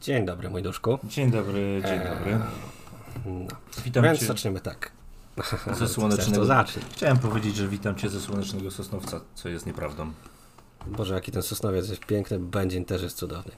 Dzień 0.00 0.26
dobry, 0.26 0.50
mój 0.50 0.62
duszku. 0.62 0.98
Dzień 1.04 1.30
dobry, 1.30 1.82
dzień 1.86 1.98
dobry. 1.98 2.32
Eee, 2.32 2.40
no. 3.26 3.56
Witam 3.84 4.04
Więc 4.04 4.20
cię. 4.20 4.26
zaczniemy 4.26 4.60
tak. 4.60 4.92
Ze 5.72 5.88
słonecznego. 5.94 6.44
Zacznij. 6.44 6.84
Chciałem 6.92 7.18
powiedzieć, 7.18 7.56
że 7.56 7.68
witam 7.68 7.96
cię 7.96 8.08
ze 8.08 8.20
słonecznego 8.20 8.70
Sosnowca, 8.70 9.20
co 9.34 9.48
jest 9.48 9.66
nieprawdą. 9.66 10.12
Boże, 10.86 11.14
jaki 11.14 11.32
ten 11.32 11.42
Sosnowiec 11.42 11.88
jest 11.88 12.06
piękny, 12.06 12.38
Będzin 12.38 12.84
też 12.84 13.02
jest 13.02 13.16
cudowny. 13.16 13.52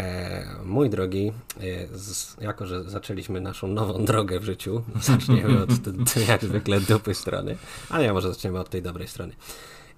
E, 0.00 0.46
mój 0.64 0.90
drogi, 0.90 1.32
e, 1.60 1.98
z, 1.98 2.36
jako 2.40 2.66
że 2.66 2.84
zaczęliśmy 2.84 3.40
naszą 3.40 3.68
nową 3.68 4.04
drogę 4.04 4.40
w 4.40 4.44
życiu, 4.44 4.82
zaczniemy 5.00 5.62
od 5.62 5.70
jak 6.28 6.44
zwykle 6.44 6.80
dupy 6.80 7.14
strony, 7.14 7.56
ale 7.90 8.04
ja 8.04 8.12
może 8.12 8.28
zaczniemy 8.28 8.60
od 8.60 8.70
tej 8.70 8.82
dobrej 8.82 9.08
strony. 9.08 9.34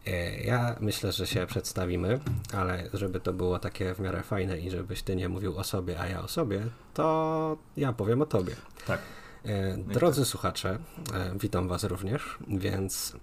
E, 0.07 0.41
ja 0.41 0.77
myślę, 0.81 1.13
że 1.13 1.27
się 1.27 1.47
przedstawimy, 1.47 2.21
ale 2.53 2.89
żeby 2.93 3.21
to 3.21 3.33
było 3.33 3.59
takie 3.59 3.95
w 3.95 4.01
miarę 4.01 4.23
fajne 4.23 4.59
i 4.59 4.71
żebyś 4.71 5.03
ty 5.03 5.17
nie 5.17 5.29
mówił 5.29 5.59
o 5.59 5.65
sobie, 5.65 6.01
a 6.01 6.07
ja 6.07 6.23
o 6.23 6.29
sobie, 6.29 6.67
to 6.95 7.57
ja 7.77 7.93
powiem 7.93 8.23
o 8.23 8.27
tobie. 8.27 8.57
Tak. 8.87 9.01
E, 9.45 9.77
drodzy 9.77 10.25
słuchacze, 10.25 10.79
e, 11.15 11.33
witam 11.41 11.69
was 11.69 11.85
również, 11.85 12.39
więc 12.49 13.17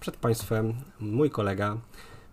przed 0.00 0.16
państwem 0.16 0.74
mój 1.00 1.30
kolega 1.30 1.76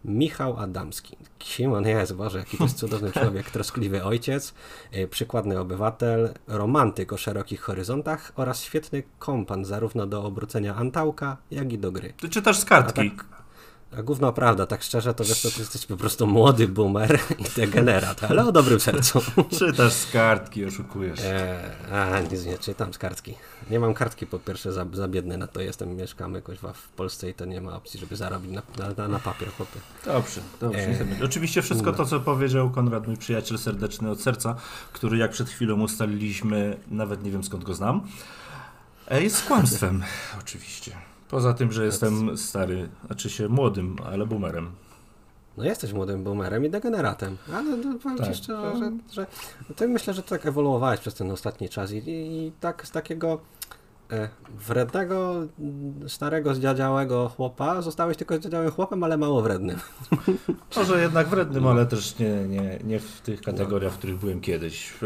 Michał 0.05 0.57
Adamski. 0.57 1.18
Kim 1.38 1.73
on 1.73 1.88
jest? 1.88 2.13
Boże, 2.13 2.38
jaki 2.38 2.57
to 2.57 2.63
jest 2.63 2.77
cudowny 2.77 3.12
człowiek, 3.21 3.52
troskliwy 3.52 4.04
ojciec, 4.04 4.54
przykładny 5.09 5.59
obywatel, 5.59 6.34
romantyk 6.48 7.13
o 7.13 7.18
szerokich 7.18 7.62
horyzontach 7.62 8.31
oraz 8.35 8.62
świetny 8.62 9.04
kompan 9.20 9.65
zarówno 9.65 10.07
do 10.07 10.23
obrócenia 10.23 10.76
antałka, 10.76 11.38
jak 11.52 11.73
i 11.73 11.77
do 11.77 11.91
gry. 11.91 12.13
Ty 12.18 12.29
czytasz 12.29 12.59
z 12.59 12.65
kartki. 12.65 13.12
A 13.91 14.02
gówno 14.02 14.34
prawda, 14.34 14.66
tak 14.66 14.84
szczerze, 14.84 15.14
to 15.14 15.23
wiesz, 15.23 15.41
to 15.41 15.52
ty 15.52 15.59
jesteś 15.59 15.86
po 15.86 15.98
prostu 15.98 16.27
młody 16.27 16.68
boomer 16.68 17.20
i 17.40 17.44
degenerat, 17.55 18.23
ale 18.23 18.48
o 18.48 18.52
dobrym 18.52 18.80
sercu. 18.80 19.22
Czytasz 19.60 19.94
z 19.94 20.12
kartki, 20.12 20.66
oszukujesz. 20.66 21.20
E, 21.20 21.60
a, 21.91 22.20
nic 22.20 22.46
nie 22.46 22.57
czytam 22.57 22.94
z 22.94 22.98
kartki. 22.98 23.34
Nie 23.70 23.79
mam 23.79 23.94
kartki, 23.94 24.27
po 24.27 24.40
pierwsze, 24.40 24.74
za, 24.74 24.85
za 24.94 25.07
biedny 25.07 25.38
na 25.38 25.48
to 25.48 25.62
jestem. 25.62 25.96
Mieszkamy 25.96 26.38
jakoś 26.38 26.57
w 26.57 26.90
Polsce 26.90 27.29
i 27.29 27.34
to 27.34 27.46
nie 27.46 27.62
ma 27.62 27.76
opcji, 27.76 27.99
żeby 27.99 28.16
zarobić 28.16 28.52
na, 28.52 28.62
na, 28.98 29.07
na 29.07 29.20
papier, 29.20 29.52
chłopie. 29.52 29.79
Dobrze, 30.05 30.41
dobrze. 30.60 30.79
E, 30.79 31.05
Oczywiście 31.26 31.62
wszystko 31.62 31.91
no. 31.91 31.98
to, 31.98 32.05
co 32.05 32.20
powiedział 32.20 32.70
Konrad, 32.70 33.07
mój 33.07 33.18
przyjaciel 33.18 33.57
serdeczny 33.57 34.10
od 34.12 34.22
serca, 34.22 34.55
który 34.94 35.18
jak 35.18 35.32
przed 35.32 35.49
chwilą 35.49 35.82
ustaliliśmy, 35.82 36.77
nawet 36.88 37.24
nie 37.24 37.32
wiem 37.32 37.44
skąd 37.44 37.63
go 37.63 37.74
znam, 37.74 38.07
e, 39.07 39.24
jest 39.24 39.46
kłamstwem, 39.46 40.04
oczywiście. 40.41 40.91
Poza 41.29 41.53
tym, 41.53 41.71
że 41.71 41.85
jestem 41.85 42.37
stary, 42.37 42.89
znaczy 43.05 43.29
się 43.29 43.49
młodym, 43.49 43.95
ale 44.05 44.25
boomerem. 44.25 44.71
No 45.57 45.63
jesteś 45.63 45.93
młodym 45.93 46.23
boomerem 46.23 46.65
i 46.65 46.70
degeneratem, 46.70 47.37
ale 47.53 47.77
no, 47.77 47.99
powiem 47.99 48.17
tak. 48.17 48.27
ci 48.27 48.35
szczerze, 48.35 48.75
że, 48.79 48.91
że 49.11 49.25
ty 49.75 49.87
myślę, 49.87 50.13
że 50.13 50.23
tak 50.23 50.45
ewoluowałeś 50.45 50.99
przez 50.99 51.13
ten 51.13 51.31
ostatni 51.31 51.70
czas 51.70 51.91
i, 51.91 52.03
i 52.07 52.51
tak 52.59 52.87
z 52.87 52.91
takiego 52.91 53.39
wrednego, 54.68 55.36
starego, 56.08 56.55
zdziadziałego 56.55 57.30
chłopa 57.30 57.82
zostałeś 57.82 58.18
tylko 58.18 58.38
zdziadziałym 58.38 58.72
chłopem, 58.72 59.04
ale 59.04 59.18
mało 59.18 59.41
wrednym. 59.41 59.80
Może 60.77 61.02
jednak 61.02 61.27
wrednym, 61.27 61.63
no. 61.63 61.70
ale 61.70 61.86
też 61.86 62.20
nie, 62.20 62.30
nie, 62.30 62.80
nie 62.84 63.00
w 63.00 63.22
tych 63.22 63.41
kategoriach, 63.41 63.94
w 63.94 63.98
których 63.98 64.18
byłem 64.18 64.41
kiedyś. 64.41 64.94
E, 65.03 65.06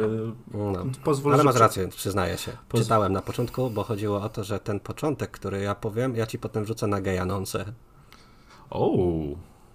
no. 0.54 0.86
Ale 1.34 1.44
masz 1.44 1.56
rację, 1.56 1.88
przyznaję 1.88 2.38
się. 2.38 2.52
Poz... 2.70 2.82
Czytałem 2.82 3.14
na 3.14 3.22
początku, 3.22 3.70
bo 3.70 3.84
chodziło 3.84 4.22
o 4.22 4.30
to, 4.30 4.44
że 4.44 4.60
ten 4.60 4.80
początek, 4.80 5.32
który 5.32 5.62
ja 5.62 5.76
powiem, 5.76 6.16
ja 6.16 6.26
ci 6.26 6.40
potem 6.40 6.64
wrzucę 6.64 6.88
na 6.88 7.02
gay 7.02 7.20
anonsę. 7.20 7.66
O, 8.70 8.98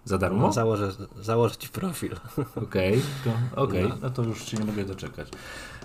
za 0.05 0.19
darmo? 0.19 0.47
No, 0.47 0.53
założę, 0.53 0.93
założę 1.21 1.57
ci 1.57 1.69
profil. 1.69 2.17
Okej, 2.67 3.01
okay, 3.21 3.65
okay. 3.65 3.89
No. 3.89 3.97
no 4.03 4.11
to 4.11 4.23
już 4.23 4.47
się 4.47 4.57
nie 4.57 4.65
mogę 4.65 4.85
doczekać. 4.85 5.29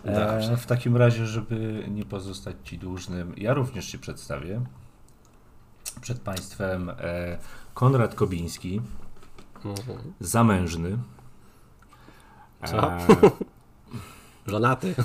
E, 0.06 0.58
w 0.58 0.66
takim 0.66 0.98
razie, 0.98 1.26
żeby 1.26 1.86
nie 1.92 2.06
pozostać 2.06 2.56
Ci 2.64 2.78
dłużnym, 2.78 3.34
ja 3.38 3.54
również 3.54 3.86
się 3.86 3.98
przedstawię. 3.98 4.62
Przed 6.02 6.20
Państwem 6.20 6.90
e, 6.90 7.38
Konrad 7.74 8.16
Kobiński, 8.16 8.82
mhm. 9.66 10.14
zamężny. 10.20 10.98
Co? 12.66 12.92
E, 12.94 13.08
żonaty. 14.52 14.96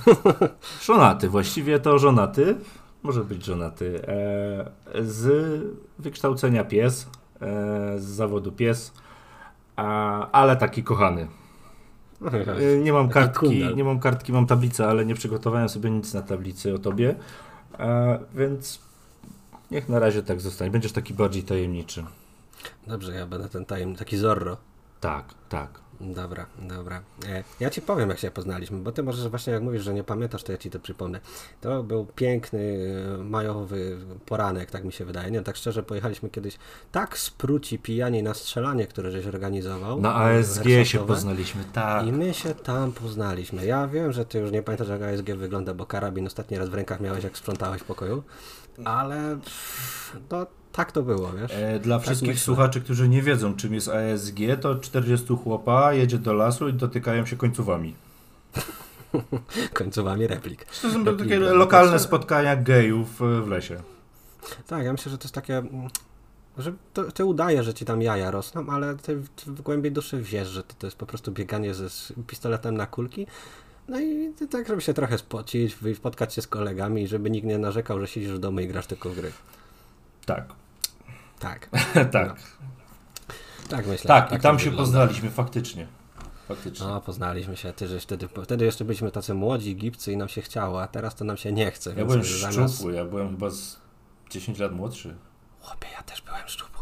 żonaty, 0.83 1.29
właściwie 1.29 1.81
to 1.81 1.99
żonaty. 1.99 2.57
Może 3.03 3.25
być 3.25 3.45
żonaty. 3.45 4.03
E, 4.09 5.05
z 5.05 5.63
wykształcenia 5.99 6.65
pies, 6.65 7.07
e, 7.41 7.99
z 7.99 8.05
zawodu 8.05 8.53
pies, 8.53 8.93
ale 10.33 10.57
taki 10.57 10.83
kochany. 10.83 11.29
Y, 12.61 12.81
nie 12.83 12.93
mam 12.93 13.09
kartki, 13.09 13.75
nie 13.77 13.85
mam 13.85 14.01
kartki, 14.01 14.33
mam 14.33 14.47
tablicę, 14.47 14.87
ale 14.87 15.07
nie 15.07 15.15
przygotowałem 15.15 15.69
sobie 15.69 15.91
nic 15.91 16.15
na 16.15 16.23
tablicy 16.23 16.75
o 16.75 16.79
tobie, 16.79 17.15
więc 18.35 18.81
niech 19.71 19.89
na 19.89 19.99
razie 19.99 20.23
tak 20.23 20.41
zostanie. 20.41 20.71
Będziesz 20.71 20.93
taki 20.93 21.15
bardziej 21.15 21.43
tajemniczy. 21.43 22.05
Dobrze, 22.87 23.15
ja 23.15 23.27
będę 23.27 23.49
ten 23.49 23.65
tajemniczy, 23.65 23.99
taki 23.99 24.17
Zorro. 24.17 24.57
Tak, 25.01 25.25
tak. 25.49 25.87
Dobra, 26.01 26.47
dobra. 26.59 27.03
E, 27.29 27.45
ja 27.61 27.71
ci 27.71 27.83
powiem, 27.83 28.09
jak 28.09 28.19
się 28.19 28.31
poznaliśmy, 28.31 28.79
bo 28.79 28.93
ty 28.93 29.03
możesz 29.03 29.29
właśnie, 29.29 29.53
jak 29.53 29.63
mówisz, 29.63 29.83
że 29.83 29.95
nie 29.95 30.05
pamiętasz, 30.05 30.43
to 30.43 30.53
ja 30.53 30.59
ci 30.59 30.71
to 30.71 30.81
przypomnę. 30.81 31.21
To 31.61 31.83
był 31.83 32.07
piękny, 32.07 32.89
e, 33.15 33.25
majowy 33.25 33.99
poranek, 34.27 34.71
tak 34.71 34.85
mi 34.85 34.93
się 34.93 35.05
wydaje. 35.05 35.31
Nie, 35.31 35.43
tak 35.43 35.57
szczerze, 35.57 35.83
pojechaliśmy 35.83 36.31
kiedyś 36.31 36.59
tak 36.93 37.19
spruci 37.19 37.79
pijani 37.79 38.23
na 38.23 38.35
strzelanie, 38.35 38.87
które 38.87 39.11
żeś 39.11 39.27
organizował. 39.27 40.01
Na 40.01 40.15
ASG 40.15 40.65
się 40.85 41.07
poznaliśmy, 41.07 41.65
tak. 41.73 42.07
I 42.07 42.13
my 42.13 42.35
się 42.35 42.55
tam 42.55 42.93
poznaliśmy. 42.93 43.67
Ja 43.67 43.89
wiem, 43.89 44.13
że 44.13 44.25
ty 44.25 44.39
już 44.39 44.53
nie 44.53 44.63
pamiętasz, 44.63 44.89
jak 44.89 45.03
ASG 45.03 45.27
wygląda, 45.27 45.75
bo 45.75 45.87
karabin 45.87 46.27
ostatni 46.27 46.59
raz 46.59 46.69
w 46.69 46.75
rękach 46.75 47.01
miałeś, 47.01 47.25
jak 47.25 47.39
sprzątałeś 47.39 47.83
w 47.83 47.85
pokoju, 47.85 48.23
ale 48.85 49.39
to 50.29 50.47
tak 50.77 50.93
to 50.93 51.03
było, 51.03 51.33
wiesz? 51.33 51.53
E, 51.55 51.79
dla 51.79 51.97
tak 51.97 52.07
wszystkich 52.07 52.29
myślę. 52.29 52.45
słuchaczy, 52.45 52.81
którzy 52.81 53.09
nie 53.09 53.23
wiedzą, 53.23 53.57
czym 53.57 53.75
jest 53.75 53.89
ASG, 53.89 54.37
to 54.61 54.75
40 54.75 55.27
chłopa 55.45 55.93
jedzie 55.93 56.19
do 56.19 56.33
lasu 56.33 56.69
i 56.69 56.73
dotykają 56.73 57.27
się 57.27 57.37
końcówami. 57.37 57.95
końcówami 59.75 60.27
replik. 60.27 60.65
To 60.65 60.91
są 60.91 61.05
replik, 61.05 61.19
takie 61.19 61.39
lokalne 61.39 61.99
spotkania 61.99 62.57
gejów 62.57 63.21
w 63.45 63.49
lesie. 63.49 63.77
Tak, 64.67 64.85
ja 64.85 64.93
myślę, 64.93 65.11
że 65.13 65.19
to 65.19 65.25
jest 65.25 65.35
takie 65.35 65.63
że 66.59 66.73
to, 66.95 67.13
ty 67.13 67.25
udaje, 67.25 67.63
że 67.63 67.75
ci 67.75 67.85
tam 67.85 68.03
jaja 68.03 68.31
rosną, 68.31 68.67
ale 68.71 68.97
ty 68.97 69.17
w 69.47 69.63
głębi 69.63 69.91
duszy 69.91 70.23
wiesz, 70.23 70.49
że 70.49 70.63
to, 70.63 70.75
to 70.79 70.87
jest 70.87 70.97
po 70.97 71.07
prostu 71.07 71.33
bieganie 71.33 71.75
ze 71.75 72.15
pistoletem 72.27 72.77
na 72.77 72.87
kulki. 72.87 73.27
No 73.89 74.01
i 74.01 74.33
tak, 74.51 74.69
żeby 74.69 74.81
się 74.83 74.95
trochę 74.95 75.19
spocić, 75.19 75.77
spotkać 75.97 76.35
się 76.35 76.43
z 76.43 76.47
kolegami, 76.47 77.09
żeby 77.09 77.31
nikt 77.31 77.47
nie 77.47 77.59
narzekał, 77.59 78.01
że 78.01 78.07
siedzisz 78.07 78.33
w 78.33 78.39
domu 78.39 78.61
i 78.61 78.69
grasz 78.69 78.87
tylko 78.87 79.11
w 79.11 79.15
gry. 79.15 79.33
Tak. 80.27 80.66
Tak. 81.41 81.69
tak. 82.13 82.29
No. 82.29 82.35
Tak 83.69 83.87
myślę. 83.87 84.09
Tak, 84.09 84.31
tak 84.31 84.39
i 84.39 84.43
tam 84.43 84.59
się 84.59 84.65
wygląda. 84.65 84.83
poznaliśmy 84.83 85.31
faktycznie. 85.31 85.87
Faktycznie. 86.49 86.87
No, 86.87 87.01
poznaliśmy 87.01 87.57
się. 87.57 87.73
Ty, 87.73 87.89
że 87.89 88.01
wtedy, 88.01 88.29
wtedy 88.45 88.65
jeszcze 88.65 88.85
byliśmy 88.85 89.11
tacy 89.11 89.35
młodzi, 89.35 89.77
gipcy 89.77 90.13
i 90.13 90.17
nam 90.17 90.29
się 90.29 90.43
chciało, 90.43 90.83
a 90.83 90.89
teraz 90.89 91.15
to 91.15 91.25
nam 91.25 91.37
się 91.37 91.53
nie 91.53 91.71
chce. 91.71 91.95
Ja 91.97 92.05
byłem 92.05 92.25
zamiast... 92.25 92.75
szczupły, 92.75 92.93
ja 92.95 93.05
byłem 93.05 93.31
chyba 93.31 93.51
z 93.51 93.77
10 94.31 94.59
lat 94.59 94.73
młodszy. 94.73 95.17
Chłopie, 95.61 95.89
ja 95.93 96.03
też 96.03 96.23
byłem 96.23 96.43
szczupły. 96.47 96.76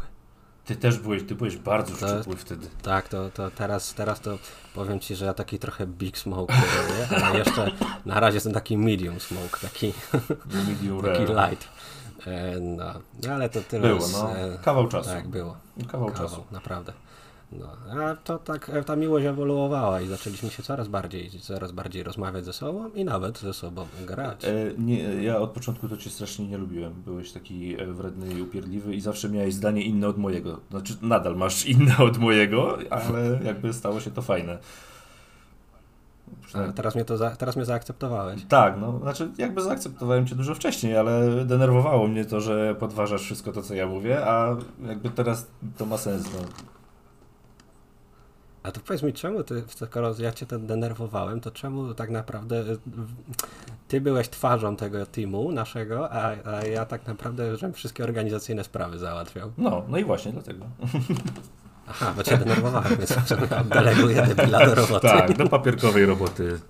Ty 0.64 0.76
też 0.76 0.98
byłeś, 0.98 1.22
ty 1.22 1.34
byłeś 1.34 1.56
bardzo 1.56 1.96
to, 1.96 2.08
szczupły 2.08 2.36
wtedy. 2.36 2.66
Tak, 2.82 3.08
to, 3.08 3.30
to 3.30 3.50
teraz, 3.50 3.94
teraz 3.94 4.20
to 4.20 4.38
powiem 4.74 5.00
ci, 5.00 5.16
że 5.16 5.24
ja 5.24 5.34
taki 5.34 5.58
trochę 5.58 5.86
big 5.86 6.18
smoke 6.18 6.54
robię, 6.76 7.24
ale 7.24 7.38
jeszcze 7.38 7.70
na 8.06 8.20
razie 8.20 8.36
jestem 8.36 8.52
taki 8.52 8.78
medium 8.78 9.20
smoke, 9.20 9.60
taki, 9.62 9.92
medium 10.66 11.02
taki 11.02 11.20
light. 11.22 11.68
E, 12.26 12.60
no, 12.60 12.94
no, 13.22 13.32
ale 13.32 13.48
to 13.48 13.60
tyle. 13.62 13.88
Było, 13.88 14.08
no. 14.08 14.36
E, 14.36 14.58
Kawał 14.58 14.88
czasu. 14.88 15.10
Tak, 15.10 15.28
było. 15.28 15.56
Kawał, 15.92 16.08
Kawał 16.08 16.28
czasu. 16.28 16.44
Naprawdę. 16.50 16.92
No, 17.52 17.68
a 18.04 18.16
to 18.16 18.38
tak, 18.38 18.70
e, 18.70 18.84
ta 18.84 18.96
miłość 18.96 19.26
ewoluowała 19.26 20.00
i 20.00 20.06
zaczęliśmy 20.06 20.50
się 20.50 20.62
coraz 20.62 20.88
bardziej, 20.88 21.30
coraz 21.30 21.72
bardziej 21.72 22.02
rozmawiać 22.02 22.44
ze 22.44 22.52
sobą 22.52 22.90
i 22.94 23.04
nawet 23.04 23.38
ze 23.38 23.54
sobą 23.54 23.86
grać. 24.06 24.44
E, 24.44 24.50
nie, 24.78 25.02
ja 25.02 25.38
od 25.38 25.50
początku 25.50 25.88
to 25.88 25.96
cię 25.96 26.10
strasznie 26.10 26.48
nie 26.48 26.58
lubiłem. 26.58 26.92
Byłeś 26.92 27.32
taki 27.32 27.76
wredny 27.76 28.34
i 28.34 28.42
upierdliwy 28.42 28.94
i 28.94 29.00
zawsze 29.00 29.28
miałeś 29.28 29.54
zdanie 29.54 29.82
inne 29.82 30.08
od 30.08 30.18
mojego. 30.18 30.60
Znaczy, 30.70 30.96
nadal 31.02 31.36
masz 31.36 31.66
inne 31.74 31.98
od 31.98 32.18
mojego, 32.18 32.78
ale 32.90 33.40
jakby 33.44 33.72
stało 33.72 34.00
się 34.00 34.10
to 34.10 34.22
fajne. 34.22 34.58
A 36.54 36.72
teraz 36.72 36.94
mnie 36.94 37.04
to 37.04 37.16
za, 37.16 37.30
teraz 37.30 37.56
mnie 37.56 37.64
zaakceptowałeś. 37.64 38.44
Tak, 38.48 38.74
no, 38.80 38.98
znaczy 38.98 39.30
jakby 39.38 39.62
zaakceptowałem 39.62 40.26
cię 40.26 40.34
dużo 40.34 40.54
wcześniej, 40.54 40.96
ale 40.96 41.44
denerwowało 41.44 42.08
mnie 42.08 42.24
to, 42.24 42.40
że 42.40 42.74
podważasz 42.74 43.22
wszystko 43.22 43.52
to, 43.52 43.62
co 43.62 43.74
ja 43.74 43.86
mówię, 43.86 44.26
a 44.26 44.56
jakby 44.86 45.10
teraz 45.10 45.46
to 45.76 45.86
ma 45.86 45.98
sens. 45.98 46.24
No. 46.34 46.73
A 48.64 48.72
to 48.72 48.80
powiedz 48.80 49.02
mi, 49.02 49.12
czemu 49.12 49.44
ty, 49.44 49.64
skoro 49.68 50.14
ja 50.18 50.32
cię 50.32 50.46
ten 50.46 50.66
denerwowałem, 50.66 51.40
to 51.40 51.50
czemu 51.50 51.94
tak 51.94 52.10
naprawdę 52.10 52.64
ty 53.88 54.00
byłeś 54.00 54.28
twarzą 54.28 54.76
tego 54.76 55.06
teamu 55.06 55.52
naszego, 55.52 56.12
a, 56.12 56.32
a 56.44 56.64
ja 56.64 56.86
tak 56.86 57.06
naprawdę, 57.06 57.56
żebym 57.56 57.74
wszystkie 57.74 58.04
organizacyjne 58.04 58.64
sprawy 58.64 58.98
załatwiał? 58.98 59.52
No, 59.58 59.84
no 59.88 59.98
i 59.98 60.04
właśnie 60.04 60.32
dlatego. 60.32 60.64
Aha, 61.88 62.12
bo 62.16 62.22
cię 62.22 62.38
denerwowałem, 62.38 62.96
więc 62.96 63.14
deleguję 63.74 64.22
debila 64.22 64.66
do 64.66 64.74
roboty. 64.74 65.08
Tak, 65.08 65.36
do 65.36 65.48
papierkowej 65.48 66.06
roboty. 66.06 66.60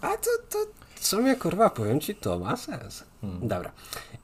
A 0.00 0.08
to, 0.08 0.30
to 0.50 0.58
w 0.94 1.06
sumie, 1.06 1.36
kurwa, 1.36 1.70
powiem 1.70 2.00
ci, 2.00 2.14
to 2.14 2.38
ma 2.38 2.56
sens. 2.56 3.04
Hmm. 3.20 3.48
Dobra. 3.48 3.70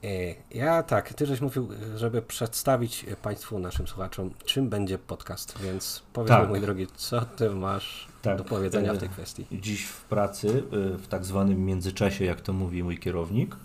E, 0.03 0.35
Ja 0.51 0.83
tak, 0.83 1.13
ty 1.13 1.25
żeś 1.25 1.41
mówił, 1.41 1.69
żeby 1.95 2.21
przedstawić 2.21 3.05
Państwu, 3.21 3.59
naszym 3.59 3.87
słuchaczom, 3.87 4.31
czym 4.45 4.69
będzie 4.69 4.97
podcast, 4.97 5.61
więc 5.61 6.03
powiedz 6.13 6.29
Tak. 6.29 6.43
mi, 6.43 6.49
mój 6.49 6.61
drogi, 6.61 6.87
co 6.95 7.21
ty 7.21 7.49
masz 7.49 8.07
Tak, 8.21 8.37
do 8.37 8.43
powiedzenia 8.43 8.91
e, 8.91 8.95
w 8.95 8.97
tej 8.97 9.09
kwestii? 9.09 9.45
Dziś 9.51 9.85
w 9.85 10.03
pracy, 10.03 10.47
y, 10.47 10.97
w 10.97 11.07
tak 11.07 11.25
zwanym 11.25 11.65
międzyczasie, 11.65 12.25
jak 12.25 12.41
to 12.41 12.53
mówi 12.53 12.83
mój 12.83 12.97
kierownik, 12.97 13.55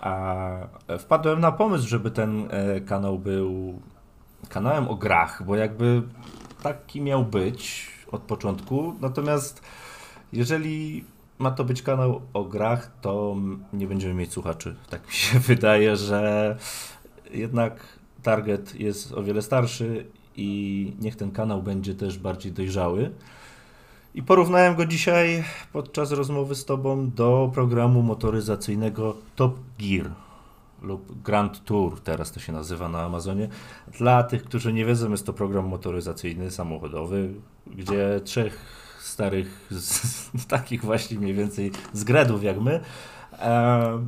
a 0.00 0.48
wpadłem 0.98 1.40
na 1.40 1.52
pomysł, 1.52 1.88
żeby 1.88 2.10
ten 2.10 2.48
e, 2.50 2.80
kanał 2.80 3.18
był 3.18 3.80
kanałem 4.48 4.88
o 4.88 4.94
grach, 4.94 5.42
bo 5.44 5.56
jakby 5.56 6.02
taki 6.62 7.00
miał 7.00 7.24
być 7.24 7.90
od 8.12 8.22
początku. 8.22 8.94
Natomiast 9.00 9.62
jeżeli 10.32 11.04
ma 11.40 11.50
to 11.50 11.64
być 11.64 11.82
kanał 11.82 12.20
o 12.32 12.44
grach, 12.44 12.90
to 13.00 13.36
nie 13.72 13.86
będziemy 13.86 14.14
mieć 14.14 14.32
słuchaczy. 14.32 14.76
Tak 14.90 15.06
mi 15.06 15.12
się 15.12 15.38
wydaje, 15.50 15.96
że 15.96 16.56
jednak 17.30 17.98
target 18.22 18.80
jest 18.80 19.12
o 19.12 19.22
wiele 19.22 19.42
starszy 19.42 20.06
i 20.36 20.92
niech 21.00 21.16
ten 21.16 21.30
kanał 21.30 21.62
będzie 21.62 21.94
też 21.94 22.18
bardziej 22.18 22.52
dojrzały. 22.52 23.10
I 24.14 24.22
porównałem 24.22 24.76
go 24.76 24.86
dzisiaj 24.86 25.44
podczas 25.72 26.12
rozmowy 26.12 26.54
z 26.54 26.64
Tobą 26.64 27.10
do 27.10 27.50
programu 27.54 28.02
motoryzacyjnego 28.02 29.16
Top 29.36 29.56
Gear 29.78 30.10
lub 30.82 31.22
Grand 31.22 31.64
Tour, 31.64 32.00
teraz 32.00 32.32
to 32.32 32.40
się 32.40 32.52
nazywa 32.52 32.88
na 32.88 33.02
Amazonie. 33.02 33.48
Dla 33.98 34.22
tych, 34.22 34.44
którzy 34.44 34.72
nie 34.72 34.84
wiedzą, 34.84 35.10
jest 35.10 35.26
to 35.26 35.32
program 35.32 35.68
motoryzacyjny, 35.68 36.50
samochodowy, 36.50 37.34
gdzie 37.66 38.20
trzech 38.24 38.79
starych, 39.02 39.66
z, 39.70 40.02
takich 40.48 40.84
właśnie 40.84 41.18
mniej 41.18 41.34
więcej 41.34 41.72
zgredów 41.92 42.44
jak 42.44 42.60
my, 42.60 42.80
e, 43.38 44.04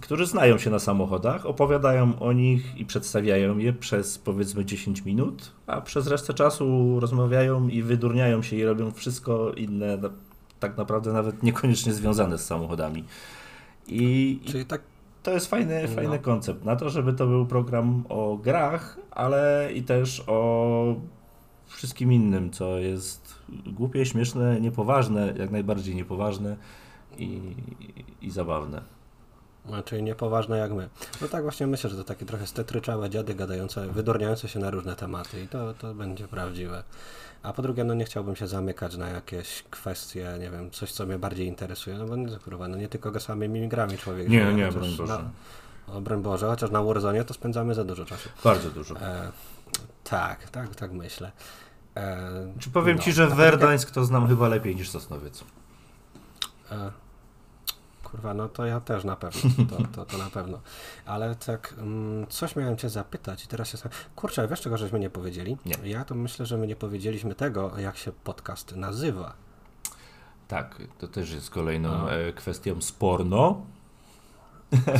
którzy 0.00 0.26
znają 0.26 0.58
się 0.58 0.70
na 0.70 0.78
samochodach, 0.78 1.46
opowiadają 1.46 2.18
o 2.18 2.32
nich 2.32 2.76
i 2.76 2.86
przedstawiają 2.86 3.58
je 3.58 3.72
przez 3.72 4.18
powiedzmy 4.18 4.64
10 4.64 5.04
minut, 5.04 5.52
a 5.66 5.80
przez 5.80 6.06
resztę 6.06 6.34
czasu 6.34 7.00
rozmawiają 7.00 7.68
i 7.68 7.82
wydurniają 7.82 8.42
się 8.42 8.56
i 8.56 8.64
robią 8.64 8.90
wszystko 8.90 9.52
inne, 9.52 9.98
tak 10.60 10.76
naprawdę 10.76 11.12
nawet 11.12 11.42
niekoniecznie 11.42 11.92
związane 11.92 12.38
z 12.38 12.46
samochodami. 12.46 13.04
I, 13.88 14.40
i 14.44 14.48
Czyli 14.50 14.64
tak, 14.64 14.80
to 15.22 15.30
jest 15.30 15.46
fajny, 15.50 15.82
No. 15.88 15.94
fajny 15.94 16.18
koncept 16.18 16.64
na 16.64 16.76
to, 16.76 16.90
żeby 16.90 17.12
to 17.12 17.26
był 17.26 17.46
program 17.46 18.04
o 18.08 18.36
grach, 18.36 18.98
ale 19.10 19.70
i 19.74 19.82
też 19.82 20.24
o 20.26 20.94
wszystkim 21.76 22.12
innym, 22.12 22.50
co 22.50 22.78
jest 22.78 23.34
głupie, 23.66 24.06
śmieszne, 24.06 24.60
niepoważne, 24.60 25.34
jak 25.36 25.50
najbardziej 25.50 25.94
niepoważne 25.94 26.56
i, 27.18 27.40
i 28.22 28.30
zabawne. 28.30 28.82
czyli 29.84 30.02
niepoważne 30.02 30.58
jak 30.58 30.72
my. 30.72 30.88
No 31.20 31.28
tak 31.28 31.42
właśnie 31.42 31.66
myślę, 31.66 31.90
że 31.90 31.96
to 31.96 32.04
takie 32.04 32.26
trochę 32.26 32.46
stetryczałe 32.46 33.10
dziady 33.10 33.34
gadające, 33.34 33.88
wydorniające 33.88 34.48
się 34.48 34.58
na 34.60 34.70
różne 34.70 34.96
tematy 34.96 35.42
i 35.42 35.48
to, 35.48 35.74
to 35.74 35.94
będzie 35.94 36.28
prawdziwe. 36.28 36.84
A 37.42 37.52
po 37.52 37.62
drugie, 37.62 37.84
no 37.84 37.94
nie 37.94 38.04
chciałbym 38.04 38.36
się 38.36 38.46
zamykać 38.46 38.96
na 38.96 39.08
jakieś 39.08 39.62
kwestie, 39.70 40.36
nie 40.40 40.50
wiem, 40.50 40.70
coś, 40.70 40.92
co 40.92 41.06
mnie 41.06 41.18
bardziej 41.18 41.46
interesuje, 41.46 41.98
no 41.98 42.06
bo 42.06 42.16
nie, 42.16 42.38
kurwa, 42.38 42.68
no 42.68 42.76
nie 42.76 42.88
tylko 42.88 43.20
samymi 43.20 43.68
grami 43.68 43.98
człowiek 43.98 44.28
Nie, 44.28 44.42
żyje, 44.42 44.54
nie, 44.54 44.66
chociaż 44.66 44.80
broń 44.80 44.96
Boże. 44.96 45.22
Na, 45.88 45.94
o, 45.94 46.00
broń 46.00 46.22
Boże, 46.22 46.46
chociaż 46.46 46.70
na 46.70 46.82
Warzone 46.82 47.24
to 47.24 47.34
spędzamy 47.34 47.74
za 47.74 47.84
dużo 47.84 48.04
czasu. 48.04 48.28
Bardzo 48.44 48.70
dużo. 48.70 49.00
E, 49.00 49.32
tak, 50.04 50.50
tak, 50.50 50.74
tak 50.74 50.92
myślę. 50.92 51.32
E, 51.96 52.52
Czy 52.58 52.70
powiem 52.70 52.96
no, 52.96 53.02
Ci, 53.02 53.12
że 53.12 53.26
Verdańsk 53.26 53.90
to 53.90 54.04
znam 54.04 54.28
chyba 54.28 54.48
lepiej 54.48 54.76
niż 54.76 54.90
Sosnowiec. 54.90 55.44
E, 56.70 56.90
kurwa, 58.04 58.34
no 58.34 58.48
to 58.48 58.66
ja 58.66 58.80
też 58.80 59.04
na 59.04 59.16
pewno, 59.16 59.40
to, 59.70 59.76
to, 59.92 60.04
to 60.04 60.18
na 60.18 60.30
pewno. 60.30 60.60
Ale 61.06 61.34
tak, 61.34 61.74
mm, 61.78 62.26
coś 62.26 62.56
miałem 62.56 62.76
Cię 62.76 62.88
zapytać 62.88 63.44
i 63.44 63.48
teraz 63.48 63.68
się... 63.68 63.78
Kurczę, 64.16 64.48
wiesz 64.48 64.60
czego 64.60 64.76
żeśmy 64.76 64.98
nie 64.98 65.10
powiedzieli? 65.10 65.56
Nie. 65.66 65.90
Ja 65.90 66.04
to 66.04 66.14
myślę, 66.14 66.46
że 66.46 66.58
my 66.58 66.66
nie 66.66 66.76
powiedzieliśmy 66.76 67.34
tego, 67.34 67.78
jak 67.78 67.96
się 67.96 68.12
podcast 68.12 68.76
nazywa. 68.76 69.34
Tak, 70.48 70.82
to 70.98 71.08
też 71.08 71.30
jest 71.32 71.50
kolejną 71.50 71.90
No. 71.90 72.12
e, 72.14 72.32
kwestią 72.32 72.80
sporno, 72.80 73.60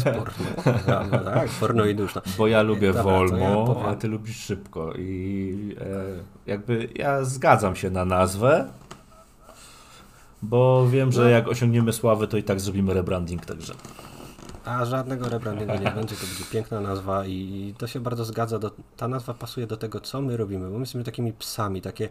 Porno. 0.05 0.75
No, 1.13 1.19
tak, 1.35 1.49
porno 1.61 1.85
i 1.85 1.95
duszno. 1.95 2.23
bo 2.39 2.47
ja 2.47 2.63
lubię 2.63 2.93
Dobra, 2.93 3.13
ja 3.13 3.19
wolno, 3.19 3.65
powiem. 3.75 3.87
a 3.91 3.95
Ty 3.95 4.09
lubisz 4.09 4.37
szybko 4.37 4.93
i 4.95 5.77
e, 5.81 6.51
jakby 6.51 6.89
ja 6.95 7.25
zgadzam 7.25 7.77
się 7.77 7.91
na 7.91 8.05
nazwę, 8.05 8.69
bo 10.43 10.89
wiem, 10.89 11.13
że 11.13 11.23
No. 11.23 11.29
jak 11.29 11.49
osiągniemy 11.49 11.93
sławę, 11.93 12.27
to 12.29 12.37
i 12.37 12.43
tak 12.43 12.61
zrobimy 12.61 12.95
rebranding, 12.95 13.47
także 13.47 13.75
A 14.65 14.85
żadnego 14.85 15.29
rebrandingu 15.29 15.73
nie 15.73 15.91
będzie, 15.91 16.17
to 16.17 16.27
będzie 16.27 16.45
piękna 16.53 16.81
nazwa 16.81 17.27
i 17.27 17.75
to 17.79 17.87
się 17.87 18.01
bardzo 18.01 18.25
zgadza. 18.25 18.59
Do, 18.59 18.71
ta 18.97 19.09
nazwa 19.09 19.35
pasuje 19.35 19.67
do 19.67 19.77
tego, 19.77 20.01
co 20.01 20.21
my 20.23 20.37
robimy, 20.37 20.65
bo 20.67 20.73
my 20.75 20.79
jesteśmy 20.81 21.05
takimi 21.05 21.33
psami, 21.33 21.83
takie 21.83 22.09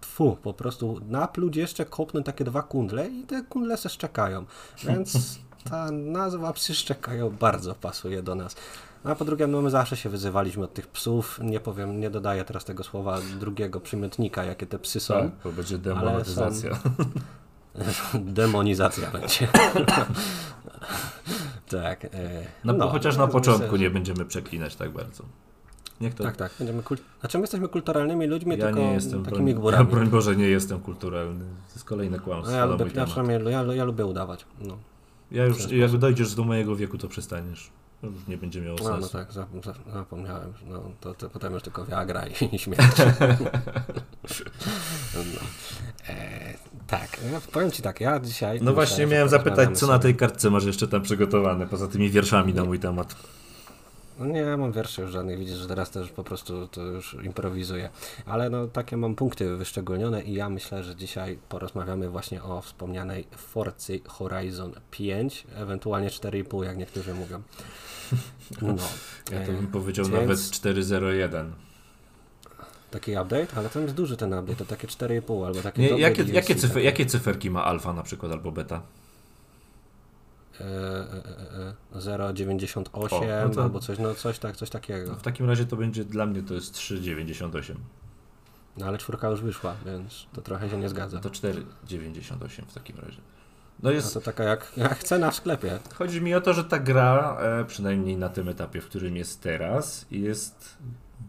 tfu, 0.00 0.36
po 0.42 0.54
prostu 0.54 1.00
napluć 1.08 1.56
jeszcze, 1.56 1.84
kopnąć 1.84 2.26
takie 2.26 2.44
dwa 2.44 2.62
kundle 2.62 3.08
i 3.08 3.22
te 3.22 3.42
kundle 3.42 3.76
se 3.76 3.88
szczekają. 3.88 4.44
Więc 4.84 5.38
ta 5.70 5.90
nazwa 5.90 6.52
psy 6.52 6.74
szczekają 6.74 7.30
bardzo 7.30 7.74
pasuje 7.74 8.22
do 8.22 8.34
nas. 8.34 8.56
A 9.04 9.14
po 9.14 9.24
drugie, 9.24 9.46
no 9.46 9.62
my 9.62 9.70
zawsze 9.70 9.96
się 9.96 10.08
wyzywaliśmy 10.08 10.64
od 10.64 10.74
tych 10.74 10.86
psów. 10.86 11.40
Nie 11.42 11.60
powiem, 11.60 12.00
nie 12.00 12.10
dodaję 12.10 12.44
teraz 12.44 12.64
tego 12.64 12.84
słowa 12.84 13.18
drugiego 13.40 13.80
przymiotnika, 13.80 14.44
jakie 14.44 14.66
te 14.66 14.78
psy 14.78 15.00
są. 15.00 15.14
tak, 15.14 15.30
bo 15.44 15.52
będzie 15.52 15.78
demonetyzacja. 15.78 16.70
Demonizacja 18.14 19.10
będzie. 19.10 19.48
tak. 21.70 22.04
E, 22.04 22.08
No, 22.64 22.74
bo 22.74 22.88
chociaż 22.88 23.16
na 23.16 23.26
myślę, 23.26 23.40
początku 23.40 23.76
że- 23.76 23.82
nie 23.82 23.90
będziemy 23.90 24.24
przeklinać 24.24 24.76
tak 24.76 24.90
bardzo. 24.90 25.24
Niech 26.00 26.14
to... 26.14 26.24
Tak, 26.24 26.36
tak. 26.36 26.52
Będziemy 26.58 26.82
kul... 26.82 26.96
Znaczy 27.20 27.38
my 27.38 27.42
jesteśmy 27.42 27.68
kulturalnymi 27.68 28.26
ludźmi, 28.26 28.58
Ja 28.58 28.64
tylko 28.66 28.80
nie 28.80 28.92
jestem, 28.92 29.24
takimi 29.24 29.44
broń, 29.44 29.54
ja, 29.56 29.60
górami. 29.60 29.90
broń 29.90 30.08
Boże, 30.08 30.36
nie 30.36 30.48
jestem 30.48 30.80
kulturalny. 30.80 31.44
To 31.44 31.72
jest 31.74 31.84
kolejne 31.84 32.18
kłamstwo 32.18 32.52
No, 32.52 32.58
ja, 32.58 32.64
lubię, 32.64 32.86
ja, 33.50 33.62
ja, 33.62 33.74
ja 33.74 33.84
lubię 33.84 34.06
udawać. 34.06 34.46
No, 34.60 34.76
Ja 35.30 35.44
już, 35.44 35.70
jak 35.70 35.90
dojdziesz 35.90 36.34
do 36.34 36.44
mojego 36.44 36.76
wieku, 36.76 36.98
to 36.98 37.08
przestaniesz. 37.08 37.70
Już 38.02 38.26
nie 38.28 38.38
będzie 38.38 38.60
miało 38.60 38.78
no, 38.78 38.84
sensu. 38.84 39.00
no 39.00 39.08
tak, 39.08 39.32
zap- 39.32 39.60
zap- 39.60 39.92
zapomniałem. 39.92 40.52
No, 40.68 40.82
to, 41.00 41.14
to 41.14 41.30
potem 41.30 41.52
już 41.52 41.62
tylko 41.62 41.84
Viagra 41.84 42.26
i, 42.26 42.58
śmierć. 42.58 42.96
no. 45.14 45.40
e, 46.08 46.54
tak, 46.86 47.20
no, 47.32 47.40
powiem 47.52 47.70
Ci 47.70 47.82
tak, 47.82 48.00
ja 48.00 48.20
dzisiaj... 48.20 48.58
No 48.62 48.72
właśnie 48.72 49.06
miałem 49.06 49.28
zapytać, 49.28 49.78
co 49.78 49.86
na 49.86 49.98
tej 49.98 50.14
kartce 50.14 50.50
masz 50.50 50.64
jeszcze 50.64 50.88
tam 50.88 51.02
przygotowane, 51.02 51.66
poza 51.66 51.88
tymi 51.88 52.10
wierszami 52.10 52.54
na 52.54 52.64
mój 52.64 52.78
temat. 52.78 53.16
No 54.18 54.26
nie 54.26 54.56
mam 54.56 54.72
wierszy 54.72 55.02
już 55.02 55.10
żadnych, 55.10 55.38
widzisz, 55.38 55.56
że 55.56 55.68
teraz 55.68 55.90
też 55.90 56.10
po 56.10 56.24
prostu 56.24 56.68
to 56.68 56.82
już 56.82 57.16
improwizuję. 57.22 57.90
Ale 58.26 58.50
no 58.50 58.66
takie 58.66 58.96
mam 58.96 59.14
punkty 59.14 59.56
wyszczególnione 59.56 60.22
i 60.22 60.34
ja 60.34 60.48
myślę, 60.50 60.84
że 60.84 60.96
dzisiaj 60.96 61.38
porozmawiamy 61.48 62.08
właśnie 62.08 62.42
o 62.42 62.60
wspomnianej 62.60 63.26
Forcy 63.36 64.00
Horizon 64.06 64.72
5, 64.90 65.46
ewentualnie 65.54 66.08
4,5 66.08 66.64
jak 66.64 66.76
niektórzy 66.76 67.14
mówią. 67.14 67.42
No. 68.62 68.74
Ja 69.32 69.46
to 69.46 69.52
bym 69.52 69.64
e, 69.64 69.68
powiedział 69.68 70.04
więc 70.04 70.16
nawet 70.16 70.50
401. 70.50 71.52
Taki 72.90 73.12
update, 73.12 73.46
ale 73.56 73.68
tam 73.68 73.82
jest 73.82 73.94
duży 73.94 74.16
ten 74.16 74.34
update, 74.34 74.56
to 74.56 74.64
takie 74.64 74.88
4,5 74.88 75.46
albo 75.46 75.62
takie 75.62 75.82
Nie, 75.82 75.88
jakie, 75.88 76.22
jakie, 76.22 76.54
cyfer, 76.54 76.70
takie. 76.70 76.84
jakie 76.84 77.06
cyferki 77.06 77.50
ma 77.50 77.64
alfa 77.64 77.92
na 77.92 78.02
przykład 78.02 78.32
albo 78.32 78.52
beta? 78.52 78.82
E, 80.60 80.64
e, 80.64 80.68
e, 81.94 81.96
e, 81.96 82.00
0,98 82.00 82.88
O, 82.92 83.48
no 83.56 83.62
albo 83.62 83.80
coś, 83.80 83.98
no 83.98 84.14
coś, 84.14 84.38
tak, 84.38 84.56
coś 84.56 84.70
takiego. 84.70 85.14
W 85.14 85.22
takim 85.22 85.46
razie 85.46 85.66
to 85.66 85.76
będzie 85.76 86.04
dla 86.04 86.26
mnie 86.26 86.42
to 86.42 86.54
jest 86.54 86.74
3,98. 86.74 87.74
No 88.76 88.86
ale 88.86 88.98
czwórka 88.98 89.28
już 89.28 89.40
wyszła, 89.40 89.74
więc 89.86 90.26
to 90.32 90.40
trochę 90.40 90.70
się 90.70 90.78
nie 90.78 90.88
zgadza. 90.88 91.16
No 91.16 91.22
to 91.22 91.30
4,98 91.30 92.62
w 92.66 92.74
takim 92.74 92.96
razie. 92.96 93.16
No 93.16 93.22
No 93.82 93.90
jest, 93.90 94.14
to 94.14 94.20
taka 94.20 94.44
jak, 94.44 94.72
jak 94.76 95.04
cena 95.04 95.30
w 95.30 95.34
sklepie. 95.34 95.78
Chodzi 95.94 96.20
mi 96.20 96.34
o 96.34 96.40
to, 96.40 96.54
że 96.54 96.64
ta 96.64 96.78
gra, 96.78 97.36
e, 97.40 97.64
przynajmniej 97.64 98.16
na 98.16 98.28
tym 98.28 98.48
etapie, 98.48 98.80
w 98.80 98.86
którym 98.86 99.16
jest 99.16 99.42
teraz, 99.42 100.06
jest 100.10 100.76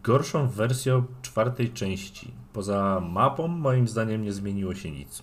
gorszą 0.02 0.48
wersją 0.48 1.04
czwartej 1.22 1.72
części. 1.72 2.34
Poza 2.52 3.00
mapą, 3.00 3.48
moim 3.48 3.88
zdaniem, 3.88 4.22
nie 4.22 4.32
zmieniło 4.32 4.74
się 4.74 4.90
nic. 4.90 5.22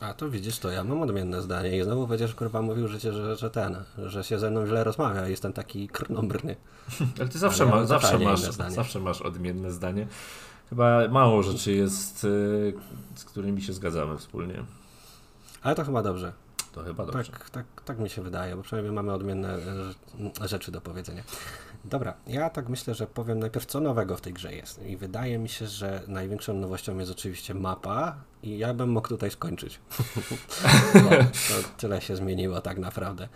A 0.00 0.14
to 0.14 0.30
widzisz, 0.30 0.58
to 0.58 0.70
ja 0.70 0.84
mam 0.84 1.02
odmienne 1.02 1.42
zdanie 1.42 1.78
i 1.78 1.84
znowu 1.84 2.06
będziesz 2.06 2.34
kurwa 2.34 2.62
mówił, 2.62 2.88
że, 2.88 3.00
cię, 3.00 3.12
że, 3.12 3.36
że 3.36 3.50
ten, 3.50 3.76
że 4.06 4.24
się 4.24 4.38
ze 4.38 4.50
mną 4.50 4.66
źle 4.66 4.84
rozmawia, 4.84 5.28
jestem 5.28 5.52
taki 5.52 5.88
krnąbrny. 5.88 6.56
Ale 7.18 7.28
ty 7.28 7.38
zawsze, 7.38 7.66
ma, 7.66 7.86
zawsze, 7.86 8.18
masz, 8.18 8.40
zawsze 8.68 9.00
masz 9.00 9.22
odmienne 9.22 9.72
zdanie. 9.72 10.06
Chyba 10.68 11.08
mało 11.08 11.42
rzeczy 11.42 11.72
jest, 11.72 12.24
e, 12.24 13.18
z 13.18 13.24
którymi 13.24 13.62
się 13.62 13.72
zgadzamy 13.72 14.18
wspólnie. 14.18 14.64
Ale 15.62 15.74
to 15.74 15.84
chyba 15.84 16.02
dobrze. 16.02 16.32
To 16.72 16.82
chyba 16.82 17.06
dobrze. 17.06 17.32
Tak, 17.32 17.50
tak, 17.50 17.66
tak 17.84 17.98
mi 17.98 18.10
się 18.10 18.22
wydaje, 18.22 18.56
bo 18.56 18.62
przynajmniej 18.62 18.94
mamy 18.94 19.12
odmienne 19.12 19.58
e, 20.42 20.48
rzeczy 20.48 20.72
do 20.72 20.80
powiedzenia. 20.80 21.22
Dobra, 21.84 22.14
ja 22.26 22.50
tak 22.50 22.68
myślę, 22.68 22.94
że 22.94 23.06
powiem 23.06 23.38
najpierw, 23.38 23.66
co 23.66 23.80
nowego 23.80 24.16
w 24.16 24.20
tej 24.20 24.32
grze 24.32 24.54
jest. 24.54 24.82
I 24.82 24.96
wydaje 24.96 25.38
mi 25.38 25.48
się, 25.48 25.66
że 25.66 26.02
największą 26.08 26.54
nowością 26.54 26.98
jest 26.98 27.10
oczywiście 27.10 27.54
mapa 27.54 28.16
i 28.42 28.58
ja 28.58 28.74
bym 28.74 28.90
mógł 28.90 29.08
tutaj 29.08 29.30
skończyć. 29.30 29.80
to 31.48 31.68
tyle 31.78 32.00
się 32.00 32.16
zmieniło 32.16 32.60
tak 32.60 32.78
naprawdę. 32.78 33.28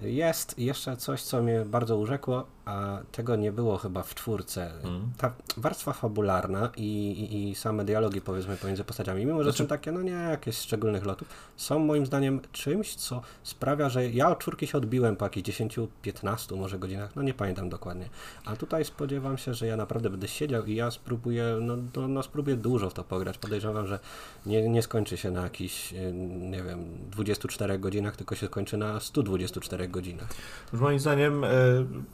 Jest 0.00 0.58
jeszcze 0.58 0.96
coś, 0.96 1.22
co 1.22 1.42
mnie 1.42 1.64
bardzo 1.64 1.96
urzekło, 1.96 2.46
a 2.64 2.98
tego 3.12 3.36
nie 3.36 3.52
było 3.52 3.76
chyba 3.76 4.02
w 4.02 4.14
czwórce. 4.14 4.70
Mm. 4.84 5.10
Ta 5.18 5.32
warstwa 5.56 5.92
fabularna 5.92 6.70
i, 6.76 6.82
i, 6.82 7.50
i, 7.50 7.54
same 7.54 7.84
dialogi, 7.84 8.20
powiedzmy, 8.20 8.56
pomiędzy 8.56 8.84
postaciami, 8.84 9.26
mimo 9.26 9.38
że 9.38 9.44
znaczy... 9.44 9.58
są 9.58 9.66
takie, 9.66 9.92
no 9.92 10.02
nie, 10.02 10.10
jakieś 10.10 10.56
szczególnych 10.56 11.04
lotów, 11.04 11.28
są 11.56 11.78
moim 11.78 12.06
zdaniem 12.06 12.40
czymś, 12.52 12.94
co 12.94 13.22
sprawia, 13.42 13.88
że 13.88 14.10
ja 14.10 14.30
od 14.30 14.38
czwórki 14.38 14.66
się 14.66 14.78
odbiłem 14.78 15.16
po 15.16 15.24
jakichś 15.24 15.48
10-15 15.48 16.56
może 16.56 16.78
godzinach, 16.78 17.16
no 17.16 17.22
nie 17.22 17.34
pamiętam 17.34 17.68
dokładnie. 17.68 18.08
A 18.44 18.56
tutaj 18.56 18.84
spodziewam 18.84 19.38
się, 19.38 19.54
że 19.54 19.66
ja 19.66 19.76
naprawdę 19.76 20.10
będę 20.10 20.28
siedział 20.28 20.64
i 20.64 20.74
ja 20.74 20.90
spróbuję, 20.90 21.58
no, 21.60 21.76
no, 21.96 22.08
no 22.08 22.22
spróbuję 22.22 22.56
dużo 22.56 22.90
w 22.90 22.94
to 22.94 23.04
pograć. 23.04 23.38
Podejrzewam, 23.38 23.86
że 23.86 23.98
nie, 24.46 24.68
nie 24.68 24.82
skończy 24.82 25.16
się 25.16 25.30
na 25.30 25.42
jakichś, 25.42 25.94
nie 26.40 26.62
wiem, 26.62 26.84
24 27.10 27.78
godzinach, 27.78 28.16
tylko 28.16 28.34
się 28.34 28.46
skończy 28.46 28.76
na 28.76 29.00
124 29.00 29.88
godzinach. 29.88 30.28
Moim 30.72 31.00
zdaniem 31.00 31.44
e, 31.44 31.48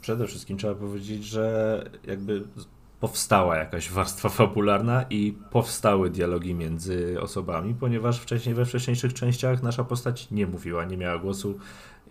przede 0.01 0.27
wszystkim 0.27 0.38
trzeba 0.57 0.75
powiedzieć, 0.75 1.23
że 1.23 1.83
jakby 2.07 2.43
powstała 2.99 3.57
jakaś 3.57 3.89
warstwa 3.89 4.29
fabularna 4.39 5.05
i 5.09 5.37
powstały 5.51 6.09
dialogi 6.09 6.53
między 6.53 7.21
osobami, 7.21 7.75
ponieważ 7.79 8.19
wcześniej 8.19 8.55
we 8.55 8.65
wcześniejszych 8.65 9.13
częściach 9.13 9.63
nasza 9.63 9.83
postać 9.83 10.31
nie 10.31 10.47
mówiła, 10.47 10.85
nie 10.85 10.97
miała 10.97 11.17
głosu 11.17 11.59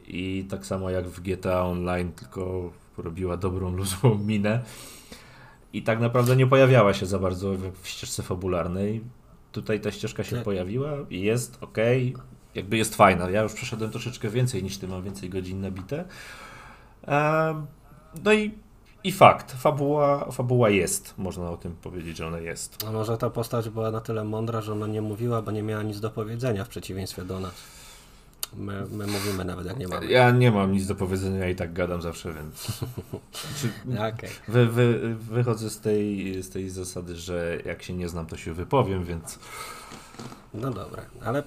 i 0.06 0.46
tak 0.50 0.66
samo 0.66 0.90
jak 0.90 1.08
w 1.08 1.20
GTA 1.20 1.64
Online, 1.64 2.12
tylko 2.12 2.70
robiła 2.98 3.36
dobrą, 3.36 3.70
luzową 3.76 4.18
minę 4.18 4.60
i 5.72 5.82
tak 5.82 6.00
naprawdę 6.00 6.36
nie 6.36 6.46
pojawiała 6.46 6.94
się 6.94 7.06
za 7.06 7.18
bardzo 7.18 7.54
w 7.82 7.88
ścieżce 7.88 8.22
fabularnej. 8.22 9.04
Tutaj 9.52 9.80
ta 9.80 9.90
ścieżka 9.90 10.24
się 10.24 10.36
pojawiła 10.36 10.90
i 11.10 11.20
jest 11.20 11.58
ok, 11.60 11.76
jakby 12.54 12.76
jest 12.76 12.96
fajna. 12.96 13.30
Ja 13.30 13.42
już 13.42 13.52
przeszedłem 13.52 13.90
troszeczkę 13.90 14.28
więcej 14.28 14.62
niż 14.62 14.78
ty, 14.78 14.88
mam 14.88 15.02
więcej 15.02 15.30
godzin 15.30 15.60
nabite. 15.60 16.04
No 18.24 18.32
i, 18.32 18.54
i 19.04 19.12
fakt, 19.12 19.52
fabuła, 19.52 20.30
fabuła 20.30 20.70
jest, 20.70 21.14
można 21.18 21.50
o 21.50 21.56
tym 21.56 21.76
powiedzieć, 21.76 22.16
że 22.16 22.26
ona 22.26 22.38
jest. 22.38 22.84
A 22.88 22.92
może 22.92 23.18
ta 23.18 23.30
postać 23.30 23.68
była 23.68 23.90
na 23.90 24.00
tyle 24.00 24.24
mądra, 24.24 24.60
że 24.60 24.72
ona 24.72 24.86
nie 24.86 25.02
mówiła, 25.02 25.42
bo 25.42 25.50
nie 25.50 25.62
miała 25.62 25.82
nic 25.82 26.00
do 26.00 26.10
powiedzenia 26.10 26.64
w 26.64 26.68
przeciwieństwie 26.68 27.24
do 27.24 27.40
nas. 27.40 27.52
My, 28.56 28.86
my 28.90 29.06
mówimy 29.06 29.44
nawet 29.44 29.66
jak 29.66 29.78
nie 29.78 29.88
mamy. 29.88 30.06
Ja 30.06 30.30
nie 30.30 30.50
mam 30.50 30.72
nic 30.72 30.86
do 30.86 30.94
powiedzenia 30.94 31.48
i 31.48 31.56
tak 31.56 31.72
gadam 31.72 32.02
zawsze, 32.02 32.32
więc. 32.32 32.66
Znaczy, 33.86 34.16
okay. 34.16 34.30
wy, 34.48 34.66
wy, 34.66 35.14
wychodzę 35.14 35.70
z 35.70 35.80
tej, 35.80 36.42
z 36.42 36.50
tej 36.50 36.70
zasady, 36.70 37.16
że 37.16 37.58
jak 37.64 37.82
się 37.82 37.92
nie 37.92 38.08
znam, 38.08 38.26
to 38.26 38.36
się 38.36 38.52
wypowiem, 38.52 39.04
więc. 39.04 39.38
No 40.54 40.70
dobra, 40.70 41.02
ale 41.24 41.42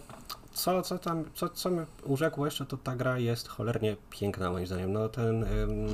co, 0.53 0.81
co 0.81 0.97
tam, 0.97 1.23
co, 1.33 1.49
co 1.49 1.69
mnie 1.69 1.85
urzekło 2.03 2.45
jeszcze, 2.45 2.65
to 2.65 2.77
ta 2.77 2.95
gra 2.95 3.17
jest 3.17 3.47
cholernie 3.47 3.95
piękna 4.09 4.51
moim 4.51 4.67
zdaniem. 4.67 4.93
No 4.93 5.09
ten, 5.09 5.43
ym, 5.43 5.87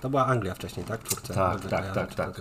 to 0.00 0.10
była 0.10 0.26
Anglia 0.26 0.54
wcześniej, 0.54 0.86
tak? 0.86 1.02
Czwórce. 1.02 1.34
Tak, 1.34 1.64
tak, 1.64 1.94
tak, 1.94 2.14
tak. 2.14 2.40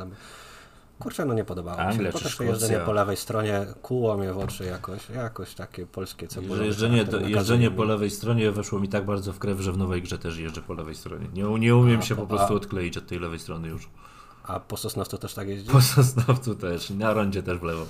Kurczę, 0.99 1.25
no 1.25 1.33
nie 1.33 1.43
podobało 1.43 1.87
mi 1.87 1.93
się. 1.93 2.11
Potem 2.11 2.47
jeżdżenie 2.47 2.79
po 2.79 2.93
lewej 2.93 3.17
stronie 3.17 3.65
kuło 3.81 4.17
mnie 4.17 4.33
w 4.33 4.37
oczy 4.37 4.65
jakoś, 4.65 5.09
jakoś 5.09 5.55
takie 5.55 5.85
polskie 5.85 6.27
cebule. 6.27 6.65
Jeżdżenie, 6.65 7.05
to, 7.05 7.19
jeżdżenie 7.19 7.71
po 7.71 7.83
lewej 7.83 8.09
stronie 8.09 8.51
weszło 8.51 8.79
mi 8.79 8.89
tak 8.89 9.05
bardzo 9.05 9.33
w 9.33 9.39
krew, 9.39 9.59
że 9.59 9.71
w 9.71 9.77
nowej 9.77 10.01
grze 10.01 10.17
też 10.17 10.37
jeżdżę 10.37 10.61
po 10.61 10.73
lewej 10.73 10.95
stronie. 10.95 11.27
Nie, 11.33 11.43
nie 11.43 11.75
umiem 11.75 11.99
a, 11.99 12.01
się 12.01 12.15
po, 12.15 12.21
po 12.21 12.27
prostu 12.27 12.53
a, 12.53 12.55
odkleić 12.57 12.97
od 12.97 13.07
tej 13.07 13.19
lewej 13.19 13.39
strony 13.39 13.67
już. 13.67 13.89
A 14.43 14.59
po 14.59 14.77
Sosnowcu 14.77 15.17
też 15.17 15.33
tak 15.33 15.47
jeździ? 15.47 15.71
Po 15.71 15.81
Sosnowcu 15.81 16.55
też, 16.55 16.89
na 16.89 17.13
rondzie 17.13 17.43
też 17.43 17.57
w 17.57 17.63
lewo. 17.63 17.85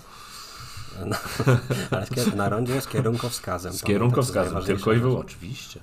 No, 1.06 1.16
ale 1.92 2.06
na 2.36 2.50
rondzie 2.50 2.82
z 2.82 2.88
kierunkowskazem. 2.88 3.74
Z 3.74 3.84
kierunkowskazem, 3.84 4.64
tylko 4.64 4.94
i 4.94 5.00
wyłącznie. 5.00 5.36
Oczywiście. 5.36 5.80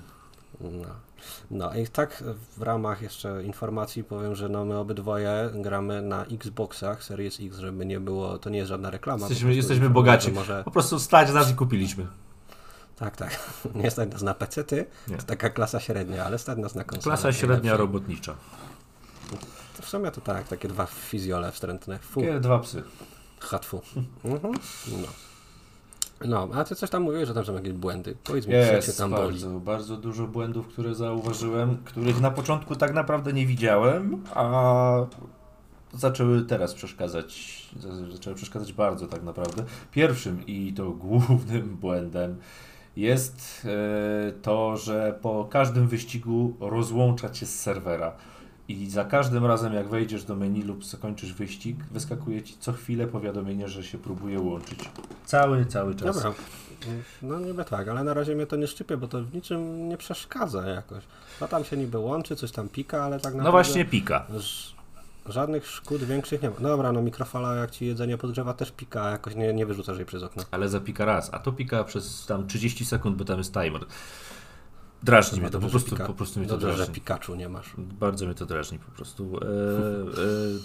No. 0.61 0.87
no 1.51 1.75
i 1.75 1.87
tak 1.87 2.23
w 2.57 2.61
ramach 2.61 3.01
jeszcze 3.01 3.43
informacji 3.43 4.03
powiem, 4.03 4.35
że 4.35 4.49
no 4.49 4.65
my 4.65 4.77
obydwoje 4.77 5.49
gramy 5.53 6.01
na 6.01 6.25
Xboxach 6.25 7.03
Series 7.03 7.39
X, 7.41 7.57
żeby 7.57 7.85
nie 7.85 7.99
było, 7.99 8.37
to 8.37 8.49
nie 8.49 8.57
jest 8.57 8.69
żadna 8.69 8.89
reklama. 8.89 9.27
Jesteśmy, 9.27 9.55
jesteśmy 9.55 9.89
bogaci, 9.89 10.31
może... 10.31 10.63
po 10.63 10.71
prostu 10.71 10.99
stać 10.99 11.31
nas 11.31 11.51
i 11.51 11.55
kupiliśmy. 11.55 12.07
Tak, 12.95 13.15
tak. 13.17 13.39
Nie 13.75 13.91
stać 13.91 14.11
nas 14.11 14.21
na 14.21 14.33
pecety, 14.33 14.85
to 15.17 15.23
taka 15.23 15.49
klasa 15.49 15.79
średnia, 15.79 16.25
ale 16.25 16.37
stać 16.39 16.57
nas 16.57 16.75
na 16.75 16.83
konsolę. 16.83 17.15
Klasa 17.15 17.33
średnia 17.33 17.77
robotnicza. 17.77 18.35
w 19.81 19.89
sumie 19.89 20.11
to 20.11 20.21
tak, 20.21 20.47
takie 20.47 20.67
dwa 20.67 20.85
fizjole 20.85 21.51
wstrętne. 21.51 21.99
Fu. 21.99 22.21
Takie 22.21 22.39
dwa 22.39 22.59
psy. 22.59 22.83
Hatfu. 23.39 23.81
Mhm. 24.25 24.53
No. 25.01 25.07
No, 26.25 26.49
a 26.53 26.63
ty 26.63 26.75
coś 26.75 26.89
tam 26.89 27.03
mówiłeś, 27.03 27.27
że 27.27 27.33
tam 27.33 27.45
są 27.45 27.55
jakieś 27.55 27.73
błędy. 27.73 28.15
Powiedz 28.23 28.47
mi, 28.47 28.53
co 28.81 28.97
tam 28.97 29.11
bardzo, 29.11 29.47
boli. 29.47 29.59
bardzo 29.59 29.97
dużo 29.97 30.27
błędów, 30.27 30.67
które 30.67 30.95
zauważyłem, 30.95 31.77
których 31.85 32.21
na 32.21 32.31
początku 32.31 32.75
tak 32.75 32.93
naprawdę 32.93 33.33
nie 33.33 33.45
widziałem, 33.45 34.23
a 34.33 35.05
zaczęły 35.93 36.41
teraz 36.41 36.73
przeszkadzać, 36.73 37.61
zaczęły 38.11 38.35
przeszkadzać 38.35 38.73
bardzo 38.73 39.07
tak 39.07 39.23
naprawdę. 39.23 39.63
Pierwszym 39.91 40.45
i 40.47 40.73
to 40.73 40.91
głównym 41.07 41.75
błędem 41.75 42.37
jest 42.95 43.65
e, 43.65 44.31
to, 44.31 44.77
że 44.77 45.19
po 45.21 45.47
każdym 45.51 45.87
wyścigu 45.87 46.53
rozłącza 46.59 47.29
cię 47.29 47.45
z 47.45 47.59
serwera. 47.59 48.11
I 48.69 48.89
za 48.89 49.05
każdym 49.05 49.45
razem, 49.45 49.73
jak 49.73 49.89
wejdziesz 49.89 50.23
do 50.23 50.35
menu 50.35 50.61
lub 50.61 50.85
zakończysz 50.85 51.33
wyścig, 51.33 51.77
wyskakuje 51.91 52.43
ci 52.43 52.57
co 52.59 52.73
chwilę 52.73 53.07
powiadomienie, 53.07 53.67
że 53.67 53.83
się 53.83 53.97
próbuje 53.97 54.39
łączyć. 54.39 54.79
Cały, 55.25 55.65
cały 55.65 55.95
czas. 55.95 56.15
Dobra. 56.15 56.33
No 57.21 57.39
niby 57.39 57.65
tak, 57.65 57.87
ale 57.87 58.03
na 58.03 58.13
razie 58.13 58.35
mnie 58.35 58.47
to 58.47 58.55
nie 58.55 58.67
szczypie, 58.67 58.97
bo 58.97 59.07
to 59.07 59.23
w 59.23 59.33
niczym 59.33 59.89
nie 59.89 59.97
przeszkadza 59.97 60.67
jakoś. 60.67 61.03
No 61.41 61.47
tam 61.47 61.65
się 61.65 61.77
niby 61.77 61.97
łączy, 61.97 62.35
coś 62.35 62.51
tam 62.51 62.69
pika, 62.69 63.03
ale 63.03 63.19
tak 63.19 63.33
no 63.33 63.37
naprawdę... 63.37 63.43
No 63.43 63.51
właśnie 63.51 63.85
pika. 63.85 64.25
Żadnych 65.25 65.67
szkód 65.67 66.03
większych 66.03 66.41
nie 66.41 66.49
ma. 66.49 66.55
No 66.59 66.69
dobra, 66.69 66.91
no 66.91 67.01
mikrofala 67.01 67.55
jak 67.55 67.71
ci 67.71 67.85
jedzenie 67.85 68.17
podgrzewa 68.17 68.53
też 68.53 68.71
pika, 68.71 69.11
jakoś 69.11 69.35
nie, 69.35 69.53
nie 69.53 69.65
wyrzucasz 69.65 69.97
jej 69.97 70.05
przez 70.05 70.23
okno. 70.23 70.43
Ale 70.51 70.69
zapika 70.69 71.05
raz, 71.05 71.29
a 71.33 71.39
to 71.39 71.51
pika 71.51 71.83
przez 71.83 72.25
tam 72.25 72.47
30 72.47 72.85
sekund, 72.85 73.17
bo 73.17 73.25
tam 73.25 73.37
jest 73.37 73.53
timer. 73.53 73.85
Drażni 75.03 75.41
mnie 75.41 75.49
to, 75.49 75.59
po 75.59 75.67
prostu, 75.67 75.95
po 75.95 76.13
prostu 76.13 76.39
mnie 76.39 76.49
to 76.49 76.53
dobrze, 76.53 76.67
drażni. 76.67 76.85
że 76.85 76.91
Pikachu 76.91 77.35
nie 77.35 77.49
masz. 77.49 77.73
Bardzo 77.77 78.25
mnie 78.25 78.35
to 78.35 78.45
drażni 78.45 78.79
po 78.79 78.91
prostu. 78.91 79.37
E, 79.37 79.45
e, 79.45 79.47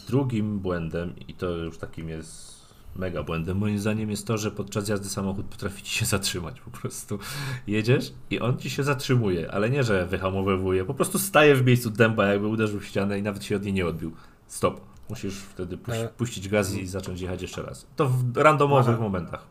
drugim 0.08 0.58
błędem, 0.58 1.14
i 1.28 1.34
to 1.34 1.50
już 1.50 1.78
takim 1.78 2.08
jest 2.08 2.52
mega 2.96 3.22
błędem, 3.22 3.58
moim 3.58 3.78
zdaniem 3.78 4.10
jest 4.10 4.26
to, 4.26 4.38
że 4.38 4.50
podczas 4.50 4.88
jazdy 4.88 5.08
samochód 5.08 5.46
potrafi 5.46 5.82
ci 5.82 5.98
się 5.98 6.04
zatrzymać 6.04 6.60
po 6.60 6.70
prostu. 6.70 7.18
Jedziesz 7.66 8.12
i 8.30 8.40
on 8.40 8.58
ci 8.58 8.70
się 8.70 8.82
zatrzymuje, 8.82 9.52
ale 9.52 9.70
nie, 9.70 9.84
że 9.84 10.06
wyhamowywuje, 10.06 10.84
po 10.84 10.94
prostu 10.94 11.18
staje 11.18 11.54
w 11.54 11.66
miejscu 11.66 11.90
dęba, 11.90 12.26
jakby 12.26 12.46
uderzył 12.46 12.80
w 12.80 12.84
ścianę 12.84 13.18
i 13.18 13.22
nawet 13.22 13.44
się 13.44 13.56
od 13.56 13.62
niej 13.62 13.72
nie 13.72 13.86
odbił. 13.86 14.12
Stop. 14.46 14.80
Musisz 15.10 15.34
wtedy 15.34 15.76
puś 15.78 15.94
e... 15.94 16.08
puścić 16.08 16.48
gaz 16.48 16.74
i 16.74 16.86
zacząć 16.86 17.20
jechać 17.20 17.42
jeszcze 17.42 17.62
raz. 17.62 17.86
To 17.96 18.08
w 18.08 18.36
randomowych 18.36 19.00
momentach. 19.00 19.46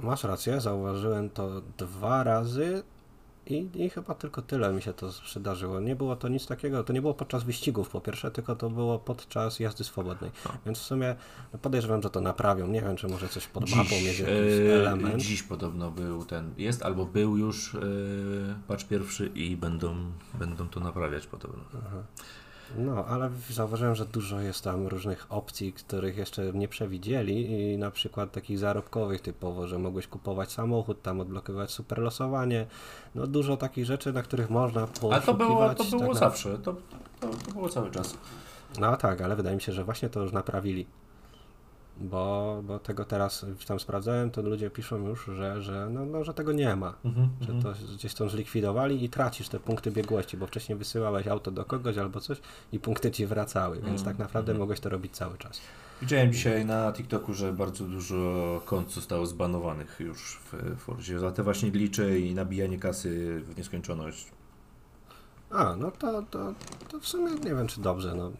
Masz 0.00 0.24
rację, 0.24 0.60
zauważyłem 0.60 1.30
to 1.30 1.62
dwa 1.78 2.24
razy 2.24 2.82
i, 3.50 3.70
I 3.74 3.90
chyba 3.90 4.14
tylko 4.14 4.42
tyle 4.42 4.72
mi 4.72 4.82
się 4.82 4.92
to 4.92 5.10
przydarzyło. 5.24 5.80
Nie 5.80 5.96
było 5.96 6.16
to 6.16 6.28
nic 6.28 6.46
takiego, 6.46 6.84
to 6.84 6.92
nie 6.92 7.00
było 7.00 7.14
podczas 7.14 7.44
wyścigów 7.44 7.88
po 7.88 8.00
pierwsze, 8.00 8.30
tylko 8.30 8.56
to 8.56 8.70
było 8.70 8.98
podczas 8.98 9.60
jazdy 9.60 9.84
swobodnej. 9.84 10.30
No. 10.44 10.50
Więc 10.66 10.78
w 10.78 10.82
sumie 10.82 11.16
podejrzewam, 11.62 12.02
że 12.02 12.10
to 12.10 12.20
naprawią. 12.20 12.68
Nie 12.68 12.82
wiem, 12.82 12.96
czy 12.96 13.08
może 13.08 13.28
coś 13.28 13.46
pod 13.46 13.70
mapą 13.70 13.90
mieć 13.90 14.18
jakiś 14.18 14.26
e, 14.26 14.74
element. 14.74 15.22
Dziś 15.22 15.42
podobno 15.42 15.90
był 15.90 16.24
ten, 16.24 16.54
jest 16.58 16.82
albo 16.82 17.06
był 17.06 17.36
już 17.36 17.74
yy, 17.74 17.80
patch 18.68 18.84
pierwszy 18.84 19.26
i 19.26 19.56
będą, 19.56 19.96
będą 20.34 20.68
to 20.68 20.80
naprawiać 20.80 21.26
podobno. 21.26 21.64
Aha. 21.86 22.02
No, 22.76 23.04
ale 23.04 23.30
zauważyłem, 23.50 23.94
że 23.94 24.06
dużo 24.06 24.40
jest 24.40 24.64
tam 24.64 24.86
różnych 24.86 25.26
opcji, 25.28 25.72
których 25.72 26.16
jeszcze 26.16 26.52
nie 26.52 26.68
przewidzieli 26.68 27.52
i 27.72 27.78
na 27.78 27.90
przykład 27.90 28.32
takich 28.32 28.58
zarobkowych 28.58 29.20
typowo, 29.20 29.66
że 29.66 29.78
mogłeś 29.78 30.06
kupować 30.06 30.52
samochód, 30.52 31.02
tam 31.02 31.20
odblokowywać 31.20 31.70
superlosowanie, 31.70 32.66
no 33.14 33.26
dużo 33.26 33.56
takich 33.56 33.84
rzeczy, 33.84 34.12
na 34.12 34.22
których 34.22 34.50
można 34.50 34.86
poszukiwać. 34.86 35.12
Ale 35.12 35.22
to 35.22 35.34
było, 35.34 35.74
to 35.74 35.84
było 35.84 36.12
tak 36.12 36.16
zawsze, 36.16 36.58
to, 36.58 36.76
to, 37.20 37.28
to 37.28 37.52
było 37.52 37.68
cały 37.68 37.90
czas. 37.90 38.18
No 38.80 38.96
tak, 38.96 39.20
ale 39.20 39.36
wydaje 39.36 39.56
mi 39.56 39.62
się, 39.62 39.72
że 39.72 39.84
właśnie 39.84 40.08
to 40.08 40.22
już 40.22 40.32
naprawili. 40.32 40.86
Bo, 42.00 42.60
bo 42.64 42.78
tego 42.78 43.04
teraz 43.04 43.46
tam 43.66 43.80
sprawdzałem, 43.80 44.30
to 44.30 44.42
ludzie 44.42 44.70
piszą 44.70 45.06
już, 45.06 45.24
że, 45.24 45.62
że, 45.62 45.88
no, 45.90 46.06
no, 46.06 46.24
że 46.24 46.34
tego 46.34 46.52
nie 46.52 46.76
ma, 46.76 46.94
Mhm, 47.04 47.28
że 47.40 47.52
mhm. 47.52 47.74
to 47.74 47.80
gdzieś 47.94 48.14
tam 48.14 48.28
zlikwidowali 48.28 49.04
i 49.04 49.08
tracisz 49.08 49.48
te 49.48 49.60
punkty 49.60 49.90
biegłości, 49.90 50.36
bo 50.36 50.46
wcześniej 50.46 50.78
wysyłałeś 50.78 51.26
auto 51.26 51.50
do 51.50 51.64
kogoś 51.64 51.98
albo 51.98 52.20
coś 52.20 52.40
i 52.72 52.80
punkty 52.80 53.10
ci 53.10 53.26
wracały, 53.26 53.76
więc 53.76 53.88
Mhm, 53.88 54.04
tak 54.04 54.18
naprawdę 54.18 54.52
mhm. 54.52 54.58
mogłeś 54.58 54.80
to 54.80 54.88
robić 54.88 55.12
cały 55.12 55.38
czas. 55.38 55.60
Widziałem 56.00 56.32
dzisiaj 56.32 56.64
na 56.64 56.92
TikToku, 56.92 57.34
że 57.34 57.52
bardzo 57.52 57.84
dużo 57.84 58.62
kont 58.64 58.92
zostało 58.92 59.26
zbanowanych 59.26 60.00
już 60.00 60.40
w 60.52 60.76
Forzie 60.76 61.18
za 61.18 61.32
te 61.32 61.42
właśnie 61.42 61.70
glicze 61.70 62.18
i 62.18 62.34
nabijanie 62.34 62.78
kasy 62.78 63.42
w 63.44 63.56
nieskończoność. 63.56 64.26
A, 65.50 65.76
no 65.76 65.90
to, 65.90 66.22
to, 66.22 66.54
to 66.88 67.00
w 67.00 67.08
sumie 67.08 67.32
nie 67.34 67.54
wiem, 67.54 67.66
czy 67.66 67.80
dobrze. 67.80 68.14
No. 68.14 68.32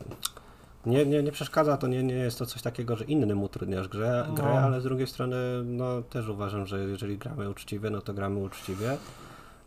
Nie, 0.88 1.06
nie, 1.06 1.22
nie 1.22 1.32
przeszkadza, 1.32 1.76
to 1.76 1.86
nie, 1.86 2.02
nie 2.02 2.14
jest 2.14 2.38
to 2.38 2.46
coś 2.46 2.62
takiego, 2.62 2.96
że 2.96 3.04
innym 3.04 3.42
utrudniasz 3.42 3.88
grę, 3.88 4.24
No. 4.28 4.34
grę, 4.34 4.60
ale 4.60 4.80
z 4.80 4.84
drugiej 4.84 5.06
strony 5.06 5.36
no, 5.64 6.02
też 6.02 6.28
uważam, 6.28 6.66
że 6.66 6.78
jeżeli 6.78 7.18
gramy 7.18 7.50
uczciwie, 7.50 7.90
no 7.90 8.00
to 8.00 8.14
gramy 8.14 8.40
uczciwie. 8.40 8.96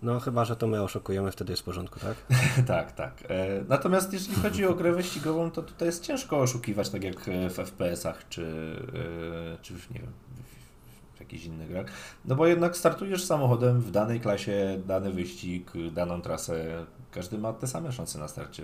No 0.02 0.20
chyba, 0.20 0.46
że 0.46 0.56
to 0.56 0.68
my 0.68 0.82
oszukujemy, 0.84 1.32
wtedy 1.32 1.54
jest 1.54 1.62
w 1.62 1.66
porządku, 1.66 2.00
tak? 2.00 2.16
tak, 2.68 2.92
tak. 2.92 3.14
E, 3.30 3.64
natomiast 3.70 4.14
jeżeli 4.14 4.36
chodzi 4.36 4.66
o 4.66 4.74
grę 4.74 4.92
wyścigową, 4.92 5.52
to 5.52 5.62
tutaj 5.62 5.86
jest 5.86 6.04
ciężko 6.04 6.40
oszukiwać, 6.40 6.90
tak 6.90 7.04
jak 7.04 7.20
w 7.50 7.56
FPS-ach, 7.58 8.30
czy, 8.30 8.46
e, 9.54 9.58
czy 9.62 9.74
w, 9.74 9.90
nie 9.92 10.00
wiem, 10.00 10.12
w 11.16 11.20
jakichś 11.20 11.46
innych 11.46 11.70
grach. 11.70 11.86
No 12.26 12.36
bo 12.36 12.48
jednak 12.48 12.78
startujesz 12.78 13.24
samochodem 13.26 13.82
w 13.82 13.92
danej 13.92 14.20
klasie, 14.20 14.82
dany 14.88 15.12
wyścig, 15.12 15.72
daną 15.92 16.22
trasę. 16.22 16.86
Każdy 17.12 17.38
ma 17.38 17.54
te 17.54 17.68
same 17.68 17.92
szanse 17.92 18.20
na 18.20 18.28
starcie. 18.28 18.64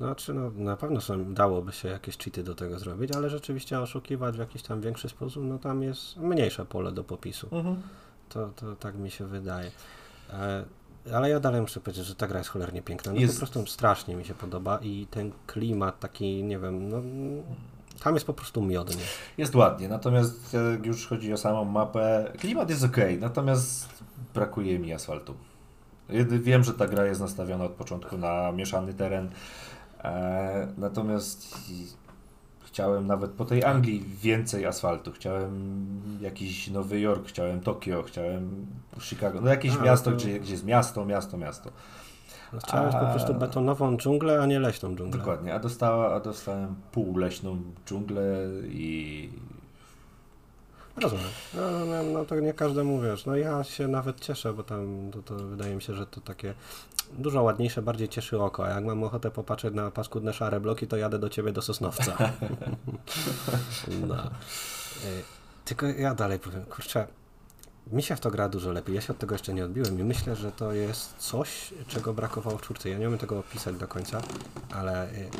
Znaczy, 0.00 0.34
no, 0.34 0.50
na 0.56 0.76
pewno 0.76 1.00
są, 1.00 1.34
dałoby 1.34 1.72
się 1.72 1.88
jakieś 1.88 2.18
cheaty 2.18 2.42
do 2.42 2.54
tego 2.54 2.78
zrobić, 2.78 3.12
ale 3.12 3.30
rzeczywiście 3.30 3.80
oszukiwać 3.80 4.36
w 4.36 4.38
jakiś 4.38 4.62
tam 4.62 4.80
większy 4.80 5.08
sposób, 5.08 5.44
no 5.44 5.58
tam 5.58 5.82
jest 5.82 6.16
mniejsze 6.16 6.64
pole 6.64 6.92
do 6.92 7.04
popisu. 7.04 7.48
Mhm. 7.52 7.82
To, 8.28 8.48
to 8.56 8.76
tak 8.76 8.94
mi 8.94 9.10
się 9.10 9.26
wydaje. 9.26 9.70
E, 10.32 10.64
ale 11.14 11.30
ja 11.30 11.40
dalej 11.40 11.60
muszę 11.60 11.80
powiedzieć, 11.80 12.06
że 12.06 12.14
ta 12.14 12.26
gra 12.26 12.38
jest 12.38 12.50
cholernie 12.50 12.82
piękna. 12.82 13.12
No 13.12 13.20
Jest- 13.20 13.34
po 13.34 13.38
prostu 13.38 13.66
strasznie 13.66 14.16
mi 14.16 14.24
się 14.24 14.34
podoba 14.34 14.78
i 14.82 15.06
ten 15.10 15.32
klimat 15.46 16.00
taki, 16.00 16.42
nie 16.42 16.58
wiem, 16.58 16.88
no 16.88 17.02
tam 18.02 18.14
jest 18.14 18.26
po 18.26 18.32
prostu 18.34 18.62
miodnie. 18.62 19.02
Jest 19.38 19.54
ładnie, 19.54 19.88
natomiast 19.88 20.56
jak 20.72 20.86
już 20.86 21.06
chodzi 21.06 21.32
o 21.32 21.36
samą 21.36 21.64
mapę, 21.64 22.32
klimat 22.38 22.70
jest 22.70 22.84
ok, 22.84 22.96
natomiast 23.20 23.88
brakuje 24.34 24.78
mi 24.78 24.92
asfaltu. 24.92 25.34
Wiem, 26.42 26.64
że 26.64 26.74
ta 26.74 26.86
gra 26.86 27.06
jest 27.06 27.20
nastawiona 27.20 27.64
od 27.64 27.72
początku 27.72 28.18
na 28.18 28.52
mieszany 28.52 28.94
teren, 28.94 29.26
e, 29.26 29.30
natomiast 30.78 31.70
i- 31.70 31.86
chciałem 32.64 33.06
nawet 33.06 33.30
po 33.30 33.44
tej 33.44 33.64
Anglii 33.64 34.04
więcej 34.22 34.66
asfaltu. 34.66 35.12
Chciałem 35.12 35.80
jakiś 36.20 36.70
Nowy 36.70 37.00
Jork, 37.00 37.26
chciałem 37.28 37.60
Tokio, 37.60 38.02
chciałem 38.02 38.66
Chicago, 39.00 39.40
no 39.40 39.50
jakieś 39.50 39.76
A, 39.76 39.82
miasto, 39.82 40.10
to- 40.10 40.16
gdzie, 40.16 40.40
gdzie 40.40 40.52
jest 40.52 40.64
miasto, 40.64 41.04
miasto, 41.04 41.36
miasto. 41.38 41.70
No, 42.52 42.58
chciałem 42.58 42.94
A- 42.96 43.00
po 43.00 43.06
prostu 43.06 43.34
betonową 43.34 43.96
dżunglę, 43.96 44.40
a 44.42 44.46
nie 44.46 44.60
leśną 44.60 44.96
dżunglę. 44.96 45.18
Dokładnie, 45.18 45.54
a, 45.54 45.58
dostała, 45.58 46.14
a 46.14 46.20
dostałem 46.20 46.74
półleśną 46.92 47.56
dżunglę 47.86 48.22
i 48.64 49.30
Rozumiem. 51.00 51.26
No, 51.54 51.70
no, 51.86 52.02
no 52.02 52.24
to 52.24 52.40
nie 52.40 52.52
każdemu 52.54 53.00
wiesz. 53.00 53.26
No 53.26 53.36
ja 53.36 53.64
się 53.64 53.88
nawet 53.88 54.20
cieszę, 54.20 54.52
bo 54.52 54.62
tam 54.62 55.10
to, 55.12 55.22
to 55.22 55.34
wydaje 55.34 55.74
mi 55.74 55.82
się, 55.82 55.94
że 55.94 56.06
to 56.06 56.20
takie 56.20 56.54
dużo 57.18 57.42
ładniejsze, 57.42 57.82
bardziej 57.82 58.08
cieszy 58.08 58.40
oko. 58.40 58.66
A 58.66 58.68
jak 58.68 58.84
mam 58.84 59.04
ochotę 59.04 59.30
popatrzeć 59.30 59.74
na 59.74 59.90
paskudne 59.90 60.32
szare 60.32 60.60
bloki, 60.60 60.86
to 60.86 60.96
jadę 60.96 61.18
do 61.18 61.28
ciebie 61.28 61.52
do 61.52 61.62
Sosnowca. 61.62 62.16
no. 64.08 64.16
Y, 64.16 65.22
Tylko 65.64 65.86
ja 65.86 66.14
dalej 66.14 66.38
powiem, 66.38 66.64
kurczę, 66.64 67.06
mi 67.92 68.02
się 68.02 68.16
w 68.16 68.20
to 68.20 68.30
gra 68.30 68.48
dużo 68.48 68.72
lepiej. 68.72 68.94
Ja 68.94 69.00
się 69.00 69.12
od 69.12 69.18
tego 69.18 69.34
jeszcze 69.34 69.54
nie 69.54 69.64
odbiłem 69.64 70.00
i 70.00 70.04
myślę, 70.04 70.36
że 70.36 70.52
to 70.52 70.72
jest 70.72 71.14
coś, 71.18 71.74
czego 71.88 72.14
brakowało 72.14 72.58
w 72.58 72.62
czwórce. 72.62 72.88
Ja 72.88 72.98
nie 72.98 73.06
umiem 73.06 73.18
tego 73.18 73.38
opisać 73.38 73.76
do 73.76 73.88
końca, 73.88 74.20
ale 74.74 75.10
y, 75.10 75.30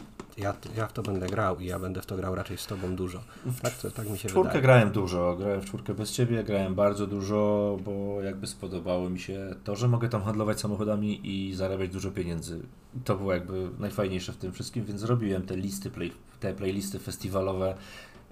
ja, 0.41 0.55
ja 0.77 0.87
w 0.87 0.93
to 0.93 1.03
będę 1.03 1.27
grał 1.27 1.61
i 1.61 1.67
ja 1.67 1.79
będę 1.79 2.03
w 2.03 2.07
to 2.07 2.17
grał 2.17 2.35
raczej 2.35 2.59
z 2.59 2.67
tobą 2.67 2.97
dużo. 2.97 3.21
Tak, 3.63 3.75
to, 3.75 3.91
tak 3.91 4.11
mi 4.11 4.19
się 4.19 4.29
W 4.29 4.33
czwórkę 4.33 4.49
wydaje. 4.49 4.63
grałem 4.63 4.91
dużo, 4.91 5.37
grałem 5.37 5.61
w 5.61 5.65
czwórkę 5.65 5.95
bez 5.95 6.13
ciebie, 6.13 6.45
grałem 6.45 6.75
bardzo 6.75 7.07
dużo, 7.07 7.79
bo 7.85 8.23
jakby 8.23 8.47
spodobało 8.47 9.11
mi 9.11 9.21
się 9.21 9.55
to, 9.65 9.77
że 9.77 9.89
mogę 9.89 10.09
tam 10.09 10.23
handlować 10.23 10.61
samochodami 10.61 11.21
i 11.29 11.55
zarabiać 11.55 11.91
dużo 11.91 12.11
pieniędzy. 12.11 12.61
To 13.05 13.17
było 13.17 13.33
jakby 13.33 13.71
najfajniejsze 13.79 14.33
w 14.33 14.37
tym 14.37 14.53
wszystkim, 14.53 14.85
więc 14.85 15.01
zrobiłem 15.01 15.43
te 15.43 15.57
listy, 15.57 15.91
play, 15.91 16.13
te 16.41 16.55
playlisty 16.55 16.99
festiwalowe. 16.99 17.75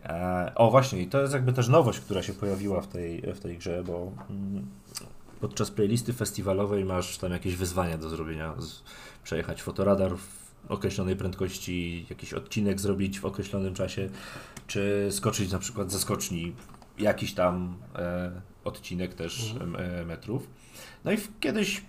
E, 0.04 0.52
o 0.54 0.70
właśnie, 0.70 1.02
i 1.02 1.06
to 1.06 1.20
jest 1.20 1.32
jakby 1.34 1.52
też 1.52 1.68
nowość, 1.68 2.00
która 2.00 2.22
się 2.22 2.32
pojawiła 2.32 2.80
w 2.80 2.88
tej, 2.88 3.22
w 3.34 3.40
tej 3.40 3.58
grze, 3.58 3.84
bo 3.84 4.12
mm, 4.30 4.66
podczas 5.40 5.70
playlisty 5.70 6.12
festiwalowej 6.12 6.84
masz 6.84 7.18
tam 7.18 7.32
jakieś 7.32 7.56
wyzwania 7.56 7.98
do 7.98 8.08
zrobienia. 8.08 8.54
Z, 8.58 8.82
przejechać 9.24 9.62
fotoradar 9.62 10.16
w 10.16 10.37
określonej 10.68 11.16
prędkości, 11.16 12.06
jakiś 12.10 12.32
odcinek 12.34 12.80
zrobić 12.80 13.20
w 13.20 13.24
określonym 13.24 13.74
czasie, 13.74 14.08
czy 14.66 15.08
skoczyć 15.10 15.52
na 15.52 15.58
przykład 15.58 15.92
ze 15.92 15.98
skoczni 15.98 16.52
jakiś 16.98 17.34
tam 17.34 17.76
e, 17.96 18.30
odcinek 18.64 19.14
też 19.14 19.52
Mhm. 19.52 19.76
e, 19.76 20.04
metrów. 20.04 20.50
No 21.04 21.12
i 21.12 21.16
w, 21.16 21.38
kiedyś 21.40 21.82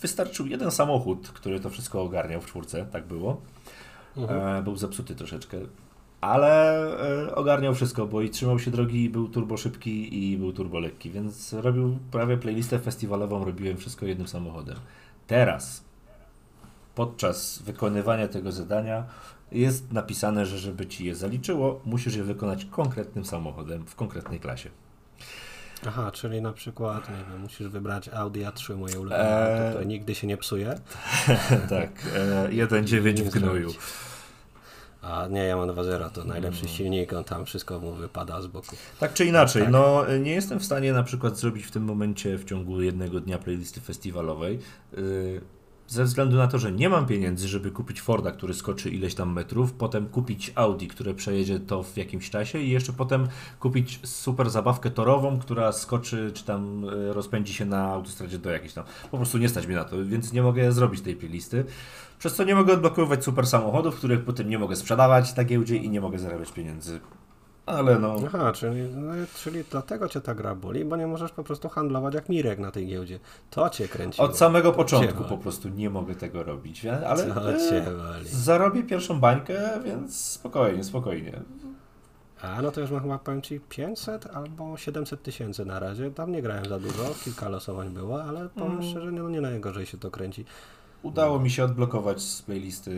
wystarczył 0.00 0.46
jeden 0.46 0.70
samochód, 0.70 1.28
który 1.28 1.60
to 1.60 1.70
wszystko 1.70 2.02
ogarniał 2.02 2.40
w 2.40 2.46
czwórce, 2.46 2.86
tak 2.92 3.06
było. 3.06 3.40
Mhm. 4.16 4.40
E, 4.58 4.62
był 4.62 4.76
zepsuty 4.76 5.14
troszeczkę, 5.14 5.58
ale 6.20 6.82
e, 7.26 7.34
ogarniał 7.34 7.74
wszystko, 7.74 8.06
bo 8.06 8.22
i 8.22 8.30
trzymał 8.30 8.58
się 8.58 8.70
drogi, 8.70 9.04
i 9.04 9.10
był 9.10 9.28
turbo 9.28 9.56
szybki 9.56 10.24
i 10.32 10.38
był 10.38 10.52
turbo 10.52 10.80
lekki, 10.80 11.10
więc 11.10 11.52
robił 11.52 11.98
prawie 12.10 12.36
playlistę 12.36 12.78
festiwalową, 12.78 13.44
robiłem 13.44 13.76
wszystko 13.76 14.06
jednym 14.06 14.28
samochodem. 14.28 14.76
Teraz, 15.26 15.84
podczas 16.94 17.62
wykonywania 17.62 18.28
tego 18.28 18.52
zadania, 18.52 19.04
jest 19.52 19.92
napisane, 19.92 20.46
że 20.46 20.58
żeby 20.58 20.86
ci 20.86 21.04
je 21.04 21.14
zaliczyło, 21.14 21.80
musisz 21.84 22.14
je 22.16 22.24
wykonać 22.24 22.64
konkretnym 22.64 23.24
samochodem 23.24 23.86
w 23.86 23.94
konkretnej 23.94 24.40
klasie. 24.40 24.70
Aha, 25.86 26.10
czyli 26.10 26.42
na 26.42 26.52
przykład, 26.52 27.08
nie 27.10 27.24
wiem, 27.32 27.40
musisz 27.40 27.68
wybrać 27.68 28.08
Audi 28.08 28.40
A3, 28.40 28.76
moje 28.76 29.00
ulubione 29.00 29.48
Eee. 29.64 29.70
które 29.70 29.86
nigdy 29.86 30.14
się 30.14 30.26
nie 30.26 30.36
psuje. 30.36 30.74
tak, 31.70 31.90
e, 32.16 32.48
1.9 32.48 33.22
w 33.22 33.30
gnoju. 33.30 33.70
zrobić. 33.70 33.78
A 35.02 35.26
nie, 35.30 35.44
ja 35.44 35.56
mam 35.56 35.68
2.0, 35.68 36.10
to 36.10 36.24
najlepszy 36.24 36.60
Mm. 36.64 36.72
silnik, 36.76 37.12
on 37.12 37.24
tam 37.24 37.44
wszystko 37.44 37.80
mu 37.80 37.92
wypada 37.92 38.42
z 38.42 38.46
boku. 38.46 38.76
Tak 39.00 39.14
czy 39.14 39.24
inaczej, 39.24 39.62
Tak. 39.62 39.72
no 39.72 40.04
nie 40.20 40.32
jestem 40.32 40.58
w 40.60 40.64
stanie 40.64 40.92
na 40.92 41.02
przykład 41.02 41.38
zrobić 41.38 41.64
w 41.66 41.70
tym 41.70 41.82
momencie 41.84 42.38
w 42.38 42.44
ciągu 42.44 42.82
jednego 42.82 43.20
dnia 43.20 43.38
playlisty 43.38 43.80
festiwalowej. 43.80 44.58
Yy, 44.96 45.40
ze 45.86 46.04
względu 46.04 46.36
na 46.36 46.48
to, 46.48 46.58
że 46.58 46.72
nie 46.72 46.88
mam 46.88 47.06
pieniędzy, 47.06 47.48
żeby 47.48 47.70
kupić 47.70 48.00
Forda, 48.00 48.30
który 48.30 48.54
skoczy 48.54 48.90
ileś 48.90 49.14
tam 49.14 49.32
metrów, 49.32 49.72
potem 49.72 50.06
kupić 50.06 50.52
Audi, 50.54 50.86
które 50.86 51.14
przejedzie 51.14 51.60
to 51.60 51.82
w 51.82 51.96
jakimś 51.96 52.30
czasie 52.30 52.58
i 52.58 52.70
jeszcze 52.70 52.92
potem 52.92 53.28
kupić 53.60 54.00
super 54.02 54.50
zabawkę 54.50 54.90
torową, 54.90 55.38
która 55.38 55.72
skoczy 55.72 56.30
czy 56.34 56.44
tam 56.44 56.82
yy, 56.82 57.12
rozpędzi 57.12 57.54
się 57.54 57.64
na 57.64 57.84
autostradzie 57.84 58.38
do 58.38 58.50
jakiejś 58.50 58.72
tam. 58.72 58.84
Po 59.10 59.16
prostu 59.16 59.38
nie 59.38 59.48
stać 59.48 59.66
mnie 59.66 59.76
na 59.76 59.84
to, 59.84 60.04
więc 60.04 60.32
nie 60.32 60.42
mogę 60.42 60.72
zrobić 60.72 61.00
tej 61.00 61.16
playlisty. 61.16 61.64
Przez 62.18 62.34
co 62.34 62.44
nie 62.44 62.54
mogę 62.54 62.72
odblokowywać 62.72 63.24
super 63.24 63.46
samochodów, 63.46 63.96
których 63.96 64.24
potem 64.24 64.48
nie 64.48 64.58
mogę 64.58 64.76
sprzedawać 64.76 65.36
na 65.36 65.44
giełdzie 65.44 65.76
i 65.76 65.90
nie 65.90 66.00
mogę 66.00 66.18
zarabiać 66.18 66.52
pieniędzy. 66.52 67.00
Ale 67.66 67.98
no. 67.98 68.16
Aha, 68.26 68.52
czyli, 68.52 68.82
no, 68.82 69.12
czyli 69.36 69.64
dlatego 69.70 70.08
cię 70.08 70.20
ta 70.20 70.34
gra 70.34 70.54
boli, 70.54 70.84
bo 70.84 70.96
nie 70.96 71.06
możesz 71.06 71.32
po 71.32 71.44
prostu 71.44 71.68
handlować 71.68 72.14
jak 72.14 72.28
Mirek 72.28 72.58
na 72.58 72.70
tej 72.70 72.86
giełdzie. 72.86 73.20
To 73.50 73.70
cię 73.70 73.88
kręci. 73.88 74.20
Od 74.22 74.36
samego 74.38 74.72
początku 74.72 75.24
po 75.24 75.38
prostu 75.38 75.68
nie 75.68 75.90
mogę 75.90 76.14
tego 76.14 76.42
robić, 76.42 76.86
ale 76.86 77.24
e, 77.24 77.58
zarobię 78.24 78.82
pierwszą 78.82 79.20
bańkę, 79.20 79.80
więc 79.84 80.16
spokojnie, 80.16 80.84
spokojnie. 80.84 81.40
A 82.42 82.62
no 82.62 82.70
to 82.70 82.80
już 82.80 82.90
mam 82.90 83.02
chyba, 83.02 83.18
powiem 83.18 83.42
Ci, 83.42 83.60
500 83.60 84.26
albo 84.26 84.76
700 84.76 85.22
tysięcy 85.22 85.64
na 85.64 85.78
razie. 85.80 86.10
Tam 86.10 86.32
nie 86.32 86.42
grałem 86.42 86.64
za 86.64 86.78
dużo, 86.78 87.14
kilka 87.24 87.48
losowań 87.48 87.90
było, 87.90 88.24
ale 88.24 88.48
powiem 88.48 88.72
Mm. 88.72 88.82
szczerze, 88.82 89.12
no 89.12 89.28
nie 89.28 89.40
najgorzej 89.40 89.86
się 89.86 89.98
to 89.98 90.10
kręci. 90.10 90.44
Udało 91.02 91.38
mi 91.38 91.50
się 91.50 91.64
odblokować 91.64 92.22
z 92.22 92.42
playlisty 92.42 92.90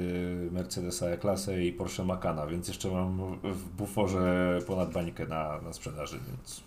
Mercedesa 0.52 1.06
E-klasę 1.06 1.62
i 1.64 1.72
Porsche 1.72 2.04
Macana, 2.04 2.46
więc 2.46 2.68
jeszcze 2.68 2.90
mam 2.90 3.38
w 3.42 3.68
buforze 3.68 4.58
ponad 4.66 4.92
bańkę 4.92 5.26
na, 5.26 5.60
na 5.62 5.72
sprzedaży, 5.72 6.18
więc 6.28 6.60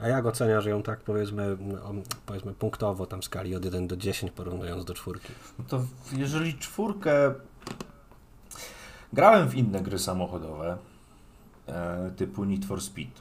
A 0.00 0.08
jak 0.08 0.26
oceniasz 0.26 0.66
ją 0.66 0.82
tak 0.82 1.00
powiedzmy, 1.00 1.56
no, 1.60 1.94
powiedzmy 2.26 2.54
punktowo 2.54 3.06
tam 3.06 3.20
w 3.20 3.24
skali 3.24 3.56
od 3.56 3.64
1 3.64 3.86
do 3.86 3.96
10 3.96 4.32
porównując 4.32 4.84
do 4.84 4.94
czwórki? 4.94 5.32
No 5.58 5.64
to 5.68 5.82
jeżeli 6.12 6.54
czwórkę. 6.58 7.34
Grałem 9.12 9.48
w 9.48 9.54
inne 9.54 9.80
gry 9.82 9.98
samochodowe 9.98 10.78
e, 11.66 12.10
typu 12.16 12.44
Need 12.44 12.64
for 12.64 12.80
Speed. 12.82 13.12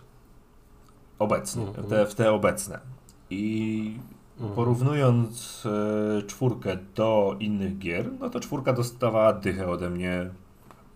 Obecnie, 1.20 1.68
Mhm. 1.68 1.88
te, 1.88 2.06
w 2.06 2.16
te 2.16 2.32
obecne. 2.32 2.80
I. 3.30 4.00
porównując 4.56 5.64
e, 5.66 6.22
czwórkę 6.22 6.78
do 6.96 7.36
innych 7.40 7.78
gier, 7.78 8.12
no 8.20 8.30
to 8.30 8.40
czwórka 8.40 8.74
dostawała 8.74 9.34
dychę 9.34 9.68
ode 9.68 9.90
mnie 9.90 10.30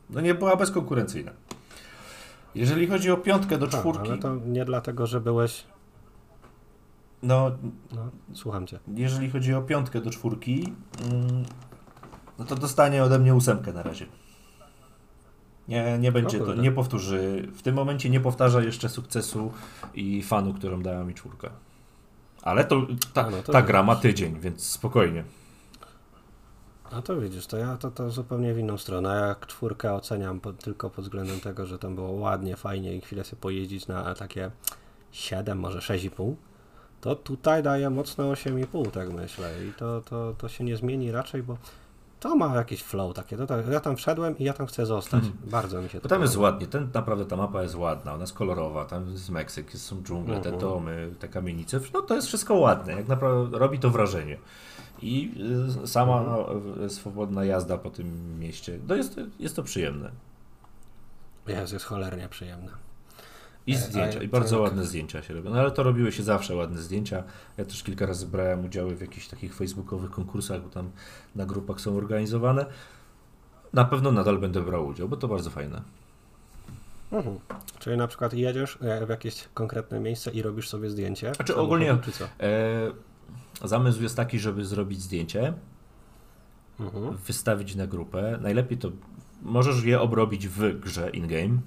no 0.09 0.21
nie 0.21 0.33
była 0.33 0.55
bezkonkurencyjna. 0.55 1.31
Jeżeli 2.55 2.87
chodzi 2.87 3.11
o 3.11 3.17
piątkę 3.17 3.57
do 3.57 3.67
Tak, 3.67 3.79
czwórki, 3.79 4.09
ale 4.09 4.17
to 4.17 4.35
nie 4.35 4.65
dlatego, 4.65 5.07
że 5.07 5.21
byłeś... 5.21 5.63
no 7.23 7.51
No, 7.95 8.09
słucham 8.33 8.67
cię. 8.67 8.79
jeżeli 8.95 9.29
chodzi 9.29 9.53
o 9.53 9.61
piątkę 9.61 10.01
do 10.01 10.09
czwórki, 10.09 10.73
mm, 11.11 11.43
no 12.39 12.45
to 12.45 12.55
dostanie 12.55 13.03
ode 13.03 13.19
mnie 13.19 13.35
ósemkę 13.35 13.73
na 13.73 13.83
razie. 13.83 14.05
Nie, 15.67 15.97
nie 15.99 16.11
będzie 16.11 16.39
to, 16.39 16.55
nie 16.55 16.71
powtórzy, 16.71 17.47
w 17.53 17.61
tym 17.61 17.75
momencie 17.75 18.09
nie 18.09 18.19
powtarza 18.19 18.61
jeszcze 18.61 18.89
sukcesu 18.89 19.51
i 19.93 20.23
fanu, 20.23 20.53
którą 20.53 20.81
dała 20.81 21.03
mi 21.03 21.13
czwórka. 21.13 21.49
Ale 22.41 22.65
to, 22.65 22.87
ta, 23.13 23.25
A, 23.25 23.29
no 23.29 23.43
to 23.43 23.51
ta 23.51 23.61
gra 23.61 23.83
ma 23.83 23.95
tydzień, 23.95 24.39
więc 24.39 24.65
spokojnie. 24.65 25.23
A 26.91 27.01
to 27.01 27.21
widzisz, 27.21 27.47
to 27.47 27.57
ja 27.57 27.77
to, 27.77 27.91
to 27.91 28.11
zupełnie 28.11 28.53
w 28.53 28.59
inną 28.59 28.77
stronę. 28.77 29.09
Ja 29.09 29.27
Jak 29.27 29.47
czwórkę 29.47 29.93
oceniam 29.93 30.39
pod, 30.39 30.63
tylko 30.63 30.89
pod 30.89 31.05
względem 31.05 31.39
tego, 31.39 31.65
że 31.65 31.79
tam 31.79 31.95
było 31.95 32.11
ładnie, 32.11 32.55
fajnie 32.55 32.95
i 32.95 33.01
chwilę 33.01 33.23
sobie 33.23 33.41
pojeździć 33.41 33.87
na 33.87 34.15
takie 34.15 34.51
7, 35.11 35.59
może 35.59 35.79
6,5, 35.79 36.33
to 37.01 37.15
tutaj 37.15 37.63
daję 37.63 37.89
mocno 37.89 38.31
8,5, 38.31 38.91
tak 38.91 39.13
myślę. 39.13 39.65
I 39.65 39.73
to, 39.73 40.01
to, 40.01 40.33
to 40.37 40.49
się 40.49 40.63
nie 40.63 40.77
zmieni 40.77 41.11
raczej, 41.11 41.43
bo 41.43 41.57
to 42.19 42.35
ma 42.35 42.55
jakiś 42.55 42.83
flow 42.83 43.13
takie. 43.13 43.37
To, 43.37 43.47
tak- 43.47 43.67
ja 43.67 43.79
tam 43.79 43.95
wszedłem 43.95 44.37
i 44.37 44.43
ja 44.43 44.53
tam 44.53 44.67
chcę 44.67 44.85
zostać. 44.85 45.23
Bardzo 45.51 45.81
mi 45.81 45.89
się 45.89 45.99
to 46.01 46.07
tam 46.09 46.21
jest 46.21 46.33
podoba. 46.33 46.51
ładnie, 46.51 46.67
ten, 46.67 46.89
naprawdę 46.93 47.25
ta 47.25 47.35
mapa 47.35 47.63
jest 47.63 47.75
ładna, 47.75 48.13
ona 48.13 48.21
jest 48.23 48.33
kolorowa, 48.33 48.85
tam 48.85 49.09
jest 49.11 49.29
Meksyk, 49.29 49.71
są 49.77 50.03
dżungle, 50.03 50.33
te 50.41 50.49
Mhm. 50.49 50.59
domy, 50.61 51.11
te 51.19 51.27
kamienice, 51.27 51.79
no 51.93 52.01
to 52.01 52.15
jest 52.15 52.27
wszystko 52.27 52.53
ładne, 52.55 52.93
jak 52.93 53.07
naprawdę 53.07 53.57
robi 53.59 53.79
to 53.79 53.89
wrażenie. 53.89 54.37
I 55.01 55.31
y, 55.83 55.87
sama 55.87 56.17
Mhm. 56.21 56.83
y, 56.83 56.89
swobodna 56.89 57.45
jazda 57.45 57.77
po 57.77 57.89
tym 57.89 58.39
mieście, 58.39 58.79
no 58.87 58.95
jest, 58.95 59.19
jest 59.39 59.55
to 59.55 59.63
przyjemne. 59.63 60.11
Jest, 61.47 61.73
jest 61.73 61.85
cholernie 61.85 62.29
przyjemne. 62.29 62.71
I 63.67 63.73
E, 63.73 63.77
zdjęcia, 63.77 64.23
i 64.23 64.27
bardzo 64.27 64.55
tak. 64.55 64.63
ładne 64.63 64.85
zdjęcia 64.85 65.21
się 65.23 65.33
robią. 65.33 65.49
No 65.49 65.59
ale 65.59 65.71
to 65.71 65.83
robiły 65.83 66.11
się 66.11 66.23
zawsze 66.23 66.55
ładne 66.55 66.81
zdjęcia. 66.81 67.23
Ja 67.57 67.65
też 67.65 67.83
kilka 67.83 68.05
razy 68.05 68.25
brałem 68.27 68.65
udziały 68.65 68.95
w 68.95 69.01
jakichś 69.01 69.27
takich 69.27 69.55
facebookowych 69.55 70.11
konkursach, 70.11 70.61
bo 70.63 70.69
tam 70.69 70.91
na 71.35 71.45
grupach 71.45 71.81
są 71.81 71.97
organizowane. 71.97 72.65
Na 73.73 73.85
pewno 73.85 74.11
nadal 74.11 74.37
będę 74.37 74.61
brał 74.61 74.87
udział, 74.87 75.09
bo 75.09 75.17
to 75.17 75.27
bardzo 75.27 75.49
fajne. 75.49 75.81
Mhm. 77.11 77.39
Czyli 77.79 77.97
na 77.97 78.07
przykład 78.07 78.33
jedziesz 78.33 78.77
e, 78.81 79.05
w 79.05 79.09
jakieś 79.09 79.47
konkretne 79.53 79.99
miejsce 79.99 80.31
i 80.31 80.41
robisz 80.41 80.69
sobie 80.69 80.89
zdjęcie? 80.89 81.33
Znaczy, 81.35 81.55
ogólnie- 81.55 81.97
Czy 82.03 82.11
co? 82.11 82.25
E, 82.25 82.91
zamysł 83.63 84.03
jest 84.03 84.15
taki, 84.15 84.39
żeby 84.39 84.65
zrobić 84.65 85.01
zdjęcie, 85.01 85.53
Mhm. 86.79 87.17
wystawić 87.17 87.75
na 87.75 87.87
grupę. 87.87 88.37
Najlepiej 88.41 88.77
to 88.77 88.91
możesz 89.41 89.83
je 89.83 90.01
obrobić 90.01 90.47
w 90.47 90.79
grze 90.79 91.09
in-game. 91.09 91.57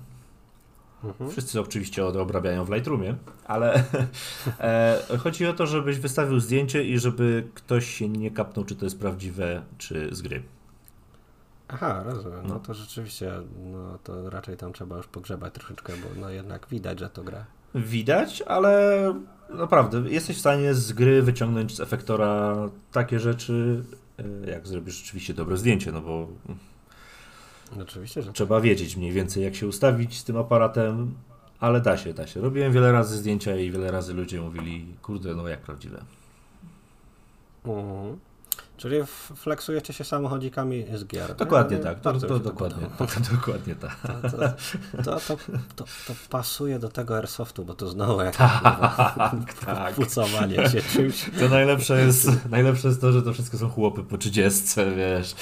Mhm. 1.04 1.30
Wszyscy 1.30 1.60
oczywiście 1.60 2.06
obrabiają 2.06 2.64
w 2.64 2.70
Lightroomie, 2.70 3.14
ale 3.44 3.74
e, 4.60 4.98
chodzi 5.18 5.46
o 5.46 5.52
to, 5.52 5.66
żebyś 5.66 5.98
wystawił 5.98 6.40
zdjęcie 6.40 6.84
i 6.84 6.98
żeby 6.98 7.48
ktoś 7.54 7.86
się 7.94 8.08
nie 8.08 8.30
kapnął, 8.30 8.64
czy 8.64 8.76
to 8.76 8.86
jest 8.86 8.98
prawdziwe, 9.00 9.62
czy 9.78 10.08
z 10.14 10.22
gry. 10.22 10.42
Aha, 11.68 12.02
rozumiem. 12.06 12.40
No 12.42 12.54
No. 12.54 12.60
to 12.60 12.74
rzeczywiście, 12.74 13.32
no 13.72 13.98
to 14.04 14.30
raczej 14.30 14.56
tam 14.56 14.72
trzeba 14.72 14.96
już 14.96 15.06
pogrzebać 15.06 15.54
troszeczkę, 15.54 15.92
bo 15.92 16.20
no 16.20 16.30
jednak 16.30 16.66
widać, 16.70 17.00
że 17.00 17.08
to 17.10 17.22
gra. 17.24 17.44
Widać, 17.74 18.42
ale 18.42 19.14
naprawdę 19.50 20.10
jesteś 20.10 20.36
w 20.36 20.40
stanie 20.40 20.74
z 20.74 20.92
gry 20.92 21.22
wyciągnąć 21.22 21.76
z 21.76 21.80
efektora 21.80 22.56
takie 22.92 23.20
rzeczy, 23.20 23.84
e, 24.46 24.50
jak 24.50 24.66
zrobisz 24.66 24.94
rzeczywiście 24.96 25.34
dobre 25.34 25.56
zdjęcie, 25.56 25.92
no 25.92 26.00
bo 26.00 26.28
Oczywiście, 27.80 28.22
że 28.22 28.32
trzeba 28.32 28.60
wiedzieć 28.60 28.96
mniej 28.96 29.12
więcej, 29.12 29.42
jak 29.42 29.54
się 29.54 29.66
ustawić 29.66 30.18
z 30.18 30.24
tym 30.24 30.36
aparatem, 30.36 31.14
ale 31.60 31.80
da 31.80 31.96
się, 31.96 32.14
da 32.14 32.26
się. 32.26 32.40
Robiłem 32.40 32.72
wiele 32.72 32.92
razy 32.92 33.16
zdjęcia 33.16 33.56
i 33.56 33.70
wiele 33.70 33.90
razy 33.90 34.14
ludzie 34.14 34.40
mówili, 34.40 34.86
kurde, 35.02 35.34
no 35.34 35.48
jak 35.48 35.60
prawdziwe. 35.60 36.04
Mhm. 37.64 38.18
Czyli 38.82 38.96
flexujecie 39.36 39.92
się 39.92 40.04
samochodzikami 40.04 40.84
z 40.94 41.04
gier. 41.04 41.36
Dokładnie 41.36 41.76
Nie, 41.76 41.82
tak, 41.82 42.00
to, 42.00 42.12
to, 42.12 42.38
dokładnie, 42.38 42.86
to, 42.98 43.06
dokładnie 43.32 43.74
tak. 43.74 43.96
To, 45.04 45.16
to, 45.16 45.44
to, 45.76 45.84
pasuje 46.30 46.78
do 46.78 46.88
tego 46.88 47.16
airsoftu, 47.16 47.64
bo 47.64 47.74
to 47.74 47.88
znowu 47.88 48.20
jak 48.20 48.36
Tak, 48.36 49.54
tak. 49.66 49.94
pucowanie 49.94 50.68
się 50.68 50.82
czymś. 50.82 51.30
To 51.40 51.48
najlepsze 51.48 52.00
jest, 52.04 52.28
najlepsze 52.50 52.88
jest 52.88 53.00
to, 53.00 53.12
że 53.12 53.22
to 53.22 53.32
wszystko 53.32 53.58
są 53.58 53.68
chłopy 53.68 54.02
po 54.02 54.18
30, 54.18 54.62
wiesz. 54.96 55.34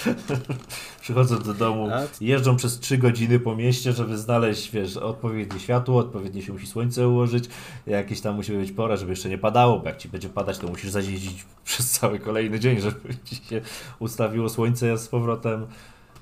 Przychodzą 1.01 1.39
do 1.39 1.55
domu, 1.55 1.89
jeżdżą 2.21 2.57
przez 2.57 2.79
3 2.79 2.99
godziny 2.99 3.41
po 3.41 3.57
mieście, 3.57 3.93
żeby 3.93 4.19
znaleźć, 4.19 4.71
wiesz, 4.71 4.97
odpowiednie 4.97 5.61
światło, 5.61 5.99
odpowiednio 5.99 6.43
się 6.43 6.53
musi 6.53 6.67
słońce 6.67 7.09
ułożyć, 7.09 7.45
jakieś 7.87 8.21
tam 8.21 8.35
musi 8.35 8.53
być 8.53 8.73
pora, 8.73 8.97
żeby 8.97 9.13
jeszcze 9.13 9.29
nie 9.29 9.39
padało, 9.39 9.79
bo 9.79 9.89
jak 9.89 9.99
ci 9.99 10.09
będzie 10.09 10.29
padać, 10.29 10.59
to 10.59 10.67
musisz 10.67 10.91
zajeździć 10.91 11.45
przez 11.65 11.91
cały 11.91 12.19
kolejny 12.19 12.61
dzień, 12.61 12.81
żeby 12.81 13.01
ci 13.37 13.49
się 13.49 13.61
ustawiło 13.99 14.49
słońce 14.49 14.99
z 14.99 15.09
powrotem. 15.09 15.67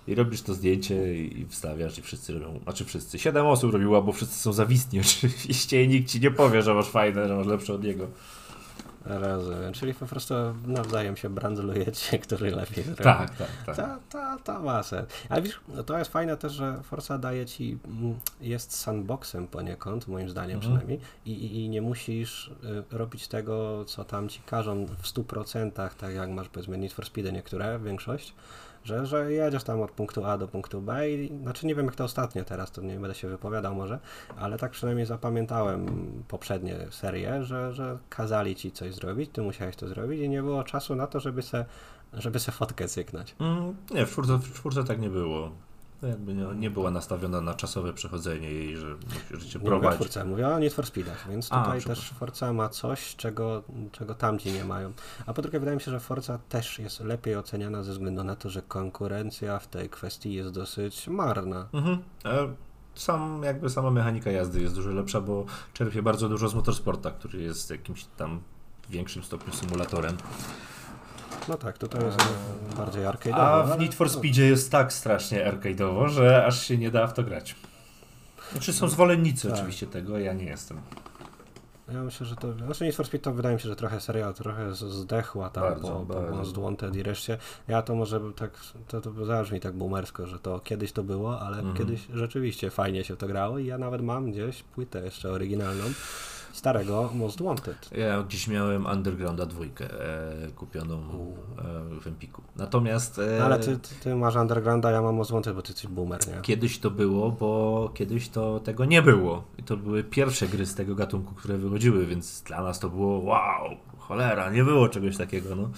I 0.07 0.15
robisz 0.15 0.43
to 0.43 0.55
zdjęcie 0.55 1.15
i 1.17 1.47
wstawiasz 1.49 1.99
i 1.99 2.03
wszyscy 2.03 2.33
robią, 2.33 2.61
znaczy 2.63 2.85
wszyscy, 2.85 3.19
siedem 3.19 3.47
osób 3.47 3.73
robiło, 3.73 4.03
bo 4.03 4.13
wszyscy 4.13 4.39
są 4.39 4.53
zawistni 4.53 5.01
oczywiście 5.31 5.85
i 5.85 5.89
nikt 5.89 6.11
ci 6.11 6.21
nie 6.21 6.31
powie, 6.31 6.63
że 6.63 6.75
masz 6.75 6.89
fajne, 6.89 7.29
że 7.29 7.37
masz 7.37 7.47
lepsze 7.47 7.75
od 7.75 7.85
niego. 7.85 8.07
Rozumiem. 9.05 9.73
Czyli 9.73 9.95
po 9.95 10.07
prostu 10.07 10.35
nawzajem 10.67 11.17
się 11.17 11.31
brandlujecie, 11.31 12.19
który 12.25 12.51
lepiej 12.51 12.85
zrobi. 12.85 13.03
Tak, 13.05 13.37
tak, 13.37 13.49
tak. 13.67 13.77
Ta, 13.77 13.99
ta, 14.11 14.39
ta 14.45 14.59
ma 14.61 14.83
sens. 14.83 15.09
Ale 15.29 15.43
wiesz, 15.43 15.61
to 15.87 15.99
jest 15.99 16.11
fajne 16.13 16.37
też, 16.37 16.53
że 16.53 16.81
Forza 16.83 17.19
daje 17.19 17.47
ci, 17.47 17.79
mm, 17.85 18.15
jest 18.41 18.73
sandboxem 18.77 19.49
poniekąd, 19.49 20.09
moim 20.09 20.29
zdaniem 20.31 20.57
Mhm. 20.57 20.61
przynajmniej, 20.61 21.01
i, 21.27 21.33
i, 21.33 21.65
i 21.65 21.69
nie 21.69 21.83
musisz 21.83 22.49
y, 22.49 22.97
robić 22.97 23.29
tego, 23.29 23.85
co 23.85 24.05
tam 24.05 24.29
ci 24.29 24.41
każą 24.47 24.87
w 24.87 25.03
100%, 25.03 25.91
tak 25.99 26.15
jak 26.15 26.31
masz 26.31 26.49
powiedzmy 26.49 26.79
Need 26.79 26.93
for 26.93 27.07
Speedy 27.07 27.33
niektóre, 27.33 27.79
większość, 27.79 28.35
że, 28.89 29.07
że 29.07 29.33
jedziesz 29.33 29.65
tam 29.65 29.81
od 29.81 29.91
punktu 29.91 30.25
A 30.25 30.39
do 30.39 30.49
punktu 30.49 30.81
B 30.83 31.11
i 31.11 31.39
znaczy 31.43 31.67
nie 31.67 31.75
wiem 31.75 31.87
jak 31.87 31.95
to 31.95 32.05
ostatnio 32.05 32.45
teraz, 32.45 32.71
to 32.71 32.83
nie 32.83 32.95
będę 32.95 33.15
się 33.15 33.29
wypowiadał 33.29 33.75
może, 33.75 33.99
ale 34.37 34.59
tak 34.59 34.71
przynajmniej 34.71 35.07
zapamiętałem 35.07 35.87
poprzednie 36.29 36.77
serie, 36.91 37.45
że, 37.45 37.73
że 37.75 37.99
kazali 38.09 38.57
ci 38.57 38.73
coś 38.73 38.95
zrobić, 38.95 39.31
ty 39.33 39.43
musiałeś 39.43 39.77
to 39.77 39.89
zrobić 39.89 40.21
i 40.21 40.29
nie 40.29 40.43
było 40.43 40.65
czasu 40.65 40.95
na 40.95 41.07
to, 41.07 41.21
żeby 41.21 41.43
se, 41.43 41.65
żeby 42.13 42.39
se 42.39 42.53
fotkę 42.53 42.89
cyknąć. 42.89 43.37
Mm, 43.41 43.77
nie, 43.91 44.07
w 44.07 44.11
czwórce, 44.11 44.39
w 44.39 44.53
czwórce 44.53 44.85
tak 44.85 45.01
nie 45.01 45.11
było. 45.11 45.51
To 46.01 46.07
jakby 46.07 46.35
nie, 46.35 46.45
nie 46.45 46.71
była 46.71 46.91
nastawiona 46.91 47.41
na 47.41 47.55
czasowe 47.55 47.93
przechodzenie 47.93 48.51
jej, 48.51 48.77
że 48.77 48.97
musisz 49.33 49.53
się 49.53 49.59
Nie 49.59 50.25
mówię 50.25 50.49
o 50.49 50.59
Need 50.59 50.73
for 50.73 50.87
Speedach, 50.87 51.29
więc 51.29 51.49
A, 51.53 51.65
tutaj 51.65 51.79
przepraszam. 51.79 52.05
też 52.05 52.19
Forza 52.19 52.53
ma 52.53 52.69
coś, 52.69 53.17
czego, 53.17 53.63
czego 53.93 54.15
tamci 54.15 54.53
nie 54.53 54.65
mają. 54.65 54.93
A 55.27 55.35
po 55.35 55.43
drugie 55.43 55.61
wydaje 55.61 55.77
mi 55.77 55.83
się, 55.83 55.91
że 55.91 56.01
Forza 56.01 56.39
też 56.49 56.79
jest 56.79 57.01
lepiej 57.01 57.37
oceniana 57.37 57.83
ze 57.83 57.93
względu 57.93 58.25
na 58.25 58.37
to, 58.37 58.51
że 58.51 58.63
konkurencja 58.63 59.59
w 59.59 59.67
tej 59.67 59.89
kwestii 59.89 60.35
jest 60.35 60.51
dosyć 60.51 61.09
marna. 61.09 61.69
Mhm. 61.73 61.99
Sam, 62.95 63.43
jakby 63.43 63.71
sama 63.71 63.91
mechanika 63.91 64.31
jazdy 64.31 64.61
jest 64.61 64.75
dużo 64.75 64.91
lepsza, 64.91 65.21
bo 65.21 65.45
czerpie 65.73 66.03
bardzo 66.03 66.29
dużo 66.29 66.49
z 66.49 66.55
motorsporta, 66.55 67.11
który 67.11 67.43
jest 67.43 67.71
jakimś 67.71 68.05
tam 68.05 68.41
w 68.89 68.91
większym 68.91 69.23
stopniu 69.23 69.53
symulatorem. 69.53 70.17
No 71.49 71.55
tak, 71.57 71.79
tutaj 71.79 72.05
jest 72.05 72.21
e, 72.21 72.77
bardziej 72.77 73.03
arcade'owo. 73.05 73.35
A 73.41 73.63
w 73.63 73.79
Need 73.79 73.95
for 73.95 74.11
Speedzie 74.11 74.47
jest 74.47 74.71
tak 74.73 74.93
strasznie 74.93 75.53
arcade'owo, 75.53 76.09
że 76.09 76.47
aż 76.47 76.67
się 76.67 76.79
nie 76.79 76.91
da 76.91 77.07
w 77.07 77.13
to 77.15 77.23
grać. 77.23 77.55
Znaczy 78.53 78.73
są 78.73 78.89
zwolennicy 78.89 79.49
Tak. 79.49 79.57
oczywiście 79.59 79.87
tego, 79.87 80.19
ja 80.19 80.33
nie 80.33 80.45
jestem. 80.45 80.81
Ja 81.93 82.03
myślę, 82.03 82.27
że 82.27 82.37
to. 82.37 82.53
Znaczy 82.53 82.85
Need 82.85 82.97
for 82.97 83.07
Speed 83.07 83.25
to 83.25 83.33
wydaje 83.33 83.55
mi 83.55 83.61
się, 83.61 83.69
że 83.69 83.77
trochę 83.77 84.01
serial 84.01 84.35
trochę 84.35 84.75
zdechła 84.75 85.51
tam 85.51 85.63
Bardzo, 85.63 85.89
po, 85.89 86.15
po. 86.15 86.37
Most 86.37 86.59
Wanted 86.59 86.97
i 86.97 87.03
reszcie. 87.03 87.39
Ja 87.69 87.83
to 87.83 87.95
może 87.95 88.21
tak, 88.37 88.51
to, 88.89 89.01
to 89.01 89.25
zabrzmi 89.25 89.61
tak 89.61 89.75
boomersko, 89.75 90.27
że 90.27 90.39
to 90.39 90.61
kiedyś 90.61 90.93
to 90.93 91.03
było, 91.03 91.41
ale 91.41 91.57
Mhm. 91.59 91.77
kiedyś 91.77 92.01
rzeczywiście 92.15 92.71
fajnie 92.71 93.05
się 93.05 93.17
to 93.17 93.27
grało 93.27 93.59
i 93.59 93.67
ja 93.67 93.79
nawet 93.79 94.03
mam 94.03 94.31
gdzieś 94.33 94.63
płytę 94.63 95.05
jeszcze 95.05 95.31
oryginalną 95.31 95.85
starego 96.59 97.11
Most 97.15 97.43
Wanted. 97.43 97.91
Ja 97.93 98.25
dziś 98.29 98.49
miałem 98.49 98.87
Undergrounda 98.87 99.47
dwójkę 99.47 99.85
e, 99.85 100.49
kupioną 100.57 100.97
e, 101.59 102.01
w 102.01 102.07
Empiku. 102.07 102.43
Natomiast 102.57 103.19
e, 103.19 103.39
No, 103.39 103.45
ale 103.45 103.59
ty, 103.59 103.79
ty, 103.79 103.95
ty 104.01 104.15
masz 104.15 104.37
Undergrounda, 104.37 104.91
ja 104.91 105.03
mam 105.03 105.15
Most 105.15 105.31
Wanted, 105.31 105.55
bo 105.55 105.63
ty 105.63 105.73
jesteś 105.73 105.91
boomer, 105.91 106.21
nie? 106.29 106.43
kiedyś 106.43 106.79
to 106.79 106.91
było, 106.91 107.31
bo 107.31 107.91
kiedyś 107.95 108.29
to 108.29 108.61
tego 108.61 108.85
nie 108.85 109.03
było. 109.03 109.45
I 109.59 109.63
to 109.63 109.77
były 109.77 110.05
pierwsze 110.05 110.49
gry 110.49 110.67
z 110.67 110.75
tego 110.75 110.95
gatunku, 110.95 111.35
które 111.35 111.59
wychodziły, 111.59 112.07
więc 112.07 112.43
dla 112.43 112.63
nas 112.63 112.79
to 112.79 112.89
było 112.89 113.19
wow, 113.19 113.77
cholera, 113.99 114.51
nie 114.51 114.65
było 114.65 114.89
czegoś 114.89 115.17
takiego. 115.17 115.57
No. 115.57 115.71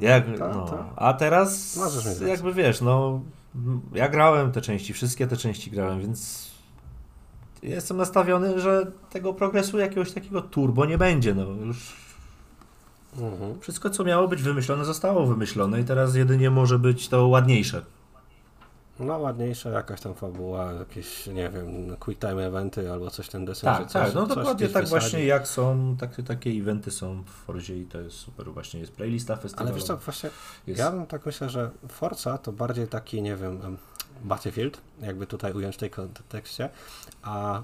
Jak, 0.00 0.24
Ta, 0.38 0.48
no. 0.48 0.64
ta. 0.64 0.92
A 0.96 1.12
teraz 1.14 1.78
jakby 2.26 2.54
wiesz, 2.54 2.80
no 2.80 3.20
ja 3.94 4.08
grałem 4.08 4.52
te 4.52 4.60
części, 4.60 4.92
wszystkie 4.92 5.26
te 5.26 5.36
części 5.36 5.70
grałem, 5.70 6.00
więc 6.00 6.47
jestem 7.62 7.96
nastawiony, 7.96 8.60
że 8.60 8.86
tego 9.10 9.34
progresu 9.34 9.78
jakiegoś 9.78 10.12
takiego 10.12 10.42
turbo 10.42 10.86
nie 10.86 10.98
będzie. 10.98 11.34
No 11.34 11.42
już 11.44 12.08
Mhm. 13.18 13.60
wszystko 13.60 13.90
co 13.90 14.04
miało 14.04 14.28
być 14.28 14.42
wymyślone 14.42 14.84
zostało 14.84 15.26
wymyślone 15.26 15.80
i 15.80 15.84
teraz 15.84 16.14
jedynie 16.14 16.50
może 16.50 16.78
być 16.78 17.08
to 17.08 17.28
ładniejsze. 17.28 17.82
No 19.00 19.18
ładniejsza 19.18 19.70
jakaś 19.70 20.00
tam 20.00 20.14
fabuła, 20.14 20.72
jakieś, 20.72 21.26
nie 21.26 21.50
wiem, 21.50 21.96
quick 22.00 22.20
time 22.20 22.46
eventy 22.46 22.92
albo 22.92 23.10
coś 23.10 23.28
ten 23.28 23.44
deseń. 23.44 23.64
Tak, 23.70 23.92
tak, 23.92 24.14
no 24.14 24.26
dokładnie 24.26 24.68
tak 24.68 24.88
właśnie 24.88 25.24
jak 25.24 25.48
są, 25.48 25.96
tak, 26.00 26.10
takie 26.26 26.50
eventy 26.50 26.90
są 26.90 27.22
w 27.22 27.30
Forzie 27.30 27.78
i 27.78 27.84
to 27.86 28.00
jest 28.00 28.16
super, 28.16 28.46
właśnie 28.52 28.80
jest 28.80 28.92
playlista 28.92 29.32
Ale 29.32 29.42
festiwalowa. 29.42 29.74
wiesz 29.76 29.84
co, 29.84 29.96
właśnie 29.96 30.30
jest... 30.66 30.78
ja 30.80 30.90
bym 30.90 31.06
tak 31.06 31.26
myślę, 31.26 31.48
że 31.50 31.70
Forza 31.88 32.38
to 32.38 32.52
bardziej 32.52 32.88
taki, 32.88 33.22
nie 33.22 33.36
wiem, 33.36 33.60
em, 33.64 33.76
Battlefield, 34.24 34.80
jakby 35.00 35.26
tutaj 35.26 35.52
ująć 35.52 35.74
w 35.76 35.78
tej 35.78 35.90
kontekście, 35.90 36.68
a 37.22 37.58
y, 37.60 37.62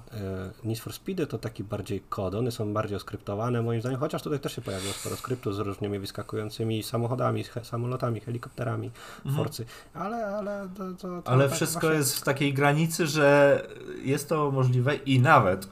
Need 0.63 0.79
for 0.79 0.93
Speedy 0.93 1.27
to 1.27 1.37
taki 1.37 1.63
bardziej 1.63 2.01
kod, 2.09 2.35
one 2.35 2.51
są 2.51 2.73
bardziej 2.73 2.97
oskryptowane 2.97 3.61
moim 3.61 3.81
zdaniem, 3.81 3.99
chociaż 3.99 4.21
tutaj 4.21 4.39
też 4.39 4.55
się 4.55 4.61
pojawiło 4.61 4.93
sporo 4.93 5.15
skryptu 5.15 5.53
z 5.53 5.59
różnymi 5.59 5.99
wyskakującymi 5.99 6.83
samochodami, 6.83 7.43
samolotami, 7.63 8.19
helikopterami, 8.19 8.91
Mhm. 9.25 9.35
Forcy, 9.35 9.65
ale, 9.93 10.25
ale 10.27 10.69
to, 10.77 10.83
to, 10.93 11.21
to 11.21 11.31
Ale 11.31 11.45
tak 11.47 11.55
wszystko 11.55 11.79
właśnie- 11.79 11.97
jest 11.97 12.15
w 12.19 12.21
takiej 12.21 12.53
granicy, 12.53 13.07
że 13.07 13.61
jest 14.03 14.29
to 14.29 14.51
możliwe 14.51 14.95
i 14.95 15.19
nawet 15.19 15.67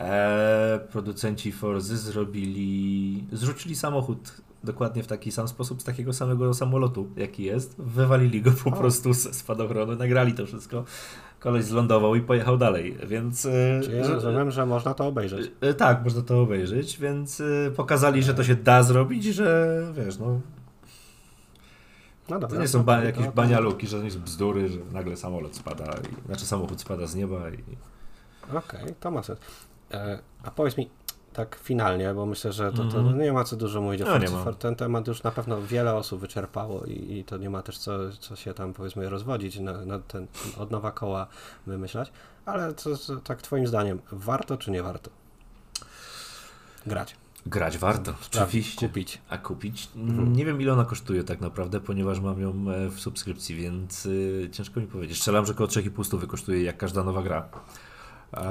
e, 0.00 0.80
producenci 0.92 1.52
Forzy 1.52 1.96
zrobili, 1.96 3.24
zrzucili 3.32 3.76
samochód 3.76 4.32
dokładnie 4.66 5.02
w 5.02 5.06
taki 5.06 5.32
sam 5.32 5.48
sposób 5.48 5.82
z 5.82 5.84
takiego 5.84 6.12
samego 6.12 6.54
samolotu, 6.54 7.08
jaki 7.16 7.42
jest. 7.44 7.74
Wywalili 7.78 8.42
go 8.42 8.50
po 8.64 8.70
O. 8.70 8.72
prostu 8.72 9.12
z 9.14 9.34
spadochronu, 9.36 9.96
nagrali 9.96 10.32
to 10.34 10.46
wszystko. 10.46 10.84
Koleś 11.40 11.64
zlądował 11.64 12.14
i 12.14 12.20
pojechał 12.20 12.58
dalej, 12.58 12.96
więc... 13.06 13.46
e, 13.46 13.80
Czyli 13.84 14.04
że- 14.04 14.14
rozumiem, 14.14 14.50
że 14.50 14.66
można 14.66 14.94
to 14.94 15.06
obejrzeć. 15.06 15.50
E, 15.60 15.74
Tak, 15.74 16.04
można 16.04 16.22
to 16.22 16.40
obejrzeć, 16.42 16.98
więc 16.98 17.40
e, 17.40 17.70
pokazali, 17.76 18.22
że 18.22 18.34
to 18.34 18.44
się 18.44 18.54
da 18.54 18.82
zrobić, 18.82 19.24
że 19.24 19.78
wiesz, 19.96 20.18
no 20.18 20.40
No 22.28 22.36
to 22.36 22.40
dobra. 22.40 22.60
nie 22.60 22.68
są 22.68 22.82
ba- 22.82 23.04
jakieś 23.04 23.26
to- 23.26 23.32
banialuki, 23.32 23.86
że 23.86 23.96
to 23.98 24.02
nie 24.04 24.10
są 24.10 24.20
bzdury, 24.20 24.68
że 24.68 24.78
nagle 24.92 25.16
samolot 25.16 25.56
spada, 25.56 25.84
i, 25.84 26.26
znaczy 26.26 26.46
samochód 26.46 26.80
spada 26.80 27.06
z 27.06 27.14
nieba 27.14 27.50
i... 27.50 27.58
Okej, 28.56 28.94
to 29.00 29.10
ma 29.10 29.22
sens. 29.22 29.38
E, 29.90 30.18
a 30.42 30.50
powiedz 30.50 30.76
mi 30.76 30.90
tak 31.36 31.56
finalnie, 31.62 32.14
bo 32.14 32.26
myślę, 32.26 32.52
że 32.52 32.72
to, 32.72 32.84
to 32.84 32.98
Mhm. 32.98 33.18
nie 33.18 33.32
ma 33.32 33.44
co 33.44 33.56
dużo 33.56 33.80
mówić 33.80 34.02
o 34.02 34.18
No, 34.18 34.52
Ten 34.52 34.76
temat 34.76 35.06
już 35.06 35.22
na 35.22 35.30
pewno 35.30 35.62
wiele 35.62 35.94
osób 35.94 36.20
wyczerpało 36.20 36.84
i, 36.84 37.18
i 37.18 37.24
to 37.24 37.36
nie 37.36 37.50
ma 37.50 37.62
też 37.62 37.78
co, 37.78 37.92
co 38.20 38.36
się 38.36 38.54
tam 38.54 38.72
powiedzmy 38.72 39.10
rozwodzić 39.10 39.58
na, 39.58 39.84
na 39.84 39.98
ten 39.98 40.26
od 40.58 40.70
nowa 40.70 40.92
koła 40.92 41.26
wymyślać. 41.66 42.12
Ale 42.46 42.74
co, 42.74 42.96
co, 42.96 43.16
tak 43.16 43.42
twoim 43.42 43.66
zdaniem, 43.66 43.98
warto 44.12 44.56
czy 44.56 44.70
nie 44.70 44.82
warto? 44.82 45.10
Grać. 46.86 47.16
Grać 47.46 47.78
warto, 47.78 48.14
oczywiście. 48.32 48.88
Kupić. 48.88 49.20
A 49.28 49.38
kupić? 49.38 49.88
Mhm. 49.96 50.32
Nie 50.32 50.44
wiem 50.44 50.60
ile 50.60 50.72
ona 50.72 50.84
kosztuje 50.84 51.24
tak 51.24 51.40
naprawdę, 51.40 51.80
ponieważ 51.80 52.20
mam 52.20 52.40
ją 52.40 52.50
e, 52.50 52.88
w 52.90 53.00
subskrypcji, 53.00 53.56
więc 53.56 54.06
y, 54.06 54.48
ciężko 54.52 54.80
mi 54.80 54.86
powiedzieć. 54.86 55.16
Strzelam, 55.18 55.46
że 55.46 55.52
około 55.52 55.68
3,5 55.68 56.04
stówy 56.04 56.26
kosztuje 56.26 56.62
jak 56.62 56.76
każda 56.76 57.04
nowa 57.04 57.22
gra. 57.22 57.48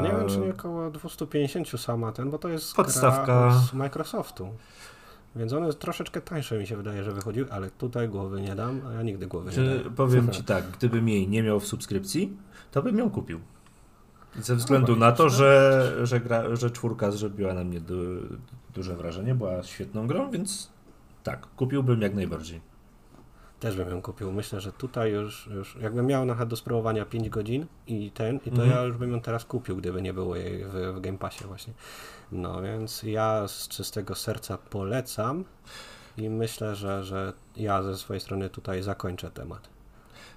Nie 0.04 0.10
wiem, 0.10 0.28
czy 0.30 0.38
nie 0.38 0.52
około 0.52 0.92
250 0.92 1.70
sama 1.82 2.12
ten, 2.12 2.32
bo 2.32 2.38
to 2.38 2.50
jest 2.50 2.76
Podstawka. 2.76 3.52
z 3.52 3.74
Microsoftu. 3.74 4.50
Więc 5.36 5.54
one 5.54 5.74
troszeczkę 5.74 6.22
tańsze 6.22 6.60
mi 6.60 6.68
się 6.68 6.78
wydaje, 6.78 7.04
że 7.04 7.12
wychodziły, 7.12 7.52
ale 7.52 7.70
tutaj 7.70 8.10
głowy 8.10 8.42
nie 8.42 8.56
dam, 8.56 8.82
a 8.90 8.94
ja 8.94 9.02
nigdy 9.02 9.28
głowy 9.28 9.50
nie 9.50 9.56
Czy, 9.56 9.84
dam. 9.84 9.94
powiem 9.96 10.32
Ci 10.32 10.44
tak, 10.44 10.72
gdybym 10.72 11.10
jej 11.10 11.28
nie 11.28 11.44
miał 11.44 11.60
w 11.60 11.66
subskrypcji, 11.68 12.38
to 12.72 12.82
bym 12.82 12.98
ją 12.98 13.10
kupił. 13.10 13.40
Ze 14.40 14.56
względu 14.56 14.92
No, 14.92 15.00
na 15.00 15.12
to, 15.12 15.30
że, 15.30 15.92
że, 16.04 16.20
gra, 16.20 16.56
że 16.56 16.72
czwórka 16.72 17.12
zrobiła 17.12 17.54
na 17.54 17.64
mnie 17.64 17.80
du, 17.82 17.96
duże 18.74 18.96
wrażenie, 18.96 19.36
była 19.36 19.64
świetną 19.64 20.08
grą, 20.08 20.32
więc 20.32 20.70
tak, 21.24 21.48
kupiłbym 21.56 22.02
jak 22.02 22.16
najbardziej. 22.16 22.62
Też 23.60 23.76
bym 23.76 23.89
ją 23.89 24.02
kupił. 24.02 24.32
Myślę, 24.32 24.62
że 24.62 24.72
tutaj 24.72 25.12
już, 25.12 25.48
już 25.48 25.76
jakbym 25.82 26.06
miał 26.06 26.26
na 26.26 26.34
przykład 26.34 26.50
do 26.50 26.56
spróbowania 26.56 27.06
5 27.06 27.30
godzin 27.30 27.65
i 27.88 28.12
ten, 28.12 28.36
i 28.36 28.39
to 28.52 28.62
Mhm. 28.63 28.70
ja 28.72 28.82
już 28.84 28.98
bym 28.98 29.12
ją 29.12 29.22
teraz 29.22 29.46
kupił, 29.46 29.76
gdyby 29.78 30.02
nie 30.02 30.13
było 30.13 30.36
jej 30.36 30.65
w, 30.65 30.94
w 30.96 31.02
Game 31.02 31.18
Passie 31.18 31.44
właśnie. 31.48 31.74
No 32.32 32.62
więc 32.62 33.04
ja 33.04 33.48
z 33.48 33.68
czystego 33.68 34.15
serca 34.15 34.58
polecam 34.58 35.44
i 36.18 36.30
myślę, 36.30 36.76
że, 36.76 37.04
że 37.04 37.34
ja 37.58 37.84
ze 37.84 37.98
swojej 37.98 38.22
strony 38.22 38.50
tutaj 38.50 38.84
zakończę 38.84 39.32
temat. 39.32 39.70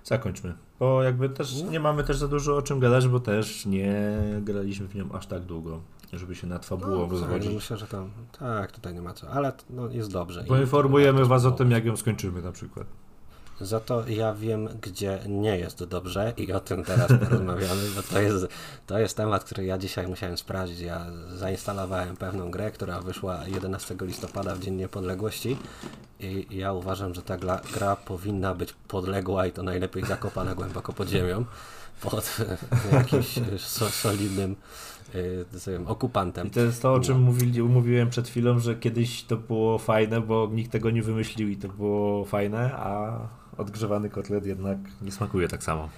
Zakończmy, 0.04 0.54
bo 0.78 1.02
jakby 1.02 1.28
też 1.28 1.62
No. 1.62 1.70
nie 1.70 1.80
mamy 1.80 2.04
też 2.04 2.16
za 2.16 2.28
dużo 2.28 2.56
o 2.56 2.62
czym 2.62 2.80
gadać, 2.80 3.08
bo 3.08 3.20
też 3.20 3.66
nie 3.66 4.18
graliśmy 4.42 4.88
w 4.88 4.94
nią 4.94 5.12
aż 5.12 5.26
tak 5.26 5.42
długo, 5.42 5.80
żeby 6.12 6.34
się 6.34 6.46
nad 6.46 6.66
fabułą 6.66 6.90
No, 6.90 6.98
no 7.06 7.06
rozwodzić. 7.08 7.54
myślę, 7.54 7.76
że 7.76 7.86
tam, 7.86 8.10
tak, 8.38 8.72
tutaj 8.72 8.94
nie 8.94 9.02
ma 9.02 9.14
co, 9.14 9.30
ale 9.30 9.52
no, 9.70 9.88
jest 9.88 10.12
dobrze. 10.12 10.44
Poinformujemy 10.44 11.18
Was 11.24 11.30
o 11.30 11.38
spróbować. 11.40 11.58
tym, 11.58 11.70
jak 11.70 11.84
ją 11.84 11.96
skończymy 11.96 12.42
na 12.42 12.52
przykład. 12.52 12.86
Za 13.60 13.80
to 13.80 14.08
ja 14.08 14.34
wiem, 14.34 14.68
gdzie 14.82 15.18
nie 15.26 15.58
jest 15.58 15.84
dobrze 15.84 16.32
i 16.36 16.52
o 16.52 16.60
tym 16.60 16.84
teraz 16.84 17.08
porozmawiamy, 17.24 17.82
bo 17.96 18.02
to 18.02 18.20
jest, 18.20 18.46
to 18.86 18.98
jest 18.98 19.16
temat, 19.16 19.44
który 19.44 19.64
ja 19.64 19.78
dzisiaj 19.78 20.06
musiałem 20.06 20.38
sprawdzić. 20.38 20.80
Ja 20.80 21.06
zainstalowałem 21.34 22.16
pewną 22.16 22.50
grę, 22.50 22.70
która 22.70 23.00
wyszła 23.00 23.46
11 23.46 23.96
listopada 24.00 24.54
w 24.54 24.60
Dzień 24.60 24.74
Niepodległości 24.74 25.56
i 26.20 26.46
ja 26.50 26.72
uważam, 26.72 27.14
że 27.14 27.22
ta 27.22 27.38
gra, 27.38 27.60
gra 27.74 27.96
powinna 27.96 28.54
być 28.54 28.72
podległa 28.72 29.46
i 29.46 29.52
to 29.52 29.62
najlepiej 29.62 30.04
zakopana 30.04 30.54
głęboko 30.54 30.92
pod 30.92 31.08
ziemią, 31.08 31.44
pod 32.10 32.36
jakimś 32.92 33.40
so, 33.58 33.90
solidnym 33.90 34.56
y, 35.14 35.44
okupantem. 35.86 36.46
I 36.46 36.50
to 36.50 36.60
jest 36.60 36.82
to, 36.82 36.92
o 36.92 37.00
czym 37.00 37.14
No. 37.14 37.26
mówili, 37.26 37.62
mówiłem 37.62 38.10
przed 38.10 38.28
chwilą, 38.28 38.58
że 38.58 38.74
kiedyś 38.74 39.24
to 39.24 39.36
było 39.36 39.78
fajne, 39.78 40.20
bo 40.20 40.48
nikt 40.52 40.72
tego 40.72 40.90
nie 40.90 41.02
wymyślił 41.02 41.48
i 41.48 41.56
to 41.56 41.68
było 41.68 42.24
fajne, 42.24 42.72
a 42.74 43.18
odgrzewany 43.58 44.10
kotlet 44.10 44.46
jednak 44.46 44.78
nie 45.02 45.12
smakuje 45.12 45.48
tak 45.48 45.62
samo. 45.62 45.88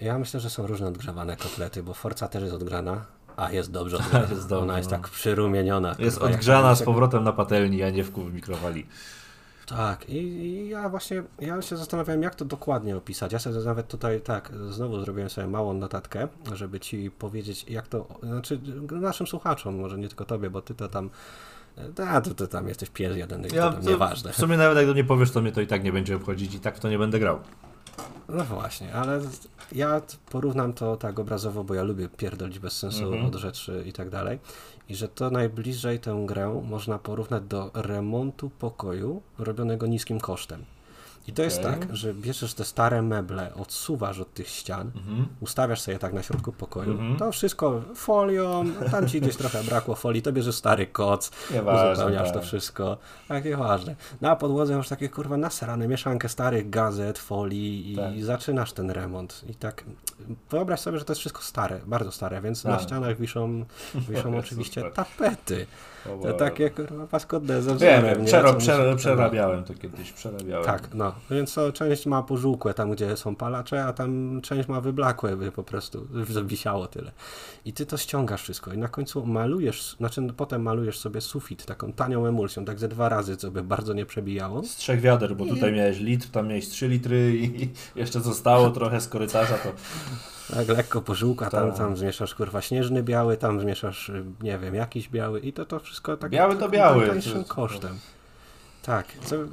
Ja 0.00 0.18
myślę, 0.18 0.40
że 0.40 0.50
są 0.50 0.66
różne 0.66 0.86
odgrzewane 0.86 1.36
kotlety, 1.36 1.82
bo 1.82 1.94
Forza 1.94 2.28
też 2.28 2.42
jest 2.42 2.54
odgrana, 2.54 3.04
a 3.36 3.52
jest 3.52 3.70
dobrze. 3.70 3.96
Jest 4.30 4.48
dobrze, 4.48 4.58
Ona 4.58 4.78
jest 4.78 4.90
no. 4.90 4.96
tak 4.96 5.08
przyrumieniona. 5.08 5.96
Jest 5.98 6.18
odgrzana 6.18 6.74
z 6.74 6.82
powrotem 6.82 7.24
na 7.24 7.32
patelni, 7.32 7.82
a 7.82 7.90
nie 7.90 8.04
w 8.04 8.32
mikrowali. 8.34 8.86
Tak, 9.76 10.08
i, 10.08 10.16
i 10.16 10.68
ja 10.68 10.88
właśnie, 10.88 11.22
ja 11.40 11.62
się 11.62 11.76
zastanawiałem, 11.76 12.22
jak 12.22 12.34
to 12.34 12.44
dokładnie 12.44 12.96
opisać. 12.96 13.32
Ja 13.32 13.38
sobie 13.38 13.60
nawet 13.60 13.88
tutaj, 13.88 14.20
tak, 14.20 14.52
znowu 14.70 15.00
zrobiłem 15.00 15.30
sobie 15.30 15.46
małą 15.46 15.74
notatkę, 15.74 16.28
żeby 16.52 16.80
ci 16.80 17.10
powiedzieć, 17.10 17.64
jak 17.68 17.88
to, 17.88 18.06
znaczy 18.22 18.60
naszym 18.90 19.26
słuchaczom, 19.26 19.80
może 19.80 19.98
nie 19.98 20.08
tylko 20.08 20.24
tobie, 20.24 20.50
bo 20.50 20.62
ty 20.62 20.74
to 20.74 20.88
tam, 20.88 21.10
a, 22.08 22.20
to, 22.20 22.34
to 22.34 22.46
tam 22.46 22.68
jesteś 22.68 22.90
pies 22.90 23.16
jeden, 23.16 23.46
i 23.46 23.48
to 23.48 23.72
tam 23.72 23.82
nieważne. 23.82 24.32
w 24.32 24.36
sumie 24.36 24.56
nawet 24.56 24.76
jak 24.76 24.86
do 24.86 24.92
mnie 24.92 25.04
powiesz, 25.04 25.30
to 25.30 25.40
mnie 25.42 25.52
to 25.52 25.60
i 25.60 25.66
tak 25.66 25.84
nie 25.84 25.92
będzie 25.92 26.16
obchodzić 26.16 26.54
i 26.54 26.60
tak 26.60 26.76
w 26.76 26.80
to 26.80 26.88
nie 26.90 26.98
będę 26.98 27.18
grał. 27.18 27.38
No 28.28 28.44
właśnie, 28.44 28.94
ale 28.94 29.20
ja 29.72 30.00
porównam 30.30 30.72
to 30.72 30.96
tak 30.96 31.18
obrazowo, 31.18 31.64
bo 31.64 31.74
ja 31.74 31.82
lubię 31.82 32.08
pierdolić 32.08 32.58
bez 32.58 32.72
sensu 32.78 33.04
Mhm. 33.04 33.24
od 33.26 33.34
rzeczy 33.34 33.82
i 33.86 33.92
tak 33.92 34.10
dalej. 34.10 34.38
I 34.90 34.94
że 34.94 35.08
to 35.08 35.30
najbliżej 35.30 36.00
tę 36.00 36.22
grę 36.26 36.62
można 36.68 36.98
porównać 36.98 37.42
do 37.42 37.70
remontu 37.74 38.50
pokoju 38.50 39.22
robionego 39.38 39.86
niskim 39.86 40.20
kosztem. 40.20 40.64
I 41.30 41.32
to 41.32 41.42
jest 41.42 41.58
Okej. 41.60 41.70
tak, 41.72 41.96
że 41.96 42.14
bierzesz 42.14 42.54
te 42.54 42.64
stare 42.64 43.02
meble, 43.02 43.54
odsuwasz 43.54 44.18
od 44.18 44.34
tych 44.34 44.48
ścian, 44.48 44.90
Mhm. 44.96 45.26
ustawiasz 45.40 45.80
sobie 45.80 45.98
tak 45.98 46.12
na 46.12 46.22
środku 46.22 46.52
pokoju, 46.52 46.90
Mhm. 46.90 47.16
to 47.16 47.32
wszystko 47.32 47.82
folią, 47.94 48.64
tam 48.90 49.08
ci 49.08 49.20
gdzieś 49.20 49.36
trochę 49.36 49.64
brakło 49.64 49.94
folii, 49.94 50.22
to 50.22 50.32
bierzesz 50.32 50.54
stary 50.54 50.86
koc, 50.86 51.30
Nieważne, 51.50 51.92
uzupełniasz 51.92 52.28
to 52.28 52.34
tak. 52.38 52.42
wszystko, 52.48 52.96
takie 53.28 53.56
ważne. 53.56 53.96
Na 54.20 54.36
podłodze 54.36 54.76
masz 54.76 54.88
takie 54.88 55.08
kurwa 55.08 55.36
nasrane, 55.36 55.88
mieszankę 55.88 56.28
starych 56.28 56.70
gazet, 56.70 57.18
folii 57.18 57.92
i 57.92 57.96
Tak. 57.96 58.24
zaczynasz 58.24 58.72
ten 58.72 58.90
remont. 58.90 59.44
I 59.48 59.54
tak 59.54 59.84
wyobraź 60.50 60.80
sobie, 60.80 60.98
że 60.98 61.04
to 61.04 61.12
jest 61.12 61.20
wszystko 61.20 61.42
stare, 61.42 61.80
bardzo 61.86 62.12
stare, 62.12 62.40
więc 62.40 62.64
na 62.64 62.70
Tak. 62.76 62.82
ścianach 62.82 63.16
wiszą, 63.18 63.64
wiszą 63.94 64.36
oczywiście 64.38 64.90
tapety. 64.90 65.66
To 66.22 66.32
takie 66.32 66.70
kurwa 66.70 67.06
paskudne 67.06 67.62
ze 67.62 67.74
wzorem, 67.74 68.24
przero, 68.24 68.52
musi- 68.52 68.96
przerabiałem 68.96 69.64
to 69.64 69.74
kiedyś, 69.74 70.12
przerabiałem. 70.12 70.64
tak, 70.64 70.94
no. 70.94 71.14
Więc 71.30 71.54
to 71.54 71.72
część 71.72 72.06
ma 72.06 72.22
pożółkłe 72.22 72.74
tam, 72.74 72.90
gdzie 72.90 73.16
są 73.16 73.36
palacze, 73.36 73.84
a 73.84 73.92
tam 73.92 74.40
część 74.42 74.68
ma 74.68 74.80
wyblakłe, 74.80 75.36
by 75.36 75.52
po 75.52 75.62
prostu 75.62 76.06
wisiało 76.44 76.86
tyle. 76.86 77.12
I 77.64 77.72
ty 77.72 77.86
to 77.86 77.96
ściągasz 77.96 78.42
wszystko 78.42 78.72
i 78.72 78.78
na 78.78 78.88
końcu 78.88 79.26
malujesz, 79.26 79.96
znaczy 79.96 80.20
no, 80.20 80.32
potem 80.32 80.62
malujesz 80.62 80.98
sobie 80.98 81.20
sufit 81.20 81.66
taką 81.66 81.92
tanią 81.92 82.26
emulsją, 82.26 82.64
tak 82.64 82.78
ze 82.78 82.88
dwa 82.88 83.08
razy, 83.08 83.36
co 83.36 83.50
by 83.50 83.62
bardzo 83.62 83.92
nie 83.92 84.06
przebijało. 84.06 84.62
Z 84.64 84.76
trzech 84.76 85.00
wiader, 85.00 85.36
bo 85.36 85.46
tutaj 85.46 85.72
miałeś 85.72 85.98
litr, 85.98 86.28
tam 86.28 86.48
miałeś 86.48 86.68
trzy 86.68 86.88
litry 86.88 87.36
i 87.36 87.68
jeszcze 88.00 88.20
zostało 88.20 88.70
trochę 88.80 89.00
z 89.00 89.08
korytarza, 89.08 89.54
to 89.58 89.68
Tak 90.54 90.68
lekko 90.68 91.00
pożółka, 91.02 91.50
tam, 91.50 91.68
Tak. 91.68 91.78
tam 91.78 91.96
zmieszasz 91.96 92.34
kurwa 92.34 92.60
śnieżny 92.60 93.02
biały, 93.02 93.36
tam 93.36 93.60
zmieszasz, 93.60 94.08
y, 94.08 94.24
nie 94.42 94.58
wiem, 94.58 94.74
jakiś 94.74 95.08
biały 95.08 95.40
i 95.40 95.52
to 95.52 95.64
to 95.66 95.80
wszystko 95.80 96.16
tak 96.16 96.30
Biały 96.30 96.54
to 96.54 96.60
takim 96.60 96.72
biały. 96.72 97.06
tańszym 97.06 97.44
kosztem. 97.44 97.98
Tak, 98.90 99.06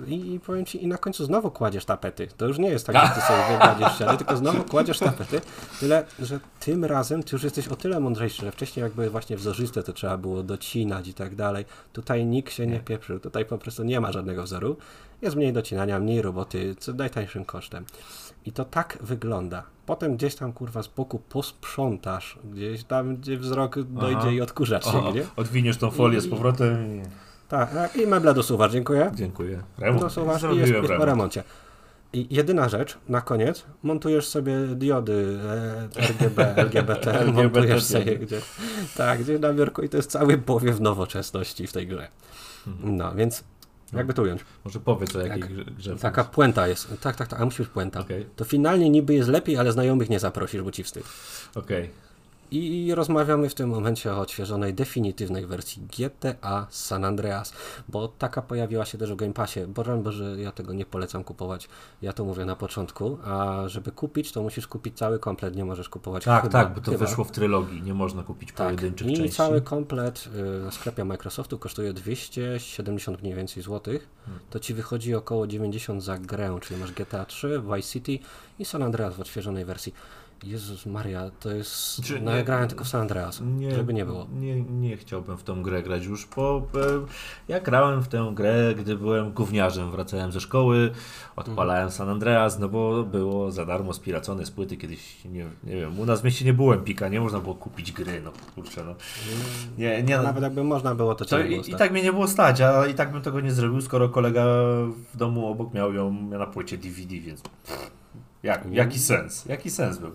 i, 0.08 0.34
i 0.34 0.40
powiem 0.40 0.66
ci, 0.66 0.84
i 0.84 0.88
na 0.88 0.98
końcu 0.98 1.26
znowu 1.26 1.52
kładziesz 1.52 1.86
tapety. 1.86 2.28
To 2.38 2.48
już 2.48 2.58
nie 2.58 2.70
jest 2.70 2.88
tak, 2.88 2.96
że 2.96 3.16
ty 3.16 3.22
sobie 3.22 3.44
wygładzisz 3.52 3.96
ściany, 3.96 4.18
tylko 4.18 4.38
znowu 4.38 4.64
kładziesz 4.64 5.00
tapety. 5.00 5.42
Tyle, 5.80 6.06
że 6.20 6.40
tym 6.60 6.86
razem 6.86 7.24
ty 7.24 7.36
już 7.36 7.44
jesteś 7.44 7.68
o 7.68 7.76
tyle 7.76 8.00
mądrzejszy, 8.00 8.42
że 8.42 8.52
wcześniej 8.52 8.84
jak 8.84 8.94
były 8.94 9.10
właśnie 9.10 9.38
wzorzyste, 9.38 9.84
to 9.84 9.94
trzeba 9.94 10.18
było 10.18 10.44
docinać 10.44 11.08
i 11.08 11.14
tak 11.14 11.36
dalej. 11.36 11.66
Tutaj 11.94 12.26
nikt 12.26 12.54
się 12.54 12.68
nie 12.68 12.80
pieprzył, 12.80 13.20
tutaj 13.20 13.46
po 13.46 13.58
prostu 13.58 13.84
nie 13.84 14.00
ma 14.00 14.12
żadnego 14.12 14.44
wzoru. 14.44 14.78
Jest 15.22 15.36
mniej 15.36 15.54
docinania, 15.54 16.00
mniej 16.00 16.22
roboty, 16.22 16.76
co 16.80 16.94
najtańszym 16.94 17.46
kosztem. 17.46 17.86
I 18.46 18.52
to 18.52 18.66
tak 18.66 18.98
wygląda. 19.02 19.64
Potem 19.86 20.18
gdzieś 20.18 20.36
tam 20.36 20.54
kurwa 20.54 20.84
z 20.84 20.88
boku 20.88 21.20
posprzątasz, 21.30 22.40
gdzieś 22.54 22.84
tam, 22.84 23.18
gdzie 23.18 23.38
wzrok 23.38 23.80
dojdzie 23.80 24.18
Aha. 24.20 24.32
i 24.32 24.42
odkurzacz 24.42 24.86
się, 24.86 25.14
nie? 25.14 25.26
odwiniesz 25.36 25.78
tą 25.78 25.92
folię 25.92 26.22
z 26.22 26.30
powrotem 26.30 26.96
i... 26.96 27.27
Tak, 27.50 27.96
i 27.96 28.08
meble 28.08 28.34
dosuwasz, 28.34 28.72
dziękuję. 28.72 29.12
Dziękuję. 29.16 29.62
Remont. 29.78 30.02
Dosuwasz 30.02 30.44
i 30.44 30.58
jest, 30.58 30.74
jest 30.74 30.94
po 30.98 31.06
remoncie. 31.06 31.44
I 32.14 32.36
jedyna 32.36 32.70
rzecz, 32.70 32.98
na 33.10 33.22
koniec, 33.22 33.66
montujesz 33.84 34.28
sobie 34.28 34.58
diody 34.76 35.40
e, 35.98 36.02
RGB, 36.08 36.56
LGBT, 36.58 37.12
LGBT 37.20 37.32
montujesz 37.32 37.84
sobie 37.84 38.18
gdzieś, 38.20 38.44
tak, 38.98 39.24
gdzieś 39.24 39.40
na 39.40 39.54
biurku 39.54 39.82
i 39.82 39.90
to 39.90 39.98
jest 39.98 40.12
cały 40.12 40.38
powiew 40.38 40.80
nowoczesności 40.80 41.68
w 41.68 41.74
tej 41.74 41.88
grze. 41.88 42.08
Mhm. 42.68 42.98
No, 42.98 43.16
więc 43.16 43.44
jakby 43.94 44.14
to 44.14 44.22
ująć? 44.22 44.42
Może 44.66 44.80
powiedz 44.80 45.16
o 45.16 45.20
jakiej 45.22 45.42
Tak. 45.42 45.52
grze-. 45.76 45.96
Taka 46.00 46.24
puenta 46.24 46.68
jest, 46.68 46.88
tak, 47.02 47.16
tak, 47.16 47.28
tak, 47.28 47.42
a 47.42 47.46
musi 47.46 47.64
być 47.64 47.72
puenta. 47.72 48.00
Okej, 48.00 48.26
To 48.36 48.46
finalnie 48.46 48.90
niby 48.90 49.14
jest 49.14 49.30
lepiej, 49.30 49.58
ale 49.58 49.72
znajomych 49.72 50.10
nie 50.10 50.20
zaprosisz, 50.20 50.62
bo 50.62 50.72
ci 50.72 50.84
wstyd. 50.84 51.04
okej. 51.56 51.90
I 52.52 52.96
rozmawiamy 52.96 53.50
w 53.50 53.54
tym 53.56 53.70
momencie 53.70 54.14
o 54.14 54.20
odświeżonej, 54.20 54.74
definitywnej 54.74 55.46
wersji 55.48 55.84
GTA 55.98 56.68
San 56.70 57.06
Andreas, 57.06 57.54
bo 57.90 58.08
taka 58.08 58.42
pojawiła 58.42 58.86
się 58.86 58.98
też 58.98 59.12
w 59.14 59.16
Game 59.16 59.34
Passie. 59.34 59.60
Boże, 59.68 59.98
Boże, 59.98 60.36
ja 60.42 60.52
tego 60.52 60.74
nie 60.74 60.86
polecam 60.86 61.24
kupować, 61.24 61.70
ja 62.02 62.14
to 62.14 62.26
mówię 62.26 62.46
na 62.46 62.56
początku, 62.56 63.18
a 63.26 63.64
żeby 63.68 63.92
kupić, 63.92 64.32
to 64.32 64.42
musisz 64.44 64.68
kupić 64.68 64.98
cały 64.98 65.20
komplet, 65.20 65.56
nie 65.56 65.66
możesz 65.66 65.90
kupować 65.90 66.24
Tak, 66.24 66.44
chyba, 66.44 66.64
tak, 66.64 66.74
bo 66.74 66.82
to 66.82 66.92
chyba. 66.92 67.06
wyszło 67.06 67.24
w 67.24 67.32
trylogii. 67.32 67.82
Nie 67.82 67.94
można 67.94 68.24
kupić 68.24 68.50
Tak, 68.52 68.68
pojedynczych 68.68 69.08
i 69.08 69.16
części. 69.16 69.38
cały 69.38 69.62
komplet 69.62 70.30
y, 70.60 70.64
na 70.66 70.72
sklepie 70.72 71.06
Microsoftu 71.06 71.60
kosztuje 71.60 71.94
270 71.94 73.22
mniej 73.22 73.36
więcej 73.36 73.64
złotych. 73.64 74.08
Hmm. 74.26 74.44
To 74.50 74.60
ci 74.60 74.74
wychodzi 74.74 75.16
około 75.16 75.48
90 75.48 76.04
za 76.04 76.18
grę, 76.18 76.58
czyli 76.62 76.80
masz 76.80 76.92
GTA 76.92 77.26
3, 77.26 77.62
Vice 77.76 77.90
City 77.90 78.20
i 78.60 78.66
San 78.66 78.84
Andreas 78.84 79.16
w 79.16 79.20
odświeżonej 79.20 79.66
wersji. 79.66 79.94
Jezus 80.44 80.86
Maria, 80.86 81.32
to 81.40 81.52
jest... 81.52 82.02
Czy 82.04 82.22
No 82.22 82.32
nie- 82.32 82.38
ja 82.38 82.44
grałem 82.44 82.68
tylko 82.68 82.84
w 82.84 82.88
San 82.88 83.02
Andreas, 83.02 83.42
żeby 83.76 83.94
nie 83.94 84.06
było. 84.06 84.28
Nie, 84.40 84.62
nie 84.62 84.98
chciałbym 84.98 85.38
w 85.38 85.44
tą 85.44 85.62
grę 85.62 85.84
grać 85.84 86.06
już, 86.06 86.28
bo 86.36 86.58
e, 86.76 87.06
ja 87.48 87.60
grałem 87.60 88.04
w 88.04 88.08
tę 88.08 88.32
grę, 88.36 88.76
gdy 88.78 88.96
byłem 88.96 89.32
gówniarzem. 89.32 89.92
Wracałem 89.92 90.32
ze 90.32 90.40
szkoły, 90.40 90.92
odpalałem 91.36 91.92
San 91.92 92.10
Andreas, 92.10 92.60
no 92.60 92.70
bo 92.70 93.04
było 93.04 93.52
za 93.52 93.66
darmo 93.66 93.94
spiracone 93.94 94.46
z 94.46 94.52
płyty 94.52 94.78
kiedyś, 94.78 95.26
nie, 95.26 95.46
nie 95.64 95.76
wiem, 95.76 96.00
u 96.00 96.06
nas 96.06 96.22
w 96.22 96.24
mieście 96.24 96.46
nie 96.46 96.54
było 96.54 96.74
Empika, 96.74 97.10
nie 97.10 97.22
można 97.22 97.40
było 97.40 97.56
kupić 97.56 97.92
gry, 97.92 98.22
no 98.22 98.32
kurczę, 98.56 98.84
no. 98.84 98.96
Nie, 99.78 100.04
nie, 100.04 100.18
nawet 100.18 100.44
jakby 100.44 100.64
można 100.64 100.96
było, 100.96 101.16
to, 101.16 101.26
to 101.26 101.38
nie 101.38 101.44
było 101.50 101.64
i, 101.64 101.70
i 101.72 101.76
tak 101.76 101.92
mnie 101.92 102.04
nie 102.04 102.14
było 102.14 102.28
stać, 102.28 102.62
a 102.62 102.88
i 102.88 102.94
tak 102.94 103.12
bym 103.12 103.22
tego 103.22 103.40
nie 103.40 103.52
zrobił, 103.52 103.82
skoro 103.82 104.10
kolega 104.10 104.46
w 105.14 105.18
domu 105.18 105.48
obok 105.48 105.74
miał 105.74 105.94
ją 105.94 106.14
na 106.14 106.46
płycie 106.46 106.78
DVD, 106.78 107.16
więc 107.20 107.42
jak, 108.44 108.66
jaki 108.72 109.00
sens? 109.00 109.46
Jaki 109.46 109.70
sens 109.70 109.98
był? 109.98 110.12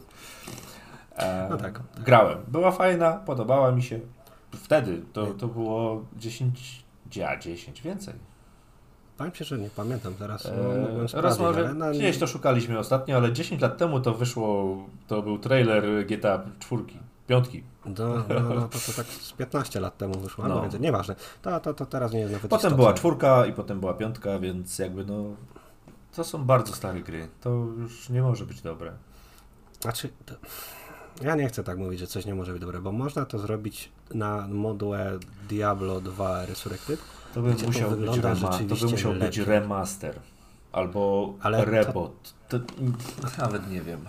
E, 1.17 1.47
No 1.51 1.57
tak. 1.57 1.81
Grałem. 2.05 2.39
Była 2.49 2.71
fajna, 2.73 3.13
podobała 3.13 3.73
mi 3.73 3.83
się. 3.83 4.01
Wtedy 4.53 5.03
to, 5.13 5.27
to 5.27 5.49
było 5.49 6.05
10, 6.17 6.85
ja 7.17 7.39
10 7.39 7.83
więcej. 7.83 8.15
Powiem 9.17 9.35
się, 9.35 9.45
że 9.45 9.59
nie 9.59 9.71
pamiętam 9.71 10.15
teraz. 10.15 10.47
E, 10.47 10.53
No, 11.15 11.21
rozmawia... 11.23 11.75
na, 11.75 11.91
Gdzieś 11.91 12.19
to 12.19 12.27
szukaliśmy 12.27 12.79
ostatnio, 12.79 13.17
ale 13.17 13.33
10 13.33 13.61
lat 13.63 13.79
temu 13.79 14.01
to 14.01 14.15
wyszło, 14.15 14.77
to 15.07 15.23
był 15.23 15.39
trailer 15.39 16.07
GTA 16.07 16.43
4, 16.59 16.83
piątki. 17.27 17.63
no, 17.87 17.93
no, 18.09 18.41
no, 18.55 18.61
to, 18.69 18.79
to 18.79 18.93
tak 18.97 19.07
z 19.07 19.33
15 19.33 19.81
lat 19.81 19.99
temu 19.99 20.19
wyszło, 20.19 20.45
No. 20.45 20.51
albo 20.51 20.63
więcej, 20.63 20.81
nieważne. 20.81 21.15
To, 21.43 21.61
to, 21.61 21.75
to 21.75 21.87
teraz 21.87 22.13
nie 22.13 22.19
jest 22.21 22.33
nawet 22.33 22.51
Potem 22.51 22.59
istotne. 22.59 22.77
była 22.77 22.93
czwórka 22.95 23.47
i 23.47 23.53
potem 23.53 23.81
była 23.81 23.95
piątka, 23.95 24.39
więc 24.39 24.79
jakby 24.79 25.05
no... 25.05 25.25
To 26.14 26.25
są 26.25 26.44
bardzo 26.44 26.75
stare 26.75 27.01
gry. 27.01 27.29
To 27.40 27.51
już 27.79 28.09
nie 28.09 28.22
może 28.22 28.46
być 28.46 28.61
dobre. 28.61 28.92
Znaczy, 29.81 30.09
to, 30.27 30.35
ja 31.22 31.35
nie 31.35 31.48
chcę 31.48 31.64
tak 31.64 31.79
mówić, 31.79 32.01
że 32.01 32.07
coś 32.07 32.27
nie 32.27 32.35
może 32.35 32.53
być 32.53 32.61
dobre, 32.61 32.81
bo 32.81 32.92
można 32.92 33.25
to 33.25 33.38
zrobić 33.38 33.92
na 34.14 34.48
modułę 34.48 35.18
Diablo 35.48 36.01
2 36.01 36.46
Resurrected, 36.46 37.01
To 37.35 37.42
by 37.42 37.53
Gdzie 37.55 37.61
to 37.61 37.66
musiał 37.66 37.90
być, 37.90 38.16
rema... 38.18 38.59
to 38.68 38.77
by 38.77 38.87
musiał 38.87 39.14
być 39.14 39.38
remaster. 39.38 40.20
Albo 40.72 41.35
Ale 41.40 41.59
to- 41.59 41.64
rebot. 41.64 42.35
To... 42.48 42.59
Nawet 43.38 43.70
nie 43.70 43.83
wiem. 43.83 44.01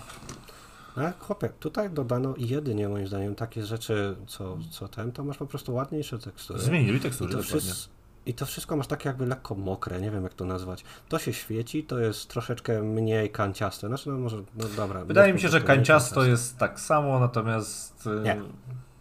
A 0.95 1.11
chłopie, 1.19 1.49
tutaj 1.59 1.89
dodano 1.89 2.33
jedynie 2.37 2.89
moim 2.89 3.07
zdaniem 3.07 3.35
takie 3.35 3.65
rzeczy, 3.65 4.15
co, 4.27 4.57
co 4.71 4.87
ten, 4.87 5.11
to 5.11 5.23
masz 5.23 5.37
po 5.37 5.45
prostu 5.45 5.73
ładniejsze 5.73 6.19
tekstury. 6.19 6.59
Zmienili 6.59 6.99
tekstury 6.99 7.33
to, 7.33 7.43
wszystko, 7.43 7.93
I 8.25 8.33
to 8.33 8.45
wszystko 8.45 8.75
masz 8.77 8.87
takie 8.87 9.09
jakby 9.09 9.25
lekko 9.25 9.55
mokre, 9.55 10.01
nie 10.01 10.11
wiem 10.11 10.23
jak 10.23 10.33
to 10.33 10.45
nazwać. 10.45 10.83
To 11.09 11.19
się 11.19 11.33
świeci, 11.33 11.83
to 11.83 11.99
jest 11.99 12.29
troszeczkę 12.29 12.81
mniej 12.81 13.29
kanciaste. 13.29 13.87
Znaczy, 13.87 14.09
no 14.09 14.17
może, 14.17 14.37
no 14.55 14.67
dobra. 14.75 15.05
Wydaje 15.05 15.33
mi 15.33 15.39
się, 15.39 15.49
że 15.49 15.61
kanciasto 15.61 16.25
jest 16.25 16.57
tak 16.57 16.79
samo, 16.79 17.19
natomiast 17.19 18.07
e, 18.07 18.23
Nie. 18.23 18.41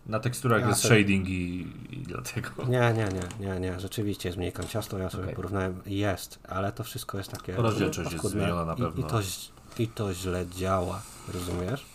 na 0.06 0.20
teksturach 0.20 0.60
Ja 0.62 0.68
jest 0.68 0.80
sobie- 0.80 0.94
shading 1.00 1.28
i, 1.28 1.66
i 1.90 1.96
dlatego. 1.96 2.48
Nie, 2.68 2.92
nie, 2.92 3.08
nie, 3.40 3.46
nie, 3.48 3.60
nie, 3.60 3.80
rzeczywiście 3.80 4.28
jest 4.28 4.38
mniej 4.38 4.52
kanciasto, 4.52 4.98
ja 4.98 5.10
sobie 5.10 5.22
Okej. 5.24 5.36
porównałem, 5.36 5.80
jest, 5.86 6.38
ale 6.48 6.72
to 6.72 6.84
wszystko 6.84 7.18
jest 7.18 7.30
takie... 7.30 7.52
Rozdzielczość 7.56 8.12
jest 8.12 8.24
zmieniona 8.24 8.64
na 8.64 8.72
i, 8.74 8.76
pewno. 8.76 9.06
I 9.06 9.10
to, 9.10 9.22
ź- 9.22 9.52
I 9.78 9.88
to 9.88 10.14
źle 10.14 10.46
działa, 10.46 11.02
rozumiesz? 11.34 11.86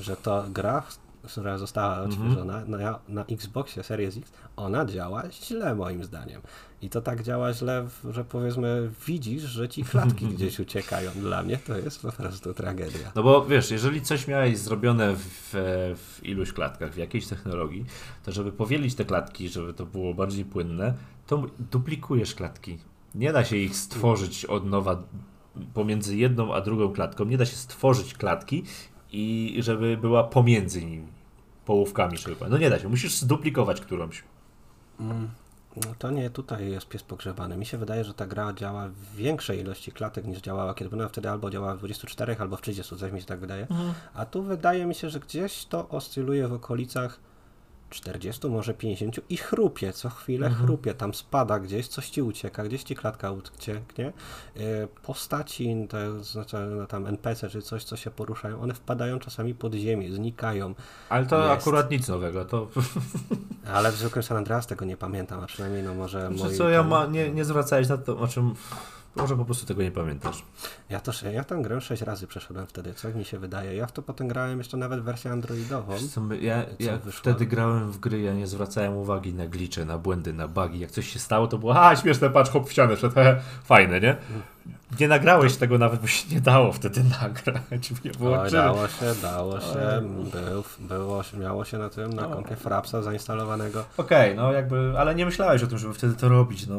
Że 0.00 0.16
to 0.16 0.44
gra, 0.48 0.82
która 1.26 1.58
została 1.58 1.98
Mhm. 1.98 2.10
odświeżona 2.10 2.64
na, 2.64 2.98
na 3.08 3.24
Xboxie 3.24 3.82
Series 3.82 4.16
X, 4.16 4.32
ona 4.56 4.84
działa 4.84 5.22
źle 5.30 5.74
moim 5.74 6.04
zdaniem. 6.04 6.42
I 6.82 6.90
to 6.90 7.00
tak 7.00 7.22
działa 7.22 7.52
źle, 7.52 7.86
że 8.10 8.24
powiedzmy 8.24 8.90
widzisz, 9.06 9.42
że 9.42 9.68
ci 9.68 9.84
klatki 9.84 10.26
gdzieś 10.34 10.60
uciekają. 10.60 11.10
Dla 11.10 11.42
mnie 11.42 11.56
to 11.56 11.78
jest 11.78 12.02
po 12.02 12.12
prostu 12.12 12.54
tragedia. 12.54 13.12
No 13.14 13.22
bo 13.22 13.44
wiesz, 13.46 13.70
jeżeli 13.70 14.02
coś 14.02 14.28
miałeś 14.28 14.58
zrobione 14.58 15.16
w, 15.16 15.50
w 15.96 16.20
iluś 16.24 16.52
klatkach, 16.52 16.92
w 16.92 16.96
jakiejś 16.96 17.26
technologii, 17.26 17.84
to 18.24 18.32
żeby 18.32 18.52
powielić 18.52 18.94
te 18.94 19.04
klatki, 19.04 19.48
żeby 19.48 19.74
to 19.74 19.86
było 19.86 20.14
bardziej 20.14 20.44
płynne, 20.44 20.94
to 21.26 21.46
duplikujesz 21.70 22.34
klatki. 22.34 22.78
Nie 23.14 23.32
da 23.32 23.44
się 23.44 23.56
ich 23.56 23.76
stworzyć 23.76 24.44
od 24.44 24.66
nowa 24.66 25.02
pomiędzy 25.74 26.16
jedną 26.16 26.54
a 26.54 26.60
drugą 26.60 26.92
klatką. 26.92 27.24
Nie 27.24 27.38
da 27.38 27.46
się 27.46 27.56
stworzyć 27.56 28.14
klatki 28.14 28.64
i 29.12 29.56
żeby 29.58 29.96
była 29.96 30.24
pomiędzy 30.24 30.84
nimi. 30.84 31.06
Połówkami, 31.66 32.18
żeby. 32.18 32.36
No 32.50 32.58
nie 32.58 32.70
da 32.70 32.78
się. 32.78 32.88
Musisz 32.88 33.14
zduplikować 33.20 33.80
którąś. 33.80 34.24
Mm, 35.00 35.28
No 35.76 35.94
to 35.98 36.10
nie, 36.10 36.30
tutaj 36.30 36.70
jest 36.70 36.88
pies 36.88 37.02
pogrzebany. 37.02 37.56
Mi 37.56 37.66
się 37.66 37.78
wydaje, 37.78 38.04
że 38.04 38.14
ta 38.14 38.26
gra 38.26 38.52
działa 38.52 38.88
w 38.88 39.16
większej 39.16 39.60
ilości 39.60 39.92
klatek 39.92 40.24
niż 40.26 40.38
działała, 40.40 40.74
kiedy 40.74 40.90
była 40.96 41.08
wtedy 41.08 41.30
albo 41.30 41.50
działała 41.50 41.74
w 41.74 41.78
24, 41.78 42.36
albo 42.38 42.56
w 42.56 42.62
30, 42.62 42.96
coś 42.96 43.12
mi 43.12 43.20
się 43.20 43.26
tak 43.26 43.40
wydaje. 43.40 43.66
A 44.14 44.26
tu 44.26 44.42
wydaje 44.42 44.86
mi 44.86 44.94
się, 44.94 45.10
że 45.10 45.20
gdzieś 45.20 45.64
to 45.64 45.88
oscyluje 45.88 46.48
w 46.48 46.52
okolicach 46.52 47.20
40, 47.96 48.48
może 48.48 48.74
50 48.74 49.20
i 49.28 49.36
chrupie, 49.36 49.92
co 49.92 50.10
chwilę 50.10 50.50
chrupie, 50.50 50.94
tam 50.94 51.14
spada 51.14 51.58
gdzieś, 51.58 51.88
coś 51.88 52.10
ci 52.10 52.22
ucieka, 52.22 52.64
gdzieś 52.64 52.82
ci 52.82 52.96
klatka 52.96 53.30
ucieknie. 53.30 54.12
Yy, 54.56 54.88
Postaci, 55.02 55.86
te, 55.88 56.24
znaczy 56.24 56.56
tam 56.88 57.06
NPC 57.06 57.48
czy 57.48 57.62
coś, 57.62 57.84
co 57.84 57.96
się 57.96 58.10
poruszają, 58.10 58.60
one 58.60 58.74
wpadają 58.74 59.18
czasami 59.18 59.54
pod 59.54 59.74
ziemię, 59.74 60.12
znikają. 60.12 60.74
Ale 61.08 61.26
to 61.26 61.48
Jest. 61.48 61.62
akurat 61.62 61.90
nic 61.90 62.08
nowego. 62.08 62.44
To 62.44 62.68
Ale 63.74 63.92
w 63.92 63.96
zwykłym 63.96 64.22
San 64.22 64.36
Andreas 64.36 64.66
tego 64.66 64.84
nie 64.84 64.96
pamiętam, 64.96 65.40
a 65.40 65.46
przynajmniej 65.46 65.82
no 65.82 65.94
może 65.94 66.20
Znaczy, 66.20 66.44
moi 66.44 66.56
co 66.56 66.68
ja 66.68 66.82
ma, 66.82 67.06
nie, 67.06 67.30
nie 67.30 67.44
zwracałeś 67.44 67.88
na 67.88 67.98
to, 67.98 68.18
o 68.18 68.28
czym 68.28 68.54
może 69.16 69.36
po 69.36 69.44
prostu 69.44 69.66
tego 69.66 69.82
nie 69.82 69.90
pamiętasz. 69.90 70.42
Ja 70.90 71.00
to 71.00 71.12
ja 71.32 71.44
tę 71.44 71.58
grę 71.62 71.80
sześć 71.80 72.02
razy 72.02 72.26
przeszedłem 72.26 72.66
wtedy, 72.66 72.94
co 72.94 73.08
mi 73.08 73.24
się 73.24 73.38
wydaje. 73.38 73.74
Ja 73.76 73.86
w 73.86 73.92
to 73.92 74.02
potem 74.02 74.28
grałem 74.28 74.58
jeszcze 74.58 74.76
nawet 74.76 75.00
wersję 75.00 75.32
androidową. 75.32 75.94
Co, 76.14 76.20
my- 76.20 76.38
ja, 76.38 76.64
wyszło? 77.04 77.20
wtedy 77.20 77.46
grałem 77.46 77.92
w 77.92 77.98
gry, 77.98 78.20
ja 78.20 78.34
nie 78.34 78.46
zwracałem 78.46 78.96
uwagi 78.96 79.34
na 79.34 79.46
glicze, 79.46 79.84
na 79.84 79.98
błędy, 79.98 80.32
na 80.32 80.48
bugi. 80.48 80.78
Jak 80.78 80.90
coś 80.90 81.12
się 81.12 81.18
stało, 81.18 81.46
to 81.46 81.58
było, 81.58 81.86
a 81.88 81.96
śmieszne, 81.96 82.30
patrz, 82.30 82.50
hop 82.50 82.68
w 82.68 82.72
ścianę, 82.72 82.96
he, 83.14 83.40
fajne, 83.64 84.00
nie? 84.00 84.16
Nie 85.00 85.08
nagrałeś 85.08 85.56
tego 85.56 85.78
nawet, 85.78 86.00
bo 86.00 86.06
się 86.06 86.34
nie 86.34 86.40
dało 86.40 86.72
wtedy 86.72 87.04
nagrać. 87.20 87.90
Nie 88.04 88.10
było 88.10 88.40
Oj, 88.40 88.50
dało 88.50 88.88
się, 88.88 89.14
dało 89.22 89.60
się, 89.60 90.02
był, 90.32 90.64
było, 90.88 91.22
miało 91.40 91.64
się 91.64 91.78
na 91.78 91.88
tym, 91.88 92.12
na 92.12 92.22
No. 92.28 92.34
kompie 92.34 92.56
Frapsa 92.56 93.02
zainstalowanego. 93.02 93.84
Okej, 93.96 94.34
no 94.36 94.52
jakby, 94.52 94.94
ale 94.98 95.14
nie 95.14 95.24
myślałeś 95.26 95.62
o 95.62 95.66
tym, 95.66 95.78
żeby 95.78 95.94
wtedy 95.94 96.14
to 96.14 96.28
robić, 96.28 96.66
no. 96.66 96.78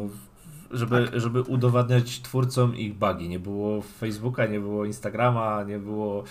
Żeby, 0.72 1.10
żeby 1.14 1.42
udowadniać 1.42 2.22
twórcom 2.22 2.76
ich 2.76 2.94
bugi. 2.96 3.30
Nie 3.30 3.40
było 3.40 3.82
Facebooka, 3.82 4.46
nie 4.46 4.60
było 4.60 4.86
Instagrama, 4.86 5.64
nie 5.64 5.80
było 5.80 6.24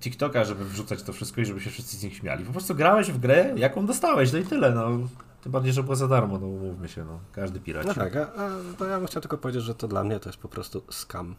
TikToka, 0.00 0.44
żeby 0.44 0.64
wrzucać 0.64 1.02
to 1.02 1.12
wszystko 1.12 1.40
i 1.40 1.44
żeby 1.44 1.60
się 1.60 1.70
wszyscy 1.70 1.96
z 1.96 2.02
nich 2.02 2.16
śmiali. 2.16 2.44
Po 2.44 2.52
prostu 2.52 2.74
grałeś 2.74 3.10
w 3.10 3.18
grę, 3.18 3.52
jaką 3.56 3.86
dostałeś, 3.86 4.32
no 4.32 4.38
i 4.38 4.44
tyle, 4.44 4.70
no. 4.70 4.88
Tym 5.42 5.52
bardziej, 5.52 5.72
że 5.72 5.82
było 5.82 5.96
za 5.96 6.08
darmo, 6.08 6.38
no 6.38 6.46
umówmy 6.46 6.88
się, 6.88 7.04
no. 7.04 7.20
Każdy 7.32 7.60
piraci. 7.60 7.88
No 7.88 7.94
tak, 7.94 8.16
a, 8.16 8.20
a 8.20 8.50
to 8.78 8.84
ja 8.84 8.98
bym 8.98 9.06
chciał 9.06 9.22
tylko 9.22 9.38
powiedzieć, 9.38 9.62
że 9.62 9.74
to 9.74 9.88
dla 9.88 10.04
mnie 10.04 10.20
to 10.20 10.28
jest 10.28 10.38
po 10.38 10.48
prostu 10.48 10.82
scam. 10.90 11.34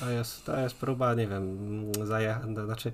To 0.00 0.10
jest, 0.10 0.44
to 0.44 0.58
jest 0.58 0.76
próba, 0.76 1.14
nie 1.14 1.26
wiem, 1.26 1.56
zaje... 2.04 2.38
znaczy 2.64 2.92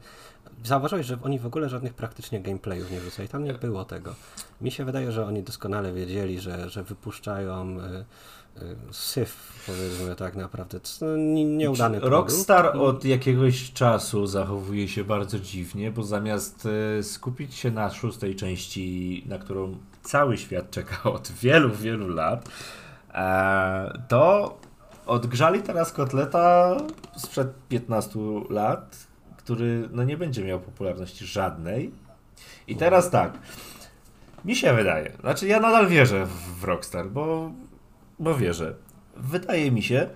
zauważyłeś, 0.65 1.07
że 1.07 1.19
oni 1.23 1.39
w 1.39 1.47
ogóle 1.47 1.69
żadnych 1.69 1.95
praktycznie 1.95 2.41
gameplayów 2.41 2.91
nie 2.91 3.01
wrzucali, 3.01 3.29
tam 3.29 3.45
nie 3.45 3.55
było 3.55 3.85
tego. 3.85 4.15
Mi 4.61 4.71
się 4.71 4.85
wydaje, 4.85 5.13
że 5.13 5.27
oni 5.27 5.43
doskonale 5.43 5.93
wiedzieli, 5.93 6.41
że, 6.41 6.71
że 6.71 6.83
wypuszczają 6.83 7.81
y, 7.81 8.05
syf, 8.93 9.63
powiedzmy 9.67 10.17
tak 10.17 10.37
naprawdę. 10.37 10.81
To 10.81 10.87
no, 11.07 11.17
nie- 11.17 11.45
nieudany 11.45 12.01
produkt. 12.01 12.31
Rockstar 12.31 12.77
I- 12.77 12.79
od 12.79 13.05
jakiegoś 13.05 13.73
czasu 13.73 14.27
zachowuje 14.27 14.89
się 14.89 15.05
bardzo 15.05 15.39
dziwnie, 15.39 15.91
bo 15.91 16.03
zamiast 16.03 16.69
e, 16.99 17.03
skupić 17.03 17.55
się 17.55 17.71
na 17.71 17.91
szóstej 17.91 18.37
części, 18.37 19.25
na 19.27 19.39
którą 19.39 19.77
cały 20.03 20.39
świat 20.39 20.71
czeka 20.71 21.03
od 21.13 21.33
wielu, 21.33 21.75
wielu 21.75 22.09
lat, 22.09 22.49
e, 23.15 24.03
to 24.09 24.57
odgrzali 25.07 25.63
teraz 25.63 25.93
kotleta 25.93 26.77
sprzed 27.17 27.49
15 27.69 28.19
lat, 28.51 28.97
który 29.37 29.89
no 29.93 30.05
nie 30.05 30.17
będzie 30.17 30.45
miał 30.45 30.61
popularności 30.61 31.27
żadnej. 31.27 31.91
I 32.67 32.77
teraz 32.77 33.11
tak, 33.11 33.39
mi 34.45 34.57
się 34.57 34.75
wydaje, 34.75 35.13
znaczy 35.21 35.47
ja 35.49 35.61
nadal 35.61 35.89
wierzę 35.89 36.27
w 36.61 36.65
Rockstar, 36.65 37.11
bo, 37.11 37.51
bo 38.19 38.35
wierzę. 38.35 38.75
Wydaje 39.17 39.71
mi 39.71 39.83
się, 39.83 40.09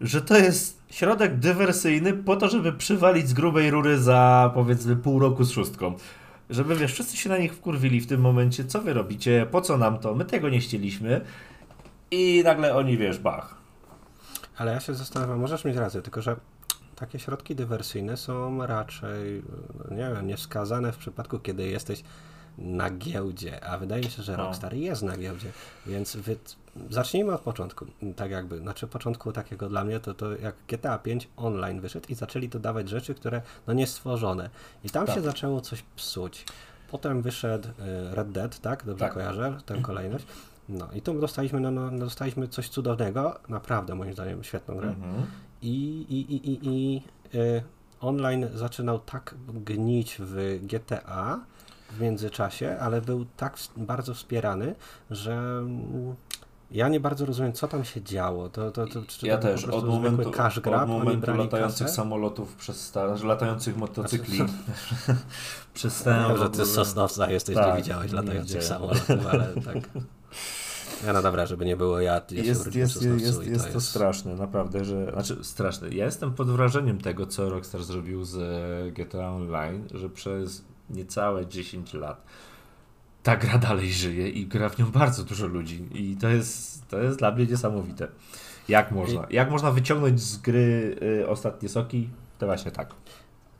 że 0.00 0.22
to 0.22 0.38
jest 0.38 0.82
środek 0.90 1.38
dywersyjny 1.38 2.12
po 2.12 2.36
to, 2.36 2.48
żeby 2.48 2.72
przywalić 2.72 3.28
z 3.28 3.32
grubej 3.32 3.70
rury 3.70 3.98
za 3.98 4.50
powiedzmy 4.54 4.96
pół 4.96 5.18
roku 5.18 5.44
z 5.44 5.50
szóstką. 5.50 5.94
Żeby 6.50 6.76
wiesz, 6.76 6.92
wszyscy 6.92 7.16
się 7.16 7.28
na 7.28 7.38
nich 7.38 7.54
wkurwili 7.54 8.00
w 8.00 8.06
tym 8.06 8.20
momencie, 8.20 8.64
co 8.64 8.82
wy 8.82 8.92
robicie, 8.92 9.46
po 9.50 9.60
co 9.60 9.78
nam 9.78 9.98
to, 9.98 10.14
my 10.14 10.24
tego 10.24 10.48
nie 10.48 10.58
chcieliśmy. 10.60 11.20
I 12.10 12.42
nagle 12.44 12.76
oni 12.76 12.98
wiesz, 12.98 13.18
bach. 13.18 13.54
Ale 14.56 14.72
ja 14.72 14.80
się 14.80 14.94
zastanawiam, 14.94 15.40
możesz 15.40 15.64
mieć 15.64 15.76
rację, 15.76 16.02
tylko 16.02 16.22
że 16.22 16.36
takie 16.96 17.18
środki 17.18 17.54
dywersyjne 17.54 18.16
są 18.16 18.66
raczej, 18.66 19.42
nie 19.90 20.10
wiem, 20.14 20.26
niewskazane 20.26 20.92
w 20.92 20.96
przypadku, 20.96 21.38
kiedy 21.38 21.68
jesteś 21.68 22.02
na 22.60 22.90
giełdzie, 22.90 23.64
a 23.64 23.78
wydaje 23.78 24.02
mi 24.02 24.10
się, 24.10 24.22
że 24.22 24.36
No. 24.36 24.44
Rockstar 24.44 24.74
jest 24.74 25.02
na 25.02 25.16
giełdzie, 25.16 25.52
więc 25.86 26.16
wy... 26.16 26.36
zacznijmy 26.90 27.32
od 27.32 27.40
początku, 27.40 27.86
tak 28.16 28.30
jakby, 28.30 28.58
znaczy 28.58 28.86
początku 28.86 29.32
takiego 29.32 29.68
dla 29.68 29.84
mnie, 29.84 30.00
to, 30.00 30.14
to 30.14 30.36
jak 30.36 30.54
GTA 30.68 30.98
5 30.98 31.28
online 31.36 31.80
wyszedł 31.80 32.06
i 32.08 32.14
zaczęli 32.14 32.48
dodawać 32.48 32.88
rzeczy, 32.88 33.14
które 33.14 33.42
no 33.66 33.72
nie 33.72 33.86
stworzone 33.86 34.50
i 34.84 34.90
tam 34.90 35.06
Tak. 35.06 35.14
się 35.14 35.22
zaczęło 35.22 35.60
coś 35.60 35.82
psuć. 35.96 36.44
Potem 36.90 37.22
wyszedł 37.22 37.68
y, 37.68 37.72
Red 38.14 38.32
Dead, 38.32 38.58
tak? 38.60 38.84
Dobrze 38.84 39.04
Tak. 39.04 39.14
kojarzę 39.14 39.58
tę 39.66 39.78
kolejność. 39.82 40.26
No 40.68 40.88
i 40.92 41.02
tu 41.02 41.20
dostaliśmy, 41.20 41.60
no, 41.60 41.70
no, 41.70 41.90
dostaliśmy 41.90 42.48
coś 42.48 42.68
cudownego, 42.68 43.40
naprawdę 43.48 43.94
moim 43.94 44.12
zdaniem 44.12 44.44
świetną 44.44 44.76
grę. 44.76 44.88
Mhm. 44.88 45.26
I, 45.62 46.06
i, 46.08 46.34
i, 46.34 46.50
i, 46.50 46.58
i 46.68 47.02
y, 47.34 47.62
online 48.00 48.48
zaczynał 48.54 48.98
tak 48.98 49.34
gnić 49.48 50.16
w 50.18 50.58
GTA 50.62 51.40
w 51.92 52.00
międzyczasie, 52.00 52.76
ale 52.80 53.00
był 53.02 53.26
tak 53.36 53.56
bardzo 53.76 54.14
wspierany, 54.14 54.74
że 55.10 55.32
mm, 55.32 56.14
ja 56.70 56.88
nie 56.88 57.00
bardzo 57.00 57.26
rozumiem, 57.26 57.52
co 57.52 57.68
tam 57.68 57.84
się 57.84 58.02
działo. 58.02 58.48
To, 58.48 58.70
to, 58.70 58.86
to, 58.86 59.02
czy 59.06 59.26
Ja 59.26 59.36
to 59.36 59.42
też, 59.42 59.64
od 59.64 59.86
momentu, 59.86 60.30
cash 60.30 60.60
grab, 60.60 60.82
od 60.82 60.88
momentu 60.88 61.36
latających 61.36 61.86
kasę? 61.86 61.96
samolotów 61.96 62.54
przez 62.56 62.94
latających 63.22 63.76
motocykli. 63.76 64.38
ten 66.04 66.28
wiem, 66.28 66.36
że 66.36 66.50
ty 66.50 66.64
z 66.64 66.74
Sosnowca 66.74 67.30
jesteś, 67.30 67.54
Tak, 67.54 67.76
nie 67.76 67.82
widziałeś 67.82 68.12
nie 68.12 68.16
latających 68.16 68.60
widziałem. 68.60 68.82
samolotów, 68.82 69.26
ale 69.32 69.46
tak... 69.74 69.76
Ja 71.06 71.12
no 71.12 71.22
dobra, 71.22 71.46
żeby 71.46 71.64
nie 71.64 71.76
było, 71.76 72.00
ja, 72.00 72.14
ja 72.30 72.42
się 72.42 72.48
Jest, 72.48 72.74
jest, 72.74 73.02
jest, 73.02 73.46
jest 73.46 73.72
to 73.72 73.80
straszne, 73.80 74.34
naprawdę, 74.34 74.84
że. 74.84 75.12
Znaczy, 75.12 75.44
straszne. 75.44 75.88
Ja 75.88 76.04
jestem 76.04 76.32
pod 76.32 76.50
wrażeniem 76.50 77.00
tego, 77.00 77.26
co 77.26 77.50
Rockstar 77.50 77.82
zrobił 77.82 78.24
z 78.24 78.36
e, 78.36 78.92
GTA 78.92 79.30
Online, 79.32 79.88
że 79.94 80.10
przez 80.10 80.64
niecałe 80.90 81.46
10 81.46 81.94
lat 81.94 82.24
ta 83.22 83.36
gra 83.36 83.58
dalej 83.58 83.92
żyje 83.92 84.28
i 84.28 84.46
gra 84.46 84.68
w 84.68 84.78
nią 84.78 84.90
bardzo 84.90 85.24
dużo 85.24 85.46
ludzi. 85.46 85.88
I 85.92 86.16
to 86.16 86.28
jest, 86.28 86.88
to 86.88 86.98
jest 86.98 87.18
dla 87.18 87.30
mnie 87.30 87.46
niesamowite. 87.46 88.08
Jak 88.68 88.90
można? 88.92 89.26
Jak 89.30 89.50
można 89.50 89.70
wyciągnąć 89.70 90.20
z 90.20 90.36
gry 90.36 90.96
y, 91.02 91.28
ostatnie 91.28 91.68
soki? 91.68 92.08
To 92.38 92.46
właśnie 92.46 92.70
tak. 92.70 92.94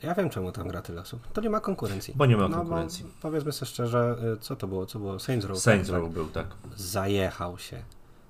Ja 0.03 0.15
wiem, 0.15 0.31
czemu 0.31 0.53
tam 0.53 0.69
gra 0.69 0.83
tyle 0.83 1.01
osób. 1.01 1.33
To 1.33 1.41
nie 1.41 1.51
ma 1.51 1.61
konkurencji. 1.61 2.15
Bo 2.17 2.27
nie 2.27 2.37
ma 2.37 2.49
No, 2.49 2.57
konkurencji. 2.57 3.07
Powiedzmy 3.23 3.53
sobie 3.53 3.67
szczerze, 3.71 4.17
y, 4.35 4.41
co 4.41 4.57
to 4.57 4.67
było? 4.67 4.87
Co 4.87 4.99
było? 4.99 5.19
Saints 5.19 5.47
Row. 5.47 5.59
Saints 5.59 5.91
tak? 5.91 5.99
Row 5.99 6.13
był, 6.13 6.29
tak. 6.29 6.47
Zajechał 6.77 7.59
się. 7.59 7.83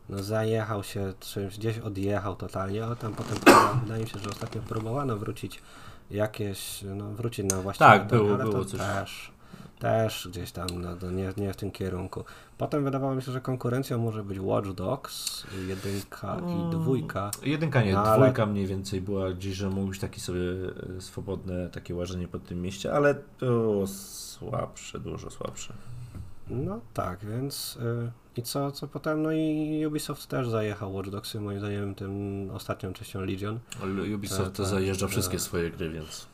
No 0.09 0.23
zajechał 0.23 0.85
się 0.85 1.13
czymś, 1.21 1.59
gdzieś 1.59 1.79
odjechał 1.79 2.37
totalnie, 2.37 2.85
ale 2.85 2.97
tam 2.97 3.15
potem 3.15 3.39
wydaje 3.83 4.03
mi 4.03 4.09
się, 4.11 4.19
że 4.19 4.31
ostatnio 4.31 4.63
próbowano 4.63 5.17
wrócić 5.17 5.63
jakieś, 6.11 6.83
no 6.97 7.05
wrócić 7.11 7.51
na 7.53 7.61
właściwe 7.63 7.91
Tak, 7.91 8.07
było- 8.07 8.35
ale 8.35 8.45
było 8.45 8.53
to 8.59 8.65
coś. 8.65 8.81
też, 8.81 9.33
też 9.79 10.29
gdzieś 10.31 10.53
tam, 10.53 10.67
no, 10.81 10.97
to 10.97 11.11
nie, 11.11 11.33
nie 11.37 11.53
w 11.53 11.57
tym 11.57 11.71
kierunku. 11.71 12.25
Potem 12.59 12.85
wydawało 12.85 13.15
mi 13.15 13.23
się, 13.23 13.33
że 13.33 13.41
konkurencją 13.41 13.99
może 13.99 14.25
być 14.25 14.39
Watch 14.41 14.69
Dogs, 14.71 15.47
jedynka 15.69 16.37
i 16.69 16.71
dwójka. 16.71 17.31
Jedynka 17.43 17.83
nie, 17.83 17.93
No, 17.93 18.03
ale- 18.03 18.23
dwójka 18.23 18.47
mniej 18.47 18.67
więcej 18.67 19.01
była 19.01 19.31
gdzieś, 19.33 19.55
że 19.55 19.71
mógł 19.71 19.89
być 19.89 19.99
taki 20.01 20.21
sobie 20.21 20.41
e, 20.97 21.01
swobodne 21.01 21.71
takie 21.71 21.95
łażenie 21.95 22.29
po 22.29 22.39
tym 22.39 22.63
mieście, 22.63 22.93
ale 22.93 23.15
było 23.41 23.87
słabsze, 23.87 25.01
dużo 25.01 25.31
słabsze. 25.31 25.75
No 26.51 26.81
tak, 26.95 27.25
więc 27.25 27.77
y, 27.77 28.11
i 28.37 28.43
co, 28.43 28.73
co 28.73 28.89
potem, 28.89 29.23
no 29.23 29.33
i 29.33 29.85
Ubisoft 29.87 30.27
też 30.27 30.49
zajechał 30.49 30.95
Watch 30.95 31.09
Dogsy, 31.11 31.41
moim 31.41 31.59
zdaniem 31.59 31.95
tym 31.95 32.51
ostatnią 32.53 32.93
częścią 32.93 33.21
Legion. 33.21 33.59
Ale 33.83 34.15
Ubisoft 34.15 34.45
Tak, 34.45 34.53
to 34.53 34.63
tak, 34.63 34.73
zajeżdża 34.73 35.07
tak. 35.07 35.13
wszystkie 35.13 35.39
swoje 35.39 35.71
gry, 35.71 35.91
więc... 35.91 36.27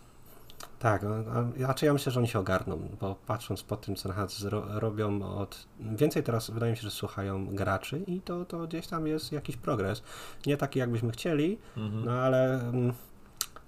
Tak, 0.78 1.02
no, 1.02 1.14
a, 1.14 1.58
znaczy 1.58 1.86
ja 1.86 1.92
myślę, 1.92 2.12
że 2.12 2.20
oni 2.20 2.28
się 2.28 2.38
ogarną, 2.38 2.88
bo 3.00 3.14
patrząc 3.26 3.62
po 3.62 3.76
tym, 3.76 3.96
co 3.96 4.08
nas 4.08 4.38
zro, 4.38 4.80
robią 4.80 5.22
od... 5.38 5.66
Więcej 5.80 6.22
teraz 6.22 6.50
wydaje 6.50 6.72
mi 6.72 6.76
się, 6.76 6.82
że 6.82 6.90
słuchają 6.90 7.46
graczy 7.46 7.98
i 8.06 8.20
to, 8.20 8.44
to 8.44 8.66
gdzieś 8.66 8.86
tam 8.86 9.06
jest 9.06 9.32
jakiś 9.32 9.56
progres. 9.56 10.02
Nie 10.46 10.56
taki, 10.56 10.78
jakbyśmy 10.78 11.12
chcieli, 11.12 11.58
Mhm. 11.76 12.04
no 12.04 12.12
ale 12.12 12.60
mm, 12.60 12.92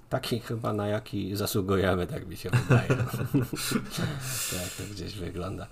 taki 0.08 0.40
chyba, 0.40 0.72
na 0.72 0.86
jaki 0.88 1.36
zasługujemy, 1.36 2.06
tak 2.06 2.26
mi 2.26 2.36
się 2.36 2.50
wydaje. 2.50 2.88
tak 4.50 4.70
to 4.76 4.82
gdzieś 4.92 5.14
wygląda. 5.18 5.66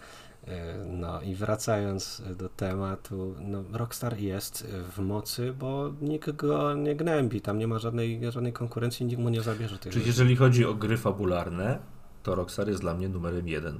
E, 0.46 0.84
No 0.86 1.22
i 1.22 1.34
wracając 1.34 2.22
do 2.36 2.48
tematu, 2.48 3.34
no 3.40 3.64
Rockstar 3.72 4.18
jest 4.18 4.66
w 4.92 4.98
mocy, 4.98 5.52
bo 5.58 5.92
nikt 6.00 6.30
go 6.30 6.74
nie 6.74 6.96
gnębi, 6.96 7.40
tam 7.40 7.58
nie 7.58 7.66
ma 7.68 7.78
żadnej, 7.78 8.20
żadnej 8.32 8.52
konkurencji, 8.52 9.06
nikt 9.06 9.20
mu 9.22 9.28
nie 9.28 9.42
zabierze 9.42 9.78
tych 9.78 9.92
Czyli 9.92 10.04
rzeczy. 10.04 10.08
jeżeli 10.08 10.36
chodzi 10.36 10.64
o 10.64 10.74
gry 10.74 10.96
fabularne, 10.96 11.78
to 12.22 12.34
Rockstar 12.34 12.68
jest 12.68 12.80
dla 12.80 12.94
mnie 12.94 13.08
numerem 13.08 13.48
jeden. 13.48 13.78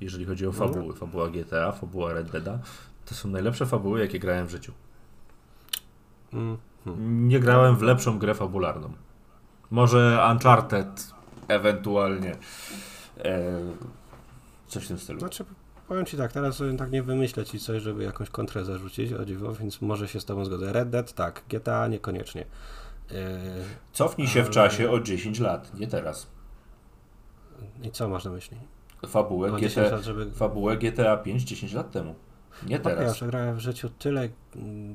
Jeżeli 0.00 0.24
chodzi 0.24 0.46
o 0.46 0.48
No. 0.50 0.52
fabuły, 0.54 0.94
fabuła 0.94 1.28
GTA, 1.30 1.72
fabuła 1.72 2.12
Red 2.12 2.30
Deada, 2.30 2.58
to 3.06 3.14
są 3.14 3.28
najlepsze 3.28 3.66
fabuły, 3.66 4.00
jakie 4.00 4.18
grałem 4.18 4.46
w 4.46 4.50
życiu. 4.50 4.72
Mm, 6.32 6.56
hmm. 6.84 7.28
Nie 7.28 7.40
grałem 7.40 7.76
w 7.76 7.82
lepszą 7.82 8.18
grę 8.18 8.34
fabularną. 8.34 8.92
Może 9.70 10.26
Uncharted, 10.32 11.10
ewentualnie. 11.48 12.36
E, 13.24 13.60
coś 14.68 14.84
w 14.84 14.88
tym 14.88 14.98
stylu. 14.98 15.20
Znaczy, 15.20 15.44
powiem 15.88 16.06
Ci 16.06 16.16
tak, 16.16 16.32
teraz 16.32 16.54
sobie 16.56 16.76
tak 16.76 16.90
nie 16.92 17.02
wymyślę 17.02 17.44
Ci 17.44 17.58
coś, 17.58 17.82
żeby 17.82 18.04
jakąś 18.04 18.30
kontrę 18.30 18.64
zarzucić, 18.64 19.12
o 19.12 19.24
dziwo, 19.24 19.52
więc 19.54 19.80
może 19.82 20.08
się 20.08 20.20
z 20.20 20.24
Tobą 20.24 20.44
zgodzę. 20.44 20.72
Red 20.72 20.90
Dead 20.90 21.12
tak, 21.12 21.42
GTA 21.48 21.86
niekoniecznie. 21.88 22.44
E, 23.10 23.14
Cofnij 23.92 24.28
się 24.28 24.42
w 24.42 24.44
Ale- 24.44 24.54
czasie 24.54 24.90
o 24.90 25.00
10 25.00 25.40
lat, 25.40 25.74
nie 25.78 25.86
teraz. 25.86 26.26
I 27.82 27.90
co 27.90 28.08
masz 28.08 28.24
na 28.24 28.30
myśli? 28.30 28.56
Fabułę, 29.06 29.52
O 29.52 29.58
10 29.60 29.86
GTA, 29.86 29.96
lat, 29.96 30.04
żeby... 30.04 30.30
fabułę 30.30 30.76
GTA 30.76 31.16
5 31.16 31.42
10 31.42 31.72
lat 31.72 31.90
temu. 31.90 32.14
Nie 32.66 32.76
Okej, 32.80 32.92
ja 32.92 32.98
teraz. 32.98 33.14
przegrałem 33.14 33.56
w 33.56 33.60
życiu 33.60 33.88
tyle 33.98 34.28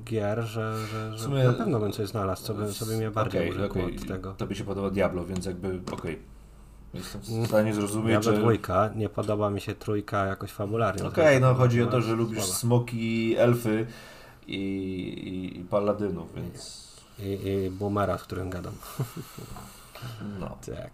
gier, 0.04 0.42
że, 0.42 0.86
że, 0.88 1.10
W 1.12 1.14
że 1.18 1.26
sumie- 1.26 1.44
na 1.44 1.54
pewno 1.54 1.80
bym 1.80 1.92
coś 1.92 2.08
znalazł, 2.08 2.44
co 2.44 2.54
by, 2.54 2.74
co 2.74 2.86
by 2.86 2.98
mnie 2.98 3.12
bardziej 3.12 3.50
urzekło 3.50 3.82
okej. 3.84 3.98
od 3.98 4.08
tego. 4.08 4.34
To 4.34 4.48
by 4.48 4.56
się 4.56 4.64
podoba 4.64 4.90
Diablo, 4.90 5.26
więc 5.26 5.46
jakby 5.46 5.80
okej. 5.92 6.20
Jestem 6.94 7.22
w 7.22 7.48
stanie 7.48 7.74
zrozumieć, 7.74 8.08
Diablo 8.12 8.32
że... 8.32 8.38
dwójka, 8.40 8.90
nie 8.96 9.10
podoba 9.10 9.50
mi 9.50 9.62
się 9.62 9.76
trójka 9.76 10.26
jakoś 10.26 10.52
fabularnie. 10.52 11.04
Okej, 11.04 11.42
no 11.42 11.54
chodzi 11.56 11.82
o 11.82 11.88
to, 11.88 12.02
że 12.02 12.14
lubisz 12.16 12.40
słaba. 12.40 12.54
smoki, 12.54 13.36
elfy 13.38 13.86
i, 14.48 14.56
i, 14.56 15.60
i 15.60 15.64
paladynów, 15.64 16.36
więc 16.36 16.88
I, 17.20 17.48
I 17.50 17.70
boomera, 17.72 18.18
z 18.18 18.24
którym 18.24 18.50
gadam. 18.50 18.74
no. 20.40 20.58
Tak. 20.66 20.92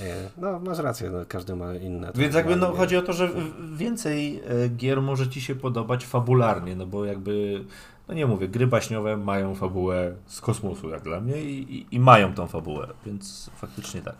E, 0.00 0.30
No, 0.36 0.58
masz 0.60 0.78
rację, 0.78 1.10
no, 1.10 1.18
każdy 1.28 1.56
ma 1.56 1.74
inne. 1.74 2.12
Więc 2.14 2.34
jakby 2.34 2.56
no, 2.56 2.72
chodzi 2.72 2.96
o 2.96 3.02
to, 3.02 3.12
że 3.12 3.30
więcej 3.76 4.42
e, 4.64 4.68
gier 4.68 5.02
może 5.02 5.28
ci 5.28 5.40
się 5.40 5.54
podobać 5.54 6.06
fabularnie, 6.06 6.76
no 6.76 6.86
bo 6.86 7.04
jakby, 7.04 7.64
no 8.10 8.16
nie 8.16 8.26
mówię, 8.26 8.48
gry 8.48 8.66
baśniowe 8.66 9.16
mają 9.16 9.54
fabułę 9.54 10.14
z 10.26 10.40
kosmosu 10.40 10.88
jak 10.90 11.02
dla 11.02 11.20
mnie 11.20 11.42
i, 11.42 11.76
i, 11.76 11.94
i 11.94 12.00
mają 12.00 12.34
tą 12.34 12.46
fabułę, 12.46 12.88
więc 13.06 13.50
faktycznie 13.56 14.02
tak. 14.02 14.16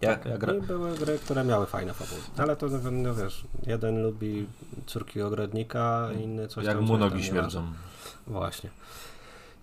Ja, 0.00 0.18
ja 0.24 0.38
gra... 0.38 0.54
I 0.54 0.60
były 0.60 0.94
gry, 0.98 1.18
które 1.18 1.44
miały 1.44 1.66
fajne 1.66 1.94
fabuły. 1.94 2.20
Ale 2.36 2.56
to, 2.56 2.66
no 2.92 3.14
wiesz, 3.14 3.44
jeden 3.66 4.02
lubi 4.02 4.46
córki 4.86 5.22
ogrodnika, 5.22 6.08
inny 6.24 6.48
coś 6.48 6.64
Jak 6.64 6.76
tam. 6.76 6.84
mu 6.84 6.98
nogi 6.98 7.14
tam, 7.14 7.22
śmierdzą. 7.22 7.66
Właśnie. 8.26 8.70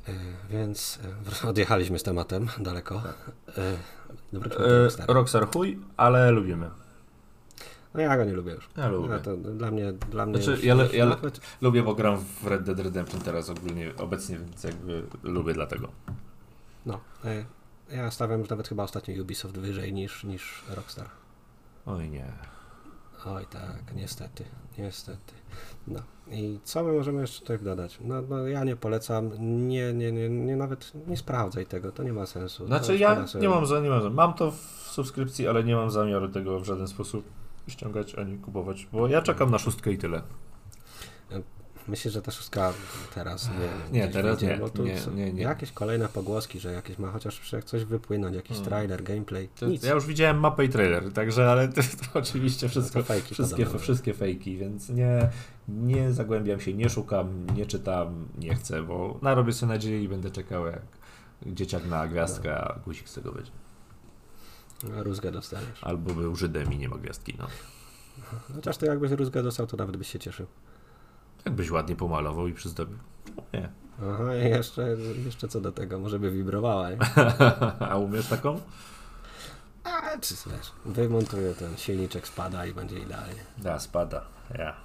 E, 0.07 0.11
Więc 0.49 0.99
e, 1.43 1.47
odjechaliśmy 1.49 1.99
z 1.99 2.03
tematem 2.03 2.47
daleko. 2.59 3.01
Dobra, 4.34 4.51
E, 5.07 5.13
Rockstar 5.13 5.47
chuj, 5.53 5.80
ale 5.97 6.32
lubimy. 6.32 6.70
No 7.98 8.04
ja 8.04 8.18
go 8.18 8.26
nie 8.26 8.34
lubię 8.34 8.52
już. 8.52 8.70
Ja 8.78 8.88
lubię. 8.88 9.10
No, 9.10 9.20
to 9.20 9.38
dla 9.38 9.72
mnie, 9.72 9.93
dla 9.93 10.26
mnie 10.26 10.36
Znaczy, 10.38 10.52
już, 10.52 10.64
ja 10.64 10.76
ja 10.93 11.18
Lubię, 11.62 11.84
bo 11.84 11.95
gram 11.95 12.18
w 12.18 12.48
Red 12.48 12.64
Dead 12.64 12.80
Redemption 12.80 13.22
teraz 13.22 13.50
ogólnie, 13.50 13.93
obecnie, 13.98 14.38
więc 14.39 14.64
jakby 14.64 15.04
lubię 15.24 15.54
dlatego. 15.54 15.88
no, 16.86 17.00
e, 17.26 17.45
ja 17.95 18.12
stawiam 18.12 18.39
już 18.39 18.50
nawet 18.50 18.68
chyba 18.68 18.84
ostatnio 18.84 19.22
Ubisoft 19.22 19.58
wyżej 19.58 19.93
niż, 19.93 20.24
niż 20.24 20.64
Rockstar. 20.76 21.08
Oj 21.86 22.10
nie. 22.10 22.26
Oj 23.26 23.45
tak, 23.45 23.95
niestety, 23.95 24.43
niestety. 24.78 25.34
No 25.88 26.00
i 26.32 26.60
co 26.64 26.84
my 26.84 26.91
możemy 26.91 27.22
jeszcze 27.22 27.39
tutaj 27.39 27.60
dodać? 27.60 28.00
No, 28.02 28.22
no 28.22 28.48
ja 28.48 28.64
nie 28.64 28.76
polecam, 28.76 29.32
nie, 29.68 29.93
nie, 29.93 30.12
nie, 30.12 30.30
nie, 30.30 30.56
nawet 30.56 30.91
nie 31.08 31.18
sprawdzaj 31.18 31.66
tego, 31.66 31.91
to 31.91 32.04
nie 32.04 32.14
ma 32.14 32.26
sensu. 32.26 32.68
Znaczy 32.68 32.98
ja 32.98 33.26
nie 33.41 33.50
mam, 33.50 33.66
za, 33.66 33.80
nie 33.80 33.89
mam, 33.89 34.04
za, 34.04 34.10
mam 34.10 34.34
to 34.34 34.52
w 34.52 34.56
subskrypcji, 34.91 35.48
ale 35.48 35.64
nie 35.64 35.76
mam 35.76 35.91
zamiaru 35.91 36.30
tego 36.30 36.60
w 36.60 36.66
żaden 36.66 36.88
sposób 36.88 37.26
ściągać 37.68 38.15
ani 38.15 38.38
kupować, 38.38 38.88
bo 38.91 39.07
ja 39.07 39.22
czekam 39.22 39.51
na 39.51 39.57
szóstkę 39.57 39.91
i 39.91 39.97
tyle. 39.97 40.22
Myślę, 41.88 42.11
że 42.11 42.22
ta 42.22 42.32
szóstka 42.32 42.74
teraz 43.15 43.49
nie. 43.91 43.99
Nie, 43.99 44.07
teraz 44.07 44.39
wyjdzie, 44.39 44.59
nie, 44.84 44.93
nie, 44.93 45.26
nie, 45.26 45.34
nie. 45.34 45.41
Jakieś 45.43 45.72
kolejne 45.72 46.07
pogłoski, 46.07 46.59
że 46.59 46.72
jakieś 46.72 46.97
ma 46.97 47.11
chociaż 47.11 47.41
coś 47.65 47.84
wypłynąć, 47.86 48.36
jakiś 48.36 48.51
Hmm. 48.57 48.65
trailer, 48.70 49.03
gameplay, 49.03 49.49
To, 49.59 49.65
nic. 49.65 49.84
ja 49.84 49.93
już 49.93 50.05
widziałem 50.05 50.39
mapę 50.39 50.65
i 50.65 50.70
trailer, 50.70 51.13
także, 51.13 51.51
ale 51.51 51.68
to, 51.68 51.82
to 51.82 52.20
oczywiście 52.20 52.70
wszystko, 52.70 52.99
To 52.99 53.05
fejki 53.05 53.34
wszystkie, 53.34 53.63
podobno. 53.63 53.80
wszystkie 53.80 54.13
fejki, 54.13 54.57
więc 54.57 54.89
nie, 54.89 55.30
nie 55.68 56.11
zagłębiam 56.13 56.59
się, 56.59 56.74
nie 56.74 56.89
szukam, 56.89 57.45
nie 57.55 57.65
czytam, 57.65 58.28
nie 58.38 58.55
chcę, 58.55 58.84
bo 58.84 59.20
narobię 59.22 59.53
sobie 59.53 59.74
nadzieję 59.74 60.03
i 60.03 60.07
będę 60.07 60.32
czekał 60.32 60.65
jak 60.65 60.82
dzieciak 61.45 61.86
na 61.86 62.07
gwiazdkę, 62.07 62.57
a 62.57 62.80
guzik 62.86 63.09
z 63.09 63.13
tego 63.13 63.32
będzie. 63.32 63.51
Rózgę 64.84 65.32
dostaniesz. 65.32 65.84
Albo 65.84 66.14
był 66.14 66.36
Żydem 66.36 66.74
i 66.74 66.78
nie 66.78 66.90
ma 66.90 66.98
gwiazdki, 66.98 67.36
no. 67.40 67.48
Chociaż 68.56 68.78
to 68.78 68.86
jakbyś 68.86 69.12
rózgę 69.12 69.44
dostał, 69.44 69.68
to 69.68 69.78
nawet 69.78 69.98
byś 69.98 70.12
się 70.12 70.20
cieszył. 70.20 70.48
Jakbyś 71.46 71.72
ładnie 71.72 71.96
pomalował 71.96 72.48
i 72.48 72.54
przyzdobił. 72.54 72.98
Nie. 73.54 73.70
Aha, 74.02 74.34
jeszcze, 74.34 74.96
jeszcze 75.26 75.48
co 75.48 75.62
do 75.62 75.72
tego, 75.72 76.00
może 76.00 76.20
by 76.20 76.32
wibrowała, 76.32 76.90
nie? 76.92 76.98
A 77.92 77.98
umiesz 77.98 78.28
taką? 78.28 78.62
A, 79.84 80.18
czy 80.18 80.34
wiesz, 80.34 80.72
wymontuję 80.86 81.54
ten 81.54 81.78
silniczek, 81.78 82.28
spada 82.28 82.66
i 82.66 82.74
będzie 82.74 83.00
idealnie. 83.00 83.42
Da, 83.58 83.80
spada. 83.80 84.26
Ja. 84.58 84.76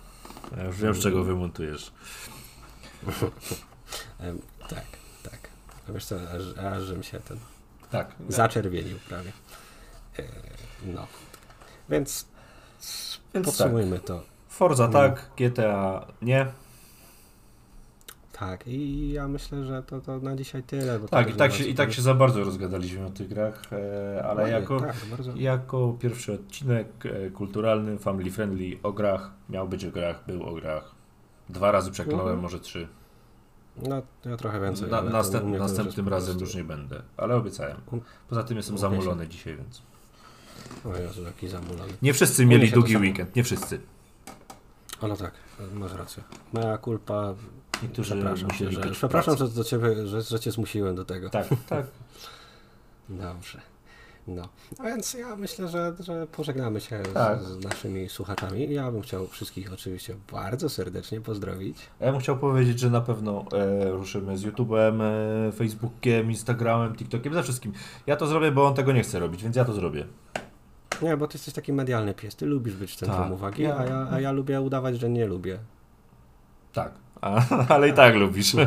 Ja 0.56 0.64
już 0.64 0.76
wiem, 0.76 0.94
z 0.94 0.98
czego 0.98 1.24
wymontujesz. 1.24 1.92
Tak, 4.68 4.84
tak. 5.22 5.48
A 5.88 5.92
wiesz 5.92 6.04
co, 6.04 6.16
aż, 6.16 6.58
aż 6.64 6.82
żem 6.82 7.02
się 7.02 7.20
ten 7.20 7.38
Tak. 7.90 8.12
zaczerwienił 8.28 8.98
prawie. 9.08 9.32
E, 10.18 10.22
no. 10.86 11.06
Więc 11.88 12.26
Więc 13.34 13.46
tak. 13.46 13.54
podsumujmy 13.56 13.98
to. 13.98 14.22
Forza 14.48 14.88
tak, 14.88 15.30
GTA 15.36 16.06
nie. 16.22 16.46
Tak, 18.32 18.66
i 18.66 19.10
ja 19.12 19.28
myślę, 19.28 19.64
że 19.64 19.82
to, 19.82 20.00
to 20.00 20.18
na 20.18 20.36
dzisiaj 20.36 20.62
tyle. 20.62 21.00
Tak, 21.00 21.30
i 21.30 21.34
tak, 21.34 21.52
się, 21.52 21.64
i 21.64 21.74
tak 21.74 21.92
się 21.92 22.02
za 22.02 22.14
bardzo 22.14 22.44
rozgadaliśmy 22.44 23.06
o 23.06 23.10
tych 23.10 23.28
grach, 23.28 23.62
e, 23.72 24.24
ale 24.24 24.42
Ładnie, 24.42 24.52
jako, 24.58 24.80
Tak, 24.80 24.96
jako 25.34 25.96
pierwszy 26.00 26.32
odcinek 26.32 26.86
e, 27.06 27.30
kulturalny, 27.30 27.98
family 27.98 28.30
friendly 28.30 28.78
o 28.82 28.92
grach, 28.92 29.30
miał 29.48 29.68
być 29.68 29.84
o 29.84 29.90
grach, 29.90 30.24
był 30.26 30.42
o 30.42 30.52
grach. 30.54 30.94
Dwa 31.48 31.72
razy 31.72 31.90
przekląłem, 31.90 32.20
Mhm. 32.26 32.40
może 32.40 32.60
trzy. 32.60 32.88
No, 33.76 34.02
ja 34.24 34.36
trochę 34.36 34.60
więcej. 34.60 34.90
Na, 34.90 35.02
następ, 35.02 35.58
następnym 35.58 36.08
razem 36.08 36.38
już 36.38 36.54
nie 36.54 36.64
będę, 36.64 37.02
ale 37.16 37.36
obiecałem. 37.36 37.76
Poza 38.28 38.42
tym 38.42 38.56
jestem 38.56 38.76
się. 38.76 38.80
zamulony 38.80 39.28
dzisiaj, 39.28 39.56
więc. 39.56 39.82
O 40.84 40.96
Jezu, 40.96 41.22
jaki 41.22 41.48
zamulony. 41.48 41.92
Nie 42.02 42.14
wszyscy 42.14 42.46
mieli 42.46 42.70
długi 42.70 42.96
weekend, 42.96 43.36
nie 43.36 43.44
wszyscy. 43.44 43.80
O 45.00 45.08
no 45.08 45.16
tak, 45.16 45.32
masz 45.74 45.92
rację. 45.92 46.22
Moja 46.52 46.78
kulpa, 46.78 47.34
Niektórzy 47.82 48.14
przepraszam, 48.14 48.50
cię, 48.50 48.72
że, 48.72 48.90
przepraszam 48.90 49.36
że, 49.36 49.48
do 49.48 49.64
ciebie, 49.64 50.06
że, 50.06 50.22
że 50.22 50.40
cię 50.40 50.52
zmusiłem 50.52 50.96
do 50.96 51.04
tego. 51.04 51.30
Tak, 51.30 51.46
tak. 51.68 51.86
Dobrze. 53.08 53.60
No, 54.26 54.48
a 54.78 54.82
więc 54.82 55.14
ja 55.14 55.36
myślę, 55.36 55.68
że, 55.68 55.92
że 56.00 56.26
pożegnamy 56.26 56.80
się 56.80 57.02
Tak. 57.14 57.42
z, 57.42 57.46
z 57.46 57.64
naszymi 57.64 58.08
słuchaczami. 58.08 58.72
Ja 58.72 58.90
bym 58.92 59.02
chciał 59.02 59.26
wszystkich 59.26 59.72
oczywiście 59.72 60.16
bardzo 60.32 60.68
serdecznie 60.68 61.20
pozdrowić. 61.20 61.78
Ja 62.00 62.12
bym 62.12 62.20
chciał 62.20 62.38
powiedzieć, 62.38 62.78
że 62.78 62.90
na 62.90 63.00
pewno 63.00 63.44
e, 63.52 63.90
ruszymy 63.90 64.38
z 64.38 64.44
YouTube'em, 64.44 65.02
e, 65.02 65.52
Facebookiem, 65.52 66.30
Instagramem, 66.30 66.94
TikTokiem, 66.96 67.34
ze 67.34 67.42
wszystkim. 67.42 67.72
Ja 68.06 68.16
to 68.16 68.26
zrobię, 68.26 68.52
bo 68.52 68.66
on 68.66 68.74
tego 68.74 68.92
nie 68.92 69.02
chce 69.02 69.18
robić, 69.18 69.42
więc 69.42 69.56
ja 69.56 69.64
to 69.64 69.72
zrobię. 69.72 70.06
Nie, 71.02 71.16
bo 71.16 71.26
ty 71.26 71.34
jesteś 71.36 71.54
taki 71.54 71.72
medialny 71.72 72.14
pies, 72.14 72.36
ty 72.36 72.46
lubisz 72.46 72.74
być 72.74 72.92
w 72.92 72.96
centrum 72.96 73.22
Tak. 73.22 73.32
uwagi, 73.32 73.66
a, 73.66 73.84
ja, 73.84 74.08
a 74.10 74.20
ja 74.20 74.32
lubię 74.32 74.60
udawać, 74.60 75.00
że 75.00 75.10
nie 75.10 75.26
lubię. 75.26 75.58
Tak. 76.72 76.92
A, 77.20 77.42
ale 77.74 77.88
i 77.88 77.92
tak 77.92 78.14
lubisz. 78.14 78.52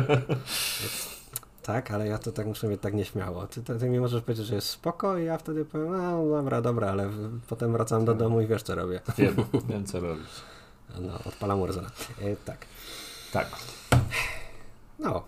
Tak, 1.62 1.90
ale 1.90 2.06
ja 2.06 2.18
to 2.18 2.32
tak 2.32 2.46
muszę 2.46 2.68
mieć 2.68 2.80
tak 2.80 2.94
nieśmiało. 2.94 3.46
Ty, 3.46 3.62
ty, 3.62 3.78
ty 3.78 3.88
mi 3.88 4.00
możesz 4.00 4.22
powiedzieć, 4.22 4.46
że 4.46 4.54
jest 4.54 4.68
spoko 4.68 5.18
i 5.18 5.24
ja 5.24 5.38
wtedy 5.38 5.64
powiem, 5.64 5.92
no 5.92 6.26
dobra, 6.26 6.62
dobra, 6.62 6.90
ale 6.90 7.10
potem 7.48 7.72
wracam 7.72 8.04
do 8.04 8.14
domu 8.14 8.40
i 8.40 8.46
wiesz 8.46 8.62
co 8.62 8.74
robię. 8.74 9.00
Wiem, 9.18 9.34
wiem 9.68 9.84
co 9.90 10.00
robisz. 10.00 10.42
No, 11.00 11.12
odpalam 11.24 11.60
Warzone. 11.60 11.88
E, 12.22 12.36
tak. 12.44 12.66
Tak. 13.32 13.46
No, 14.98 15.22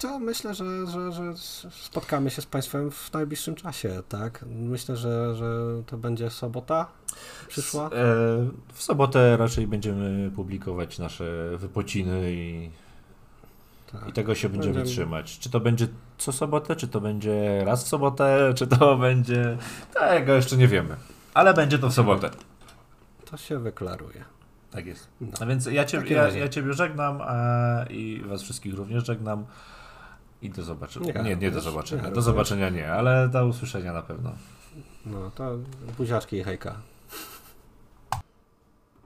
to 0.00 0.18
myślę, 0.18 0.54
że, 0.54 0.86
że, 0.86 1.12
że 1.12 1.22
spotkamy 1.70 2.30
się 2.30 2.42
z 2.42 2.46
Państwem 2.46 2.90
w 2.90 3.12
najbliższym 3.12 3.54
czasie, 3.54 4.02
tak? 4.08 4.44
Myślę, 4.48 4.96
że, 4.96 5.34
że 5.34 5.52
to 5.86 5.96
będzie 5.98 6.30
sobota 6.30 6.86
przyszła. 7.48 7.86
E, 7.86 7.90
w 8.72 8.82
sobotę 8.82 9.36
raczej 9.36 9.66
będziemy 9.66 10.30
publikować 10.30 10.98
nasze 10.98 11.56
wypociny 11.56 12.32
i, 12.32 12.70
Tak. 13.92 14.08
i 14.08 14.12
tego 14.12 14.34
się 14.34 14.48
będziemy 14.48 14.74
Będziemy- 14.74 14.96
trzymać. 14.96 15.38
Czy 15.38 15.50
to 15.50 15.60
będzie 15.60 15.88
co 16.18 16.32
sobotę, 16.32 16.76
czy 16.76 16.88
to 16.88 17.00
będzie 17.00 17.64
raz 17.64 17.84
w 17.84 17.88
sobotę, 17.88 18.38
czy 18.58 18.66
to 18.66 18.96
będzie... 18.98 19.58
Tego 19.94 20.32
jeszcze 20.34 20.56
nie 20.56 20.68
wiemy. 20.68 20.96
Ale 21.34 21.54
będzie 21.54 21.78
to 21.78 21.88
w 21.88 21.94
sobotę. 21.94 22.30
To 23.30 23.36
się 23.36 23.58
wyklaruje. 23.58 24.24
Tak 24.70 24.86
jest. 24.86 25.08
No. 25.20 25.28
A 25.40 25.46
więc 25.46 25.66
ja, 25.66 25.84
takim 25.84 26.16
ja, 26.16 26.28
ja 26.28 26.48
Ciebie 26.48 26.72
żegnam 26.72 27.18
a, 27.22 27.84
i 27.90 28.22
Was 28.26 28.42
wszystkich 28.42 28.74
również 28.74 29.06
żegnam. 29.06 29.44
I 30.42 30.50
do 30.50 30.62
zobaczenia. 30.62 31.22
Nie, 31.22 31.36
Nie, 31.36 31.50
do 31.50 31.60
zobaczenia. 31.60 32.10
Do 32.10 32.22
zobaczenia 32.22 32.68
nie, 32.68 32.92
ale 32.92 33.28
do 33.28 33.46
usłyszenia 33.46 33.92
na 33.92 34.02
pewno. 34.02 34.32
No, 35.06 35.30
to 35.30 35.58
buziaczki 35.98 36.36
i 36.36 36.42
hejka. 36.44 36.74